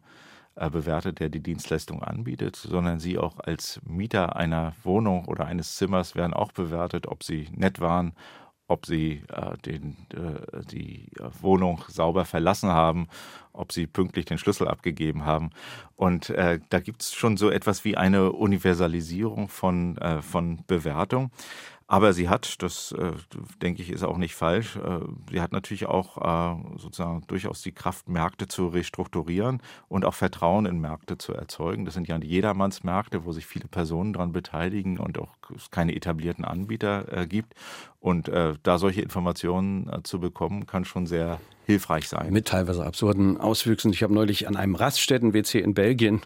bewertet, 0.54 1.18
der 1.20 1.30
die 1.30 1.42
Dienstleistung 1.42 2.02
anbietet, 2.02 2.56
sondern 2.56 3.00
Sie 3.00 3.18
auch 3.18 3.40
als 3.40 3.80
Mieter 3.86 4.36
einer 4.36 4.74
Wohnung 4.84 5.24
oder 5.26 5.46
eines 5.46 5.76
Zimmers 5.76 6.14
werden 6.14 6.34
auch 6.34 6.52
bewertet, 6.52 7.06
ob 7.06 7.24
Sie 7.24 7.48
nett 7.54 7.80
waren, 7.80 8.12
ob 8.66 8.86
sie 8.86 9.22
äh, 9.28 9.56
den, 9.58 9.96
äh, 10.12 10.64
die 10.70 11.10
Wohnung 11.40 11.84
sauber 11.88 12.24
verlassen 12.24 12.70
haben, 12.70 13.08
ob 13.52 13.72
sie 13.72 13.86
pünktlich 13.86 14.24
den 14.24 14.38
Schlüssel 14.38 14.68
abgegeben 14.68 15.24
haben. 15.24 15.50
Und 15.96 16.30
äh, 16.30 16.60
da 16.70 16.80
gibt 16.80 17.02
es 17.02 17.14
schon 17.14 17.36
so 17.36 17.50
etwas 17.50 17.84
wie 17.84 17.96
eine 17.96 18.32
Universalisierung 18.32 19.48
von, 19.48 19.98
äh, 19.98 20.22
von 20.22 20.64
Bewertung. 20.66 21.30
Aber 21.86 22.14
sie 22.14 22.30
hat, 22.30 22.62
das 22.62 22.92
äh, 22.92 23.12
denke 23.60 23.82
ich, 23.82 23.90
ist 23.90 24.04
auch 24.04 24.16
nicht 24.16 24.34
falsch, 24.34 24.76
äh, 24.76 25.00
sie 25.30 25.42
hat 25.42 25.52
natürlich 25.52 25.84
auch 25.84 26.16
äh, 26.16 26.78
sozusagen 26.78 27.26
durchaus 27.26 27.60
die 27.60 27.72
Kraft, 27.72 28.08
Märkte 28.08 28.48
zu 28.48 28.68
restrukturieren 28.68 29.60
und 29.88 30.06
auch 30.06 30.14
Vertrauen 30.14 30.64
in 30.64 30.80
Märkte 30.80 31.18
zu 31.18 31.34
erzeugen. 31.34 31.84
Das 31.84 31.92
sind 31.92 32.08
ja 32.08 32.16
Jedermannsmärkte, 32.16 33.26
wo 33.26 33.32
sich 33.32 33.44
viele 33.44 33.68
Personen 33.68 34.14
daran 34.14 34.32
beteiligen 34.32 34.98
und 34.98 35.18
auch 35.18 35.28
es 35.54 35.70
keine 35.70 35.94
etablierten 35.94 36.46
Anbieter 36.46 37.12
äh, 37.12 37.26
gibt. 37.26 37.54
Und 38.04 38.28
äh, 38.28 38.52
da 38.62 38.76
solche 38.76 39.00
Informationen 39.00 39.88
äh, 39.90 40.02
zu 40.02 40.20
bekommen, 40.20 40.66
kann 40.66 40.84
schon 40.84 41.06
sehr 41.06 41.40
hilfreich 41.64 42.06
sein. 42.06 42.34
Mit 42.34 42.46
teilweise 42.46 42.84
absurden 42.84 43.40
Auswüchsen. 43.40 43.94
Ich 43.94 44.02
habe 44.02 44.12
neulich 44.12 44.46
an 44.46 44.56
einem 44.56 44.74
Raststätten-WC 44.74 45.60
in 45.60 45.72
Belgien 45.72 46.20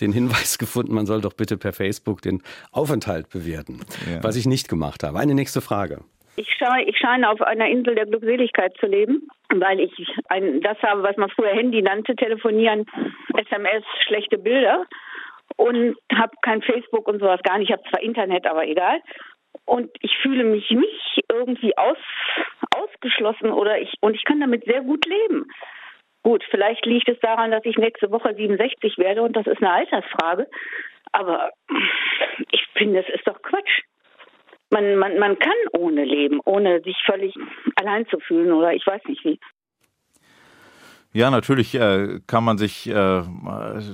den 0.00 0.10
Hinweis 0.12 0.58
gefunden, 0.62 0.92
man 0.92 1.06
soll 1.06 1.20
doch 1.20 1.32
bitte 1.32 1.56
per 1.56 1.72
Facebook 1.72 2.20
den 2.20 2.42
Aufenthalt 2.72 3.30
bewerten, 3.30 3.78
ja. 4.12 4.24
was 4.24 4.34
ich 4.34 4.46
nicht 4.46 4.68
gemacht 4.68 5.04
habe. 5.04 5.20
Eine 5.20 5.36
nächste 5.36 5.60
Frage. 5.60 6.00
Ich, 6.34 6.48
scheine, 6.58 6.82
ich 6.88 6.98
scheine 6.98 7.30
auf 7.30 7.40
einer 7.42 7.68
Insel 7.68 7.94
der 7.94 8.06
Glückseligkeit 8.06 8.74
zu 8.80 8.86
leben, 8.86 9.28
weil 9.54 9.78
ich 9.78 9.92
ein, 10.30 10.60
das 10.62 10.82
habe, 10.82 11.04
was 11.04 11.16
man 11.16 11.30
früher 11.30 11.54
Handy 11.54 11.80
nannte, 11.80 12.16
telefonieren, 12.16 12.86
SMS, 13.36 13.84
schlechte 14.04 14.36
Bilder 14.36 14.84
und 15.54 15.96
habe 16.12 16.32
kein 16.42 16.62
Facebook 16.62 17.06
und 17.06 17.20
sowas 17.20 17.40
gar 17.44 17.58
nicht. 17.58 17.70
Ich 17.70 17.76
habe 17.76 17.88
zwar 17.88 18.02
Internet, 18.02 18.46
aber 18.46 18.66
egal. 18.66 19.00
Und 19.64 19.90
ich 20.00 20.16
fühle 20.18 20.44
mich 20.44 20.70
nicht 20.70 21.24
irgendwie 21.30 21.76
aus, 21.76 21.98
ausgeschlossen 22.74 23.50
oder 23.52 23.80
ich, 23.80 23.94
und 24.00 24.14
ich 24.14 24.24
kann 24.24 24.40
damit 24.40 24.64
sehr 24.64 24.82
gut 24.82 25.04
leben. 25.06 25.46
Gut, 26.22 26.44
vielleicht 26.50 26.84
liegt 26.84 27.08
es 27.08 27.18
daran, 27.20 27.50
dass 27.50 27.64
ich 27.64 27.76
nächste 27.76 28.10
Woche 28.10 28.34
67 28.34 28.98
werde 28.98 29.22
und 29.22 29.34
das 29.36 29.46
ist 29.46 29.62
eine 29.62 29.72
Altersfrage. 29.72 30.48
Aber 31.12 31.50
ich 32.50 32.66
finde, 32.74 33.00
es 33.00 33.14
ist 33.14 33.26
doch 33.26 33.40
Quatsch. 33.42 33.82
Man, 34.70 34.96
man, 34.96 35.18
man 35.18 35.38
kann 35.38 35.56
ohne 35.72 36.04
leben, 36.04 36.40
ohne 36.44 36.80
sich 36.82 36.96
völlig 37.04 37.34
allein 37.76 38.06
zu 38.06 38.20
fühlen 38.20 38.52
oder 38.52 38.72
ich 38.72 38.86
weiß 38.86 39.02
nicht 39.06 39.24
wie. 39.24 39.40
Ja, 41.12 41.28
natürlich 41.32 41.74
äh, 41.74 42.20
kann 42.28 42.44
man 42.44 42.56
sich 42.56 42.86
äh, 42.88 42.92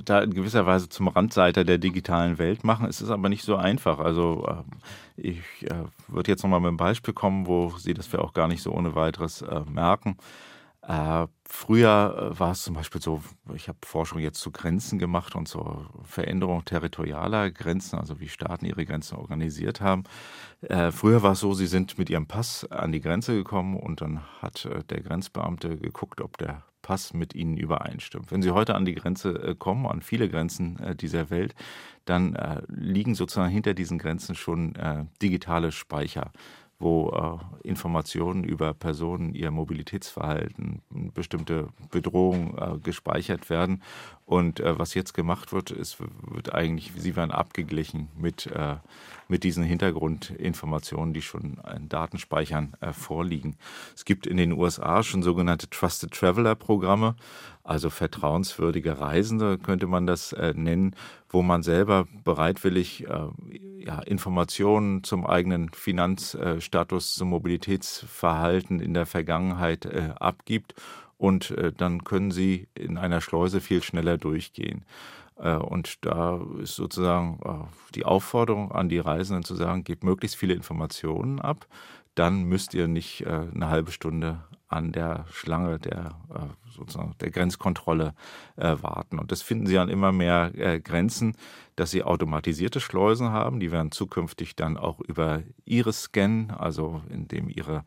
da 0.05 0.19
in 0.19 0.33
gewisser 0.35 0.67
Weise 0.67 0.87
zum 0.87 1.07
Randseiter 1.07 1.63
der 1.63 1.79
digitalen 1.79 2.37
Welt 2.37 2.63
machen. 2.63 2.85
Es 2.85 3.01
ist 3.01 3.09
aber 3.09 3.27
nicht 3.27 3.43
so 3.43 3.55
einfach. 3.55 3.97
Also 3.97 4.45
äh, 4.47 5.29
ich 5.29 5.39
äh, 5.63 5.85
würde 6.07 6.29
jetzt 6.31 6.43
nochmal 6.43 6.59
mit 6.59 6.67
einem 6.67 6.77
Beispiel 6.77 7.15
kommen, 7.15 7.47
wo 7.47 7.69
Sie 7.75 7.95
das 7.95 8.11
wir 8.13 8.21
auch 8.23 8.33
gar 8.33 8.47
nicht 8.47 8.61
so 8.61 8.71
ohne 8.71 8.93
weiteres 8.93 9.41
äh, 9.41 9.61
merken. 9.61 10.17
Äh, 10.83 11.25
früher 11.43 12.33
war 12.37 12.51
es 12.51 12.61
zum 12.63 12.75
Beispiel 12.75 13.01
so, 13.01 13.23
ich 13.55 13.67
habe 13.67 13.79
Forschung 13.83 14.19
jetzt 14.19 14.39
zu 14.39 14.51
Grenzen 14.51 14.99
gemacht 14.99 15.35
und 15.35 15.47
zur 15.47 15.89
Veränderung 16.03 16.65
territorialer 16.65 17.49
Grenzen, 17.49 17.97
also 17.97 18.19
wie 18.19 18.29
Staaten 18.29 18.65
ihre 18.65 18.85
Grenzen 18.85 19.17
organisiert 19.17 19.81
haben. 19.81 20.03
Früher 20.91 21.23
war 21.23 21.33
es 21.33 21.41
so, 21.41 21.53
sie 21.53 21.67
sind 21.67 21.97
mit 21.97 22.09
ihrem 22.09 22.27
Pass 22.27 22.65
an 22.71 22.91
die 22.91 23.01
Grenze 23.01 23.35
gekommen 23.35 23.77
und 23.77 24.01
dann 24.01 24.21
hat 24.41 24.67
der 24.89 25.01
Grenzbeamte 25.01 25.77
geguckt, 25.77 26.21
ob 26.21 26.37
der 26.37 26.63
Pass 26.87 27.13
mit 27.13 27.35
ihnen 27.35 27.57
übereinstimmt. 27.57 28.31
Wenn 28.31 28.41
Sie 28.41 28.51
heute 28.51 28.73
an 28.73 28.85
die 28.85 28.95
Grenze 28.95 29.31
äh, 29.31 29.55
kommen, 29.55 29.85
an 29.87 30.01
viele 30.01 30.29
Grenzen 30.29 30.79
äh, 30.79 30.95
dieser 30.95 31.29
Welt, 31.29 31.53
dann 32.05 32.33
äh, 32.35 32.61
liegen 32.69 33.13
sozusagen 33.13 33.51
hinter 33.51 33.73
diesen 33.73 33.97
Grenzen 33.97 34.35
schon 34.35 34.73
digitale 35.21 35.73
Speicher 35.73 36.31
wo 36.79 37.09
äh, 37.63 37.67
Informationen 37.67 38.43
über 38.43 38.73
Personen, 38.73 39.33
ihr 39.33 39.49
Mobilitätsverhalten, 39.49 40.81
bestimmte 41.13 41.69
Bedrohungen 41.89 42.55
äh, 42.57 42.77
gespeichert 42.79 43.49
werden. 43.49 43.81
Und 44.25 44.59
äh, 44.59 44.77
was 44.77 44.93
jetzt 44.93 45.13
gemacht 45.13 45.53
wird, 45.53 45.71
ist, 45.71 45.97
wird 45.99 46.53
eigentlich, 46.53 46.91
sie 46.95 47.15
werden 47.15 47.31
abgeglichen 47.31 48.09
mit, 48.15 48.45
äh, 48.47 48.75
mit 49.27 49.43
diesen 49.43 49.63
Hintergrundinformationen, 49.63 51.13
die 51.13 51.21
schon 51.21 51.59
in 51.75 51.89
Datenspeichern 51.89 52.73
äh, 52.79 52.93
vorliegen. 52.93 53.55
Es 53.95 54.05
gibt 54.05 54.27
in 54.27 54.37
den 54.37 54.51
USA 54.51 55.01
schon 55.01 55.23
sogenannte 55.23 55.69
Trusted 55.69 56.11
Traveler 56.11 56.55
Programme, 56.55 57.15
also 57.67 57.89
vertrauenswürdige 57.89 58.99
Reisende 59.01 59.57
könnte 59.57 59.87
man 59.87 60.07
das 60.07 60.31
äh, 60.31 60.53
nennen, 60.55 60.95
wo 61.27 61.41
man 61.41 61.63
selber 61.63 62.07
bereitwillig 62.23 63.05
äh, 63.07 63.27
ja, 63.79 63.99
Informationen 63.99 65.03
zum 65.03 65.25
eigenen 65.25 65.69
Finanzstatus, 65.73 67.15
zum 67.15 67.29
Mobilitätsverhalten 67.29 68.79
in 68.79 68.93
der 68.93 69.05
Vergangenheit 69.05 69.85
äh, 69.85 70.11
abgibt 70.17 70.75
und 71.17 71.51
äh, 71.51 71.73
dann 71.73 72.05
können 72.05 72.31
sie 72.31 72.69
in 72.73 72.97
einer 72.97 73.19
Schleuse 73.19 73.59
viel 73.59 73.83
schneller 73.83 74.17
durchgehen. 74.17 74.85
Äh, 75.35 75.55
und 75.55 76.05
da 76.05 76.39
ist 76.61 76.75
sozusagen 76.75 77.39
äh, 77.43 77.93
die 77.95 78.05
Aufforderung 78.05 78.71
an 78.71 78.87
die 78.87 78.99
Reisenden 78.99 79.43
zu 79.43 79.55
sagen, 79.55 79.83
gebt 79.83 80.05
möglichst 80.05 80.37
viele 80.37 80.53
Informationen 80.53 81.41
ab, 81.41 81.67
dann 82.15 82.43
müsst 82.43 82.73
ihr 82.73 82.87
nicht 82.87 83.27
eine 83.27 83.67
halbe 83.67 83.91
Stunde 83.91 84.43
an 84.67 84.91
der 84.91 85.25
Schlange 85.29 85.77
der 85.77 86.15
sozusagen 86.77 87.15
der 87.19 87.31
Grenzkontrolle 87.31 88.13
äh, 88.55 88.75
warten. 88.81 89.19
Und 89.19 89.31
das 89.31 89.41
finden 89.41 89.67
Sie 89.67 89.77
an 89.77 89.89
immer 89.89 90.11
mehr 90.11 90.51
äh, 90.55 90.79
Grenzen, 90.79 91.35
dass 91.75 91.91
Sie 91.91 92.03
automatisierte 92.03 92.79
Schleusen 92.79 93.31
haben. 93.31 93.59
Die 93.59 93.71
werden 93.71 93.91
zukünftig 93.91 94.55
dann 94.55 94.77
auch 94.77 95.01
über 95.01 95.43
Iris-Scan, 95.65 96.51
also 96.57 97.01
indem 97.09 97.49
Ihre 97.49 97.83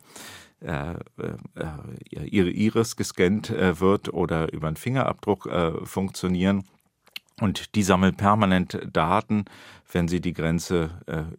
äh, 0.61 0.93
äh, 1.17 2.25
ihre 2.25 2.51
Iris 2.51 2.95
gescannt 2.95 3.49
äh, 3.49 3.79
wird 3.79 4.13
oder 4.13 4.53
über 4.53 4.67
einen 4.67 4.75
Fingerabdruck 4.75 5.49
funktionieren. 5.83 6.65
Und 7.39 7.73
die 7.73 7.81
sammeln 7.81 8.15
permanent 8.15 8.79
Daten, 8.93 9.45
wenn 9.91 10.07
sie 10.07 10.21
die 10.21 10.33
Grenze 10.33 10.91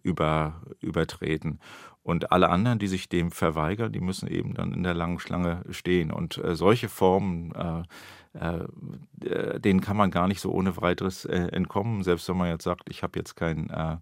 über, 0.03 0.61
übertreten. 0.81 1.61
Und 2.03 2.33
alle 2.33 2.49
anderen, 2.49 2.79
die 2.79 2.89
sich 2.89 3.09
dem 3.09 3.31
verweigern, 3.31 3.93
die 3.93 4.01
müssen 4.01 4.29
eben 4.29 4.55
dann 4.55 4.73
in 4.73 4.83
der 4.83 4.95
langen 4.95 5.21
Schlange 5.21 5.63
stehen. 5.71 6.11
Und 6.11 6.39
äh, 6.39 6.57
solche 6.57 6.89
Formen, 6.89 7.53
äh, 7.55 7.83
äh, 8.35 9.61
denen 9.61 9.81
kann 9.81 9.97
man 9.97 10.11
gar 10.11 10.27
nicht 10.27 10.41
so 10.41 10.51
ohne 10.51 10.77
weiteres 10.79 11.25
äh, 11.25 11.49
entkommen. 11.53 12.03
Selbst 12.03 12.29
wenn 12.29 12.37
man 12.37 12.49
jetzt 12.49 12.65
sagt, 12.65 12.89
ich 12.89 13.03
habe 13.03 13.19
jetzt 13.19 13.37
kein, 13.37 13.71
äh, 13.71 13.99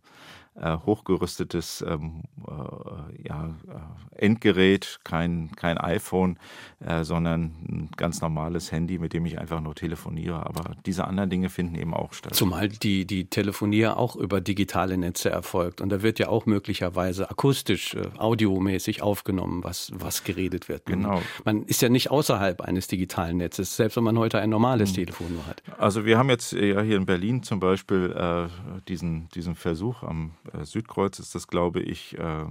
hochgerüstetes 0.61 1.85
ähm, 1.87 2.23
äh, 2.47 3.29
ja, 3.29 3.55
äh, 3.69 4.25
Endgerät, 4.25 5.01
kein, 5.05 5.51
kein 5.57 5.79
iPhone, 5.79 6.39
äh, 6.81 7.05
sondern 7.05 7.55
ein 7.69 7.89
ganz 7.97 8.21
normales 8.21 8.71
Handy, 8.71 8.99
mit 8.99 9.13
dem 9.13 9.25
ich 9.25 9.39
einfach 9.39 9.61
nur 9.61 9.75
telefoniere. 9.75 10.47
Aber 10.47 10.75
diese 10.85 11.07
anderen 11.07 11.31
Dinge 11.31 11.49
finden 11.49 11.75
eben 11.77 11.95
auch 11.95 12.13
statt. 12.13 12.35
Zumal 12.35 12.69
die, 12.69 13.07
die 13.07 13.31
Telefonie 13.31 13.87
auch 13.87 14.17
über 14.17 14.41
digitale 14.41 14.99
Netze 14.99 15.31
erfolgt. 15.31 15.81
Und 15.81 15.89
da 15.89 16.03
wird 16.03 16.19
ja 16.19 16.29
auch 16.29 16.47
möglicherweise 16.47 17.31
akustisch, 17.31 17.95
äh, 17.95 18.09
audiomäßig 18.19 19.03
aufgenommen, 19.03 19.65
was, 19.65 19.91
was 19.95 20.25
geredet 20.25 20.69
wird. 20.69 20.87
Genau. 20.87 21.23
Man 21.45 21.63
ist 21.65 21.81
ja 21.81 21.89
nicht 21.89 22.11
außerhalb 22.11 22.61
eines 22.61 22.87
digitalen 22.87 23.39
Netzes, 23.39 23.77
selbst 23.77 23.97
wenn 23.97 24.05
man 24.05 24.19
heute 24.19 24.39
ein 24.39 24.51
normales 24.51 24.91
hm. 24.91 24.97
Telefon 24.97 25.35
nur 25.35 25.47
hat. 25.47 25.63
Also 25.79 26.05
wir 26.05 26.19
haben 26.19 26.29
jetzt 26.29 26.53
ja 26.53 26.83
hier 26.83 26.97
in 26.97 27.07
Berlin 27.07 27.43
zum 27.43 27.61
Beispiel 27.61 28.13
äh, 28.15 28.49
diesen, 28.89 29.29
diesen 29.31 29.55
Versuch 29.55 30.03
am 30.03 30.33
äh, 30.50 30.50
Südkreuz 30.63 31.19
ist 31.19 31.35
das, 31.35 31.49
glaube 31.49 31.81
ich, 31.81 32.19
äh, 32.19 32.45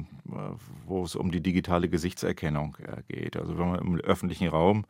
wo 0.85 1.03
es 1.03 1.15
um 1.15 1.31
die 1.31 1.41
digitale 1.41 1.89
Gesichtserkennung 1.89 2.77
äh, 2.79 3.03
geht. 3.13 3.37
Also 3.37 3.57
wenn 3.57 3.69
man 3.69 3.79
im 3.79 3.95
öffentlichen 3.99 4.47
Raum 4.47 4.85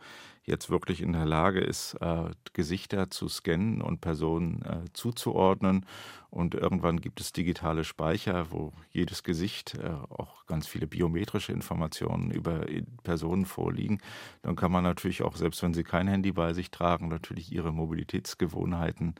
jetzt 0.50 0.70
wirklich 0.70 1.02
in 1.02 1.14
der 1.14 1.26
Lage 1.26 1.60
ist, 1.60 1.93
äh, 2.02 2.32
Gesichter 2.54 3.10
zu 3.10 3.30
scannen 3.30 3.82
und 3.82 4.02
Personen 4.02 4.62
äh, 4.64 4.91
zuzuordnen. 4.93 5.86
Und 6.32 6.54
irgendwann 6.54 7.02
gibt 7.02 7.22
es 7.22 7.32
digitale 7.32 7.84
Speicher, 7.84 8.52
wo 8.52 8.72
jedes 8.91 9.24
Gesicht, 9.24 9.76
äh, 9.76 9.89
auch 9.89 10.45
ganz 10.45 10.68
viele 10.68 10.86
biometrische 10.86 11.54
Informationen 11.54 12.30
über 12.30 12.66
Personen 13.04 13.45
vorliegen. 13.45 14.00
Dann 14.41 14.56
kann 14.56 14.72
man 14.72 14.84
natürlich 14.84 15.24
auch, 15.24 15.36
selbst 15.36 15.64
wenn 15.64 15.74
sie 15.74 15.84
kein 15.84 16.08
Handy 16.08 16.32
bei 16.32 16.54
sich 16.54 16.70
tragen, 16.70 17.08
natürlich 17.08 17.52
ihre 17.52 17.72
Mobilitätsgewohnheiten 17.72 19.16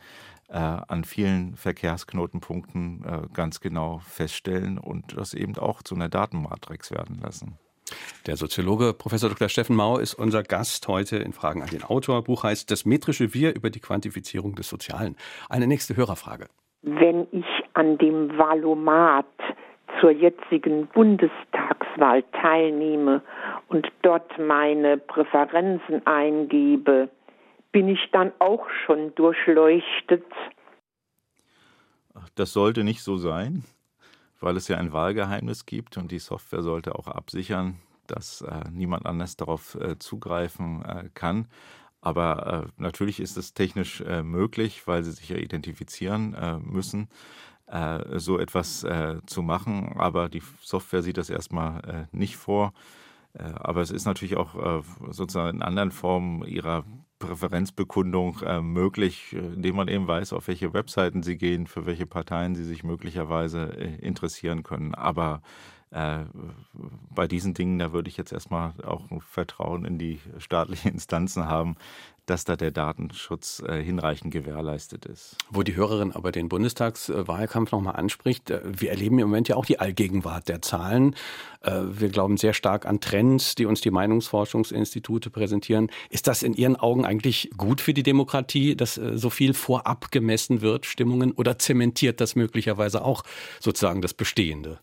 äh, 0.50 0.58
an 0.58 1.04
vielen 1.04 1.56
Verkehrsknotenpunkten 1.56 3.04
äh, 3.06 3.28
ganz 3.34 3.60
genau 3.60 4.00
feststellen 4.00 4.78
und 4.78 5.18
das 5.18 5.34
eben 5.34 5.58
auch 5.58 5.82
zu 5.82 5.96
einer 5.96 6.10
Datenmatrix 6.10 6.92
werden 6.92 7.20
lassen. 7.20 7.58
Der 8.28 8.36
Soziologe 8.36 8.94
Professor 8.94 9.30
Dr. 9.30 9.50
Steffen 9.50 9.76
Mau 9.76 9.98
ist 9.98 10.14
unser 10.14 10.44
Gast 10.44 10.88
heute 10.88 11.18
in 11.18 11.34
Fragen 11.34 11.62
an 11.62 11.70
den 11.70 11.84
Autor. 11.84 12.24
Buch 12.24 12.44
heißt 12.44 12.70
Das 12.72 12.86
metrische 12.86 13.34
Wir 13.34 13.56
über 13.56 13.70
die 13.70 13.80
Quantifizierung 13.80 14.56
des 14.56 14.70
Sozialen. 14.70 15.16
Eine 15.50 15.68
nächste 15.68 15.96
Hörerfrage. 15.96 16.48
Wenn 16.82 17.28
ich 17.32 17.46
an 17.74 17.98
dem 17.98 18.38
Valomat 18.38 19.26
zur 20.00 20.12
jetzigen 20.12 20.88
Bundestagswahl 20.88 22.24
teilnehme 22.42 23.22
und 23.68 23.88
dort 24.02 24.38
meine 24.38 24.98
Präferenzen 24.98 26.06
eingebe, 26.06 27.10
bin 27.72 27.88
ich 27.90 28.10
dann 28.12 28.32
auch 28.40 28.68
schon 28.86 29.14
durchleuchtet? 29.16 30.26
Das 32.36 32.54
sollte 32.54 32.84
nicht 32.84 33.02
so 33.02 33.18
sein 33.18 33.64
weil 34.40 34.58
es 34.58 34.68
ja 34.68 34.78
ein 34.78 34.94
Wahlgeheimnis 34.94 35.66
gibt 35.66 35.98
und 35.98 36.12
die 36.12 36.20
Software 36.20 36.64
sollte 36.64 36.96
auch 36.96 37.08
absichern, 37.08 37.80
dass 38.08 38.42
äh, 38.42 38.70
niemand 38.72 39.06
anders 39.06 39.36
darauf 39.36 39.76
äh, 39.76 40.00
zugreifen 40.00 40.84
äh, 40.84 41.10
kann. 41.14 41.48
Aber 42.02 42.66
äh, 42.66 42.82
natürlich 42.82 43.20
ist 43.20 43.38
es 43.38 43.54
technisch 43.54 44.02
äh, 44.02 44.24
möglich, 44.24 44.88
weil 44.88 45.04
sie 45.04 45.12
sich 45.12 45.30
ja 45.30 45.38
identifizieren 45.38 46.34
äh, 46.34 46.58
müssen, 46.60 47.10
so 48.16 48.40
etwas 48.40 48.84
zu 49.28 49.44
machen. 49.44 49.94
Aber 50.00 50.28
die 50.28 50.42
Software 50.60 51.04
sieht 51.04 51.18
das 51.18 51.30
erstmal 51.30 52.08
nicht 52.12 52.36
vor. 52.36 52.74
Aber 53.36 53.82
es 53.82 53.92
ist 53.92 54.06
natürlich 54.06 54.38
auch 54.38 54.84
sozusagen 55.12 55.58
in 55.58 55.62
anderen 55.62 55.92
Formen 55.92 56.44
ihrer 56.46 56.84
Präferenzbekundung 57.20 58.40
äh, 58.42 58.62
möglich, 58.62 59.34
indem 59.34 59.76
man 59.76 59.88
eben 59.88 60.08
weiß, 60.08 60.34
auf 60.34 60.48
welche 60.48 60.74
Webseiten 60.74 61.22
sie 61.22 61.38
gehen, 61.38 61.68
für 61.68 61.86
welche 61.86 62.06
Parteien 62.06 62.56
sie 62.56 62.64
sich 62.64 62.84
möglicherweise 62.84 63.78
äh, 63.78 63.96
interessieren 63.98 64.64
können. 64.64 64.96
Aber 64.96 65.42
äh, 65.92 66.20
bei 67.10 67.28
diesen 67.28 67.54
Dingen, 67.54 67.80
da 67.80 67.92
würde 67.92 68.10
ich 68.10 68.18
jetzt 68.18 68.32
erstmal 68.32 68.74
auch 68.84 69.10
ein 69.10 69.22
Vertrauen 69.22 69.86
in 69.86 69.98
die 69.98 70.20
staatlichen 70.38 70.92
Instanzen 70.94 71.46
haben, 71.46 71.78
dass 72.28 72.46
da 72.46 72.56
der 72.56 72.70
Datenschutz 72.70 73.64
äh, 73.66 73.82
hinreichend 73.82 74.32
gewährleistet 74.32 75.08
ist. 75.08 75.36
Wo 75.50 75.64
die 75.64 75.76
Hörerin 75.76 76.12
aber 76.12 76.32
den 76.32 76.48
Bundestagswahlkampf 76.48 77.72
nochmal 77.72 77.96
anspricht, 77.96 78.52
äh, 78.52 78.62
wir 78.64 78.92
erleben 78.92 79.18
im 79.18 79.30
Moment 79.30 79.48
ja 79.48 79.56
auch 79.56 79.66
die 79.66 79.80
Allgegenwart 79.80 80.48
der 80.48 80.62
Zahlen. 80.62 81.16
Wir 81.62 82.08
glauben 82.08 82.38
sehr 82.38 82.54
stark 82.54 82.86
an 82.86 83.02
Trends, 83.02 83.54
die 83.54 83.66
uns 83.66 83.82
die 83.82 83.92
Meinungsforschungsinstitute 83.92 85.30
präsentieren. 85.30 85.92
Ist 86.10 86.28
das 86.28 86.42
in 86.42 86.54
Ihren 86.54 86.78
Augen 86.78 87.04
eigentlich 87.04 87.50
gut 87.58 87.82
für 87.82 87.94
die 87.94 88.02
Demokratie, 88.02 88.78
dass 88.78 88.96
so 88.96 89.30
viel 89.30 89.54
vorab 89.54 90.10
gemessen 90.10 90.62
wird, 90.62 90.86
Stimmungen, 90.86 91.34
oder 91.34 91.60
zementiert 91.60 92.22
das 92.22 92.38
möglicherweise 92.38 93.04
auch 93.04 93.24
sozusagen 93.60 94.02
das 94.02 94.14
Bestehende? 94.14 94.80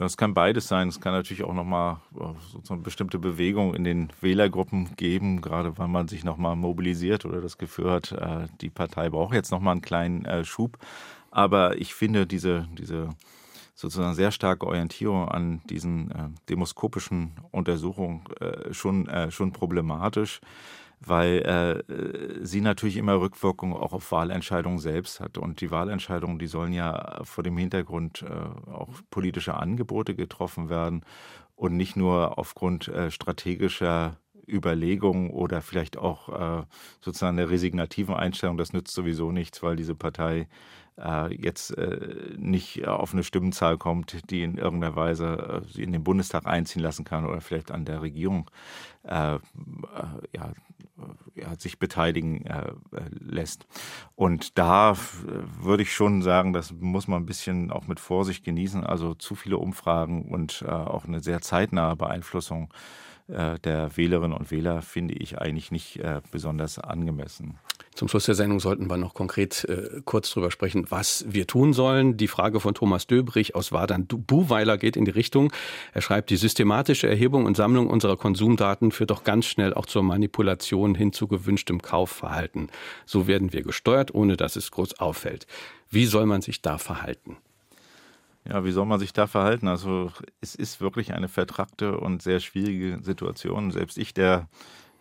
Das 0.00 0.16
kann 0.16 0.32
beides 0.32 0.66
sein. 0.66 0.88
Es 0.88 0.98
kann 0.98 1.12
natürlich 1.12 1.44
auch 1.44 1.52
nochmal 1.52 1.98
äh, 2.18 2.32
so 2.64 2.72
eine 2.72 2.82
bestimmte 2.82 3.18
Bewegung 3.18 3.74
in 3.74 3.84
den 3.84 4.10
Wählergruppen 4.22 4.96
geben, 4.96 5.42
gerade 5.42 5.76
weil 5.76 5.88
man 5.88 6.08
sich 6.08 6.24
nochmal 6.24 6.56
mobilisiert 6.56 7.26
oder 7.26 7.42
das 7.42 7.58
Gefühl 7.58 7.90
hat, 7.90 8.12
äh, 8.12 8.46
die 8.62 8.70
Partei 8.70 9.10
braucht 9.10 9.34
jetzt 9.34 9.50
nochmal 9.50 9.72
einen 9.72 9.82
kleinen 9.82 10.24
äh, 10.24 10.42
Schub. 10.42 10.78
Aber 11.30 11.76
ich 11.76 11.92
finde 11.92 12.26
diese, 12.26 12.66
diese 12.78 13.10
sozusagen 13.74 14.14
sehr 14.14 14.30
starke 14.30 14.66
Orientierung 14.66 15.28
an 15.28 15.60
diesen 15.68 16.38
demoskopischen 16.48 17.32
Untersuchungen 17.50 18.24
schon, 18.72 19.08
schon 19.30 19.52
problematisch 19.52 20.40
weil 21.00 21.84
äh, 21.88 22.44
sie 22.44 22.60
natürlich 22.60 22.98
immer 22.98 23.20
Rückwirkungen 23.20 23.74
auch 23.74 23.92
auf 23.92 24.12
Wahlentscheidungen 24.12 24.78
selbst 24.78 25.20
hat. 25.20 25.38
Und 25.38 25.60
die 25.62 25.70
Wahlentscheidungen, 25.70 26.38
die 26.38 26.46
sollen 26.46 26.72
ja 26.72 27.20
vor 27.24 27.42
dem 27.42 27.56
Hintergrund 27.56 28.22
äh, 28.22 28.70
auch 28.70 28.90
politischer 29.10 29.58
Angebote 29.58 30.14
getroffen 30.14 30.68
werden 30.68 31.02
und 31.56 31.76
nicht 31.76 31.96
nur 31.96 32.38
aufgrund 32.38 32.88
äh, 32.88 33.10
strategischer 33.10 34.18
Überlegungen 34.46 35.30
oder 35.30 35.62
vielleicht 35.62 35.96
auch 35.96 36.28
äh, 36.60 36.64
sozusagen 37.00 37.36
der 37.36 37.50
resignativen 37.50 38.14
Einstellung, 38.14 38.58
das 38.58 38.72
nützt 38.72 38.94
sowieso 38.94 39.32
nichts, 39.32 39.62
weil 39.62 39.76
diese 39.76 39.94
Partei 39.94 40.48
äh, 40.98 41.34
jetzt 41.34 41.76
äh, 41.78 42.34
nicht 42.36 42.86
auf 42.86 43.12
eine 43.12 43.24
Stimmenzahl 43.24 43.78
kommt, 43.78 44.30
die 44.30 44.42
in 44.42 44.58
irgendeiner 44.58 44.96
Weise 44.96 45.62
sie 45.68 45.82
in 45.82 45.92
den 45.92 46.04
Bundestag 46.04 46.46
einziehen 46.46 46.82
lassen 46.82 47.04
kann 47.04 47.26
oder 47.26 47.40
vielleicht 47.40 47.70
an 47.70 47.84
der 47.84 48.02
Regierung 48.02 48.50
ja, 49.02 49.40
ja, 51.34 51.54
sich 51.58 51.78
beteiligen 51.78 52.44
äh, 52.46 52.72
lässt. 53.10 53.66
Und 54.14 54.58
da 54.58 54.96
würde 55.60 55.82
ich 55.82 55.92
schon 55.92 56.22
sagen, 56.22 56.52
das 56.52 56.72
muss 56.72 57.08
man 57.08 57.22
ein 57.22 57.26
bisschen 57.26 57.70
auch 57.70 57.86
mit 57.86 58.00
Vorsicht 58.00 58.44
genießen. 58.44 58.84
Also 58.84 59.14
zu 59.14 59.34
viele 59.34 59.58
Umfragen 59.58 60.30
und 60.30 60.62
äh, 60.66 60.70
auch 60.70 61.04
eine 61.04 61.20
sehr 61.20 61.40
zeitnahe 61.40 61.96
Beeinflussung 61.96 62.72
äh, 62.72 63.09
der 63.30 63.96
Wählerinnen 63.96 64.36
und 64.36 64.50
Wähler 64.50 64.82
finde 64.82 65.14
ich 65.14 65.38
eigentlich 65.38 65.70
nicht 65.70 65.96
äh, 65.98 66.20
besonders 66.30 66.78
angemessen. 66.78 67.58
Zum 67.94 68.08
Schluss 68.08 68.24
der 68.24 68.34
Sendung 68.34 68.60
sollten 68.60 68.88
wir 68.88 68.96
noch 68.96 69.14
konkret 69.14 69.64
äh, 69.64 70.00
kurz 70.04 70.30
darüber 70.30 70.50
sprechen, 70.50 70.86
was 70.90 71.24
wir 71.28 71.46
tun 71.46 71.72
sollen. 71.72 72.16
Die 72.16 72.28
Frage 72.28 72.60
von 72.60 72.72
Thomas 72.74 73.06
Döbrich 73.06 73.54
aus 73.54 73.72
Wadern-Buweiler 73.72 74.78
geht 74.78 74.96
in 74.96 75.04
die 75.04 75.10
Richtung. 75.10 75.52
Er 75.92 76.00
schreibt, 76.00 76.30
die 76.30 76.36
systematische 76.36 77.08
Erhebung 77.08 77.46
und 77.46 77.56
Sammlung 77.56 77.88
unserer 77.88 78.16
Konsumdaten 78.16 78.92
führt 78.92 79.10
doch 79.10 79.24
ganz 79.24 79.46
schnell 79.46 79.74
auch 79.74 79.86
zur 79.86 80.02
Manipulation 80.02 80.94
hin 80.94 81.12
zu 81.12 81.26
gewünschtem 81.26 81.82
Kaufverhalten. 81.82 82.68
So 83.06 83.26
werden 83.26 83.52
wir 83.52 83.62
gesteuert, 83.62 84.14
ohne 84.14 84.36
dass 84.36 84.56
es 84.56 84.70
groß 84.70 85.00
auffällt. 85.00 85.46
Wie 85.90 86.06
soll 86.06 86.26
man 86.26 86.42
sich 86.42 86.62
da 86.62 86.78
verhalten? 86.78 87.36
Ja, 88.48 88.64
wie 88.64 88.72
soll 88.72 88.86
man 88.86 88.98
sich 88.98 89.12
da 89.12 89.26
verhalten? 89.26 89.68
Also 89.68 90.10
es 90.40 90.54
ist 90.54 90.80
wirklich 90.80 91.12
eine 91.12 91.28
vertrackte 91.28 91.98
und 91.98 92.22
sehr 92.22 92.40
schwierige 92.40 92.98
Situation. 93.02 93.70
Selbst 93.70 93.98
ich, 93.98 94.14
der 94.14 94.48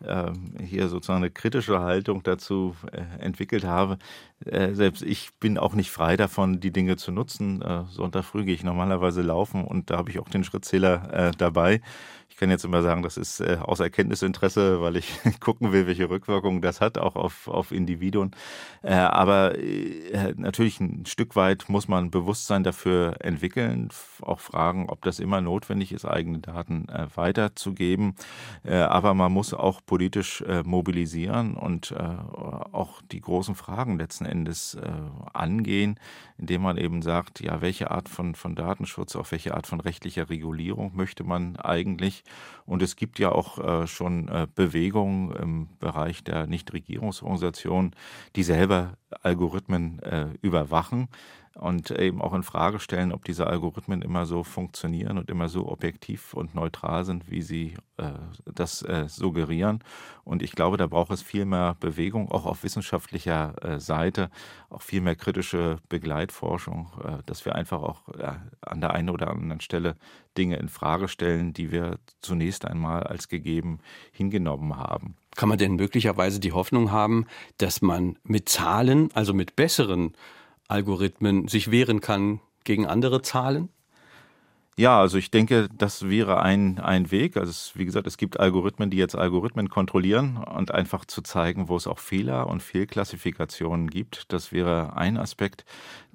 äh, 0.03 0.31
hier 0.61 0.89
sozusagen 0.89 1.23
eine 1.23 1.31
kritische 1.31 1.79
Haltung 1.79 2.21
dazu 2.23 2.75
äh, 2.91 3.01
entwickelt 3.23 3.63
habe, 3.63 3.97
äh, 4.45 4.73
selbst 4.73 5.03
ich 5.03 5.31
bin 5.39 5.57
auch 5.57 5.73
nicht 5.73 5.89
frei 5.91 6.17
davon, 6.17 6.59
die 6.59 6.71
Dinge 6.71 6.97
zu 6.97 7.11
nutzen. 7.11 7.61
Äh, 7.61 7.85
Sonntag 7.89 8.25
früh 8.25 8.43
gehe 8.43 8.55
ich 8.55 8.63
normalerweise 8.63 9.21
laufen 9.21 9.63
und 9.63 9.89
da 9.89 9.97
habe 9.97 10.09
ich 10.11 10.19
auch 10.19 10.29
den 10.29 10.43
Schrittzähler 10.43 11.13
äh, 11.29 11.31
dabei 11.37 11.81
kann 12.39 12.49
jetzt 12.49 12.63
immer 12.63 12.81
sagen, 12.81 13.03
das 13.03 13.17
ist 13.17 13.41
äh, 13.41 13.57
aus 13.61 13.81
Erkenntnisinteresse, 13.81 14.81
weil 14.81 14.95
ich 14.95 15.11
gucken 15.41 15.73
will, 15.73 15.87
welche 15.87 16.09
Rückwirkungen 16.09 16.61
das 16.61 16.79
hat, 16.79 16.97
auch 16.97 17.15
auf, 17.15 17.49
auf 17.49 17.71
Individuen. 17.71 18.31
Äh, 18.81 18.93
aber 18.93 19.59
äh, 19.59 20.33
natürlich 20.37 20.79
ein 20.79 21.05
Stück 21.05 21.35
weit 21.35 21.67
muss 21.67 21.89
man 21.89 22.11
Bewusstsein 22.11 22.63
dafür 22.63 23.17
entwickeln, 23.19 23.89
auch 24.21 24.39
fragen, 24.39 24.89
ob 24.89 25.01
das 25.01 25.19
immer 25.19 25.41
notwendig 25.41 25.91
ist, 25.91 26.05
eigene 26.05 26.39
Daten 26.39 26.87
äh, 26.87 27.07
weiterzugeben. 27.13 28.15
Äh, 28.63 28.77
aber 28.77 29.13
man 29.13 29.33
muss 29.33 29.53
auch 29.53 29.81
politisch 29.85 30.43
mobilisieren 30.63 31.55
und 31.55 31.93
auch 31.97 33.01
die 33.11 33.19
großen 33.19 33.55
Fragen 33.55 33.97
letzten 33.97 34.25
Endes 34.25 34.77
angehen, 35.33 35.99
indem 36.37 36.61
man 36.61 36.77
eben 36.77 37.01
sagt, 37.01 37.41
ja, 37.41 37.61
welche 37.61 37.91
Art 37.91 38.07
von, 38.07 38.35
von 38.35 38.55
Datenschutz, 38.55 39.15
auf 39.15 39.31
welche 39.31 39.55
Art 39.55 39.67
von 39.67 39.81
rechtlicher 39.81 40.29
Regulierung 40.29 40.91
möchte 40.95 41.23
man 41.23 41.57
eigentlich 41.57 42.23
und 42.65 42.81
es 42.81 42.95
gibt 42.95 43.19
ja 43.19 43.31
auch 43.31 43.57
äh, 43.57 43.87
schon 43.87 44.27
äh, 44.27 44.47
Bewegungen 44.53 45.31
im 45.35 45.67
Bereich 45.79 46.23
der 46.23 46.47
Nichtregierungsorganisationen, 46.47 47.95
die 48.35 48.43
selber 48.43 48.93
Algorithmen 49.23 49.99
äh, 50.03 50.27
überwachen 50.41 51.07
und 51.59 51.91
eben 51.91 52.21
auch 52.21 52.33
in 52.33 52.43
Frage 52.43 52.79
stellen, 52.79 53.11
ob 53.11 53.25
diese 53.25 53.45
Algorithmen 53.47 54.01
immer 54.01 54.25
so 54.25 54.43
funktionieren 54.43 55.17
und 55.17 55.29
immer 55.29 55.49
so 55.49 55.69
objektiv 55.69 56.33
und 56.33 56.55
neutral 56.55 57.03
sind, 57.03 57.29
wie 57.29 57.41
sie 57.41 57.73
äh, 57.97 58.13
das 58.45 58.81
äh, 58.81 59.09
suggerieren. 59.09 59.83
Und 60.23 60.41
ich 60.41 60.53
glaube, 60.53 60.77
da 60.77 60.87
braucht 60.87 61.11
es 61.11 61.21
viel 61.21 61.43
mehr 61.43 61.75
Bewegung, 61.79 62.31
auch 62.31 62.45
auf 62.45 62.63
wissenschaftlicher 62.63 63.55
äh, 63.61 63.79
Seite, 63.79 64.29
auch 64.69 64.81
viel 64.81 65.01
mehr 65.01 65.17
kritische 65.17 65.79
Begleitforschung, 65.89 66.91
äh, 67.03 67.17
dass 67.25 67.43
wir 67.43 67.55
einfach 67.55 67.81
auch 67.81 68.03
an 68.61 68.81
der 68.81 68.91
einen 68.91 69.09
oder 69.09 69.29
anderen 69.29 69.61
Stelle 69.61 69.95
Dinge 70.37 70.55
in 70.57 70.69
Frage 70.69 71.07
stellen, 71.09 71.51
die 71.53 71.71
wir 71.71 71.99
zunächst 72.21 72.65
einmal 72.65 73.03
als 73.03 73.27
gegeben 73.27 73.79
hingenommen 74.11 74.77
haben. 74.77 75.15
Kann 75.35 75.49
man 75.49 75.57
denn 75.57 75.75
möglicherweise 75.75 76.39
die 76.39 76.53
Hoffnung 76.53 76.91
haben, 76.91 77.25
dass 77.57 77.81
man 77.81 78.17
mit 78.23 78.47
Zahlen, 78.47 79.09
also 79.13 79.33
mit 79.33 79.55
besseren 79.55 80.13
Algorithmen, 80.69 81.47
sich 81.47 81.71
wehren 81.71 81.99
kann 81.99 82.39
gegen 82.63 82.85
andere 82.85 83.21
Zahlen? 83.21 83.69
Ja, 84.79 84.97
also 85.01 85.17
ich 85.17 85.29
denke, 85.29 85.67
das 85.77 86.07
wäre 86.07 86.41
ein, 86.41 86.79
ein 86.79 87.11
Weg. 87.11 87.35
Also 87.35 87.49
es, 87.49 87.73
wie 87.75 87.83
gesagt, 87.83 88.07
es 88.07 88.15
gibt 88.15 88.39
Algorithmen, 88.39 88.89
die 88.89 88.95
jetzt 88.95 89.13
Algorithmen 89.13 89.67
kontrollieren 89.67 90.37
und 90.37 90.73
einfach 90.73 91.03
zu 91.03 91.21
zeigen, 91.21 91.67
wo 91.67 91.75
es 91.75 91.85
auch 91.85 91.99
Fehler 91.99 92.47
und 92.47 92.63
Fehlklassifikationen 92.63 93.89
gibt. 93.89 94.31
Das 94.31 94.53
wäre 94.53 94.95
ein 94.95 95.17
Aspekt. 95.17 95.65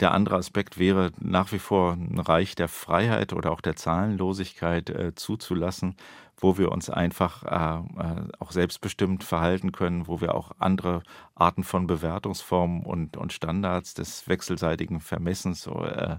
Der 0.00 0.12
andere 0.12 0.36
Aspekt 0.36 0.78
wäre 0.78 1.10
nach 1.20 1.52
wie 1.52 1.58
vor 1.58 1.92
ein 1.92 2.18
Reich 2.18 2.54
der 2.54 2.68
Freiheit 2.68 3.34
oder 3.34 3.52
auch 3.52 3.60
der 3.60 3.76
Zahlenlosigkeit 3.76 4.88
äh, 4.88 5.14
zuzulassen, 5.14 5.94
wo 6.36 6.58
wir 6.58 6.72
uns 6.72 6.90
einfach 6.90 7.44
äh, 7.44 8.00
äh, 8.00 8.28
auch 8.38 8.52
selbstbestimmt 8.52 9.24
verhalten 9.24 9.72
können, 9.72 10.06
wo 10.06 10.20
wir 10.20 10.34
auch 10.34 10.52
andere 10.58 11.02
Arten 11.34 11.64
von 11.64 11.86
Bewertungsformen 11.86 12.82
und, 12.82 13.16
und 13.16 13.32
Standards 13.32 13.94
des 13.94 14.28
wechselseitigen 14.28 15.00
Vermessens 15.00 15.66
äh, 15.66 16.16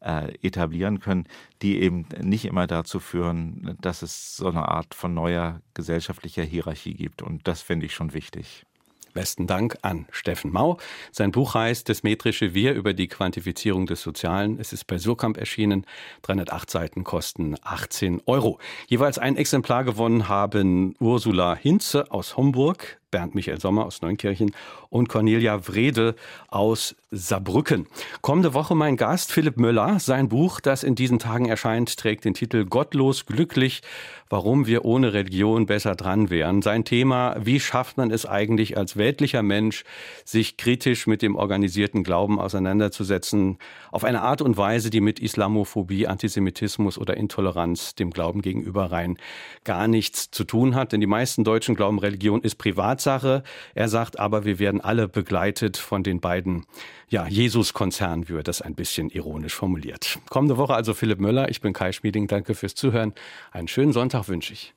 äh, 0.00 0.34
etablieren 0.42 1.00
können, 1.00 1.26
die 1.62 1.80
eben 1.80 2.06
nicht 2.20 2.46
immer 2.46 2.66
dazu 2.66 3.00
führen, 3.00 3.76
dass 3.80 4.02
es 4.02 4.36
so 4.36 4.48
eine 4.48 4.68
Art 4.68 4.94
von 4.94 5.14
neuer 5.14 5.60
gesellschaftlicher 5.74 6.42
Hierarchie 6.42 6.94
gibt. 6.94 7.22
Und 7.22 7.46
das 7.46 7.62
finde 7.62 7.86
ich 7.86 7.94
schon 7.94 8.14
wichtig. 8.14 8.66
Besten 9.12 9.46
Dank 9.46 9.78
an 9.82 10.06
Steffen 10.10 10.52
Mau. 10.52 10.78
Sein 11.12 11.32
Buch 11.32 11.54
heißt 11.54 11.88
Das 11.88 12.02
metrische 12.02 12.54
Wir 12.54 12.74
über 12.74 12.94
die 12.94 13.08
Quantifizierung 13.08 13.86
des 13.86 14.02
Sozialen. 14.02 14.58
Es 14.60 14.72
ist 14.72 14.86
bei 14.86 14.98
Surkamp 14.98 15.36
erschienen. 15.36 15.86
308 16.22 16.70
Seiten 16.70 17.04
kosten 17.04 17.56
18 17.62 18.22
Euro. 18.26 18.58
Jeweils 18.86 19.18
ein 19.18 19.36
Exemplar 19.36 19.84
gewonnen 19.84 20.28
haben 20.28 20.94
Ursula 21.00 21.54
Hinze 21.54 22.10
aus 22.10 22.36
Homburg, 22.36 22.99
Bernd 23.10 23.34
Michael 23.34 23.60
Sommer 23.60 23.86
aus 23.86 24.02
Neunkirchen 24.02 24.52
und 24.88 25.08
Cornelia 25.08 25.66
Wrede 25.68 26.14
aus 26.48 26.96
Saarbrücken. 27.10 27.86
Kommende 28.20 28.54
Woche 28.54 28.74
mein 28.76 28.96
Gast 28.96 29.32
Philipp 29.32 29.56
Möller. 29.56 29.98
Sein 29.98 30.28
Buch, 30.28 30.60
das 30.60 30.84
in 30.84 30.94
diesen 30.94 31.18
Tagen 31.18 31.46
erscheint, 31.46 31.96
trägt 31.96 32.24
den 32.24 32.34
Titel 32.34 32.64
Gottlos 32.64 33.26
glücklich, 33.26 33.82
warum 34.28 34.68
wir 34.68 34.84
ohne 34.84 35.12
Religion 35.12 35.66
besser 35.66 35.96
dran 35.96 36.30
wären. 36.30 36.62
Sein 36.62 36.84
Thema, 36.84 37.34
wie 37.40 37.58
schafft 37.58 37.96
man 37.96 38.12
es 38.12 38.26
eigentlich 38.26 38.76
als 38.76 38.96
weltlicher 38.96 39.42
Mensch, 39.42 39.82
sich 40.24 40.56
kritisch 40.56 41.08
mit 41.08 41.20
dem 41.20 41.34
organisierten 41.34 42.04
Glauben 42.04 42.40
auseinanderzusetzen, 42.40 43.58
auf 43.90 44.04
eine 44.04 44.22
Art 44.22 44.40
und 44.40 44.56
Weise, 44.56 44.90
die 44.90 45.00
mit 45.00 45.18
Islamophobie, 45.18 46.06
Antisemitismus 46.06 46.96
oder 46.96 47.16
Intoleranz 47.16 47.96
dem 47.96 48.10
Glauben 48.10 48.40
gegenüber 48.40 48.92
rein 48.92 49.18
gar 49.64 49.88
nichts 49.88 50.30
zu 50.30 50.44
tun 50.44 50.76
hat. 50.76 50.92
Denn 50.92 51.00
die 51.00 51.08
meisten 51.08 51.42
Deutschen 51.42 51.74
glauben, 51.74 51.98
Religion 51.98 52.40
ist 52.42 52.56
Privatsache. 53.00 53.42
Er 53.74 53.88
sagt 53.88 54.18
aber, 54.18 54.44
wir 54.44 54.58
werden 54.58 54.80
alle 54.80 55.08
begleitet 55.08 55.76
von 55.76 56.02
den 56.02 56.20
beiden 56.20 56.66
ja, 57.08 57.26
Jesus-Konzern, 57.26 58.28
wie 58.28 58.36
er 58.36 58.42
das 58.42 58.62
ein 58.62 58.74
bisschen 58.74 59.10
ironisch 59.10 59.54
formuliert. 59.54 60.18
Kommende 60.28 60.56
Woche 60.56 60.74
also 60.74 60.94
Philipp 60.94 61.20
Möller, 61.20 61.48
ich 61.48 61.60
bin 61.60 61.72
Kai 61.72 61.92
Schmieding, 61.92 62.26
danke 62.26 62.54
fürs 62.54 62.74
Zuhören. 62.74 63.14
Einen 63.50 63.68
schönen 63.68 63.92
Sonntag 63.92 64.28
wünsche 64.28 64.52
ich. 64.52 64.74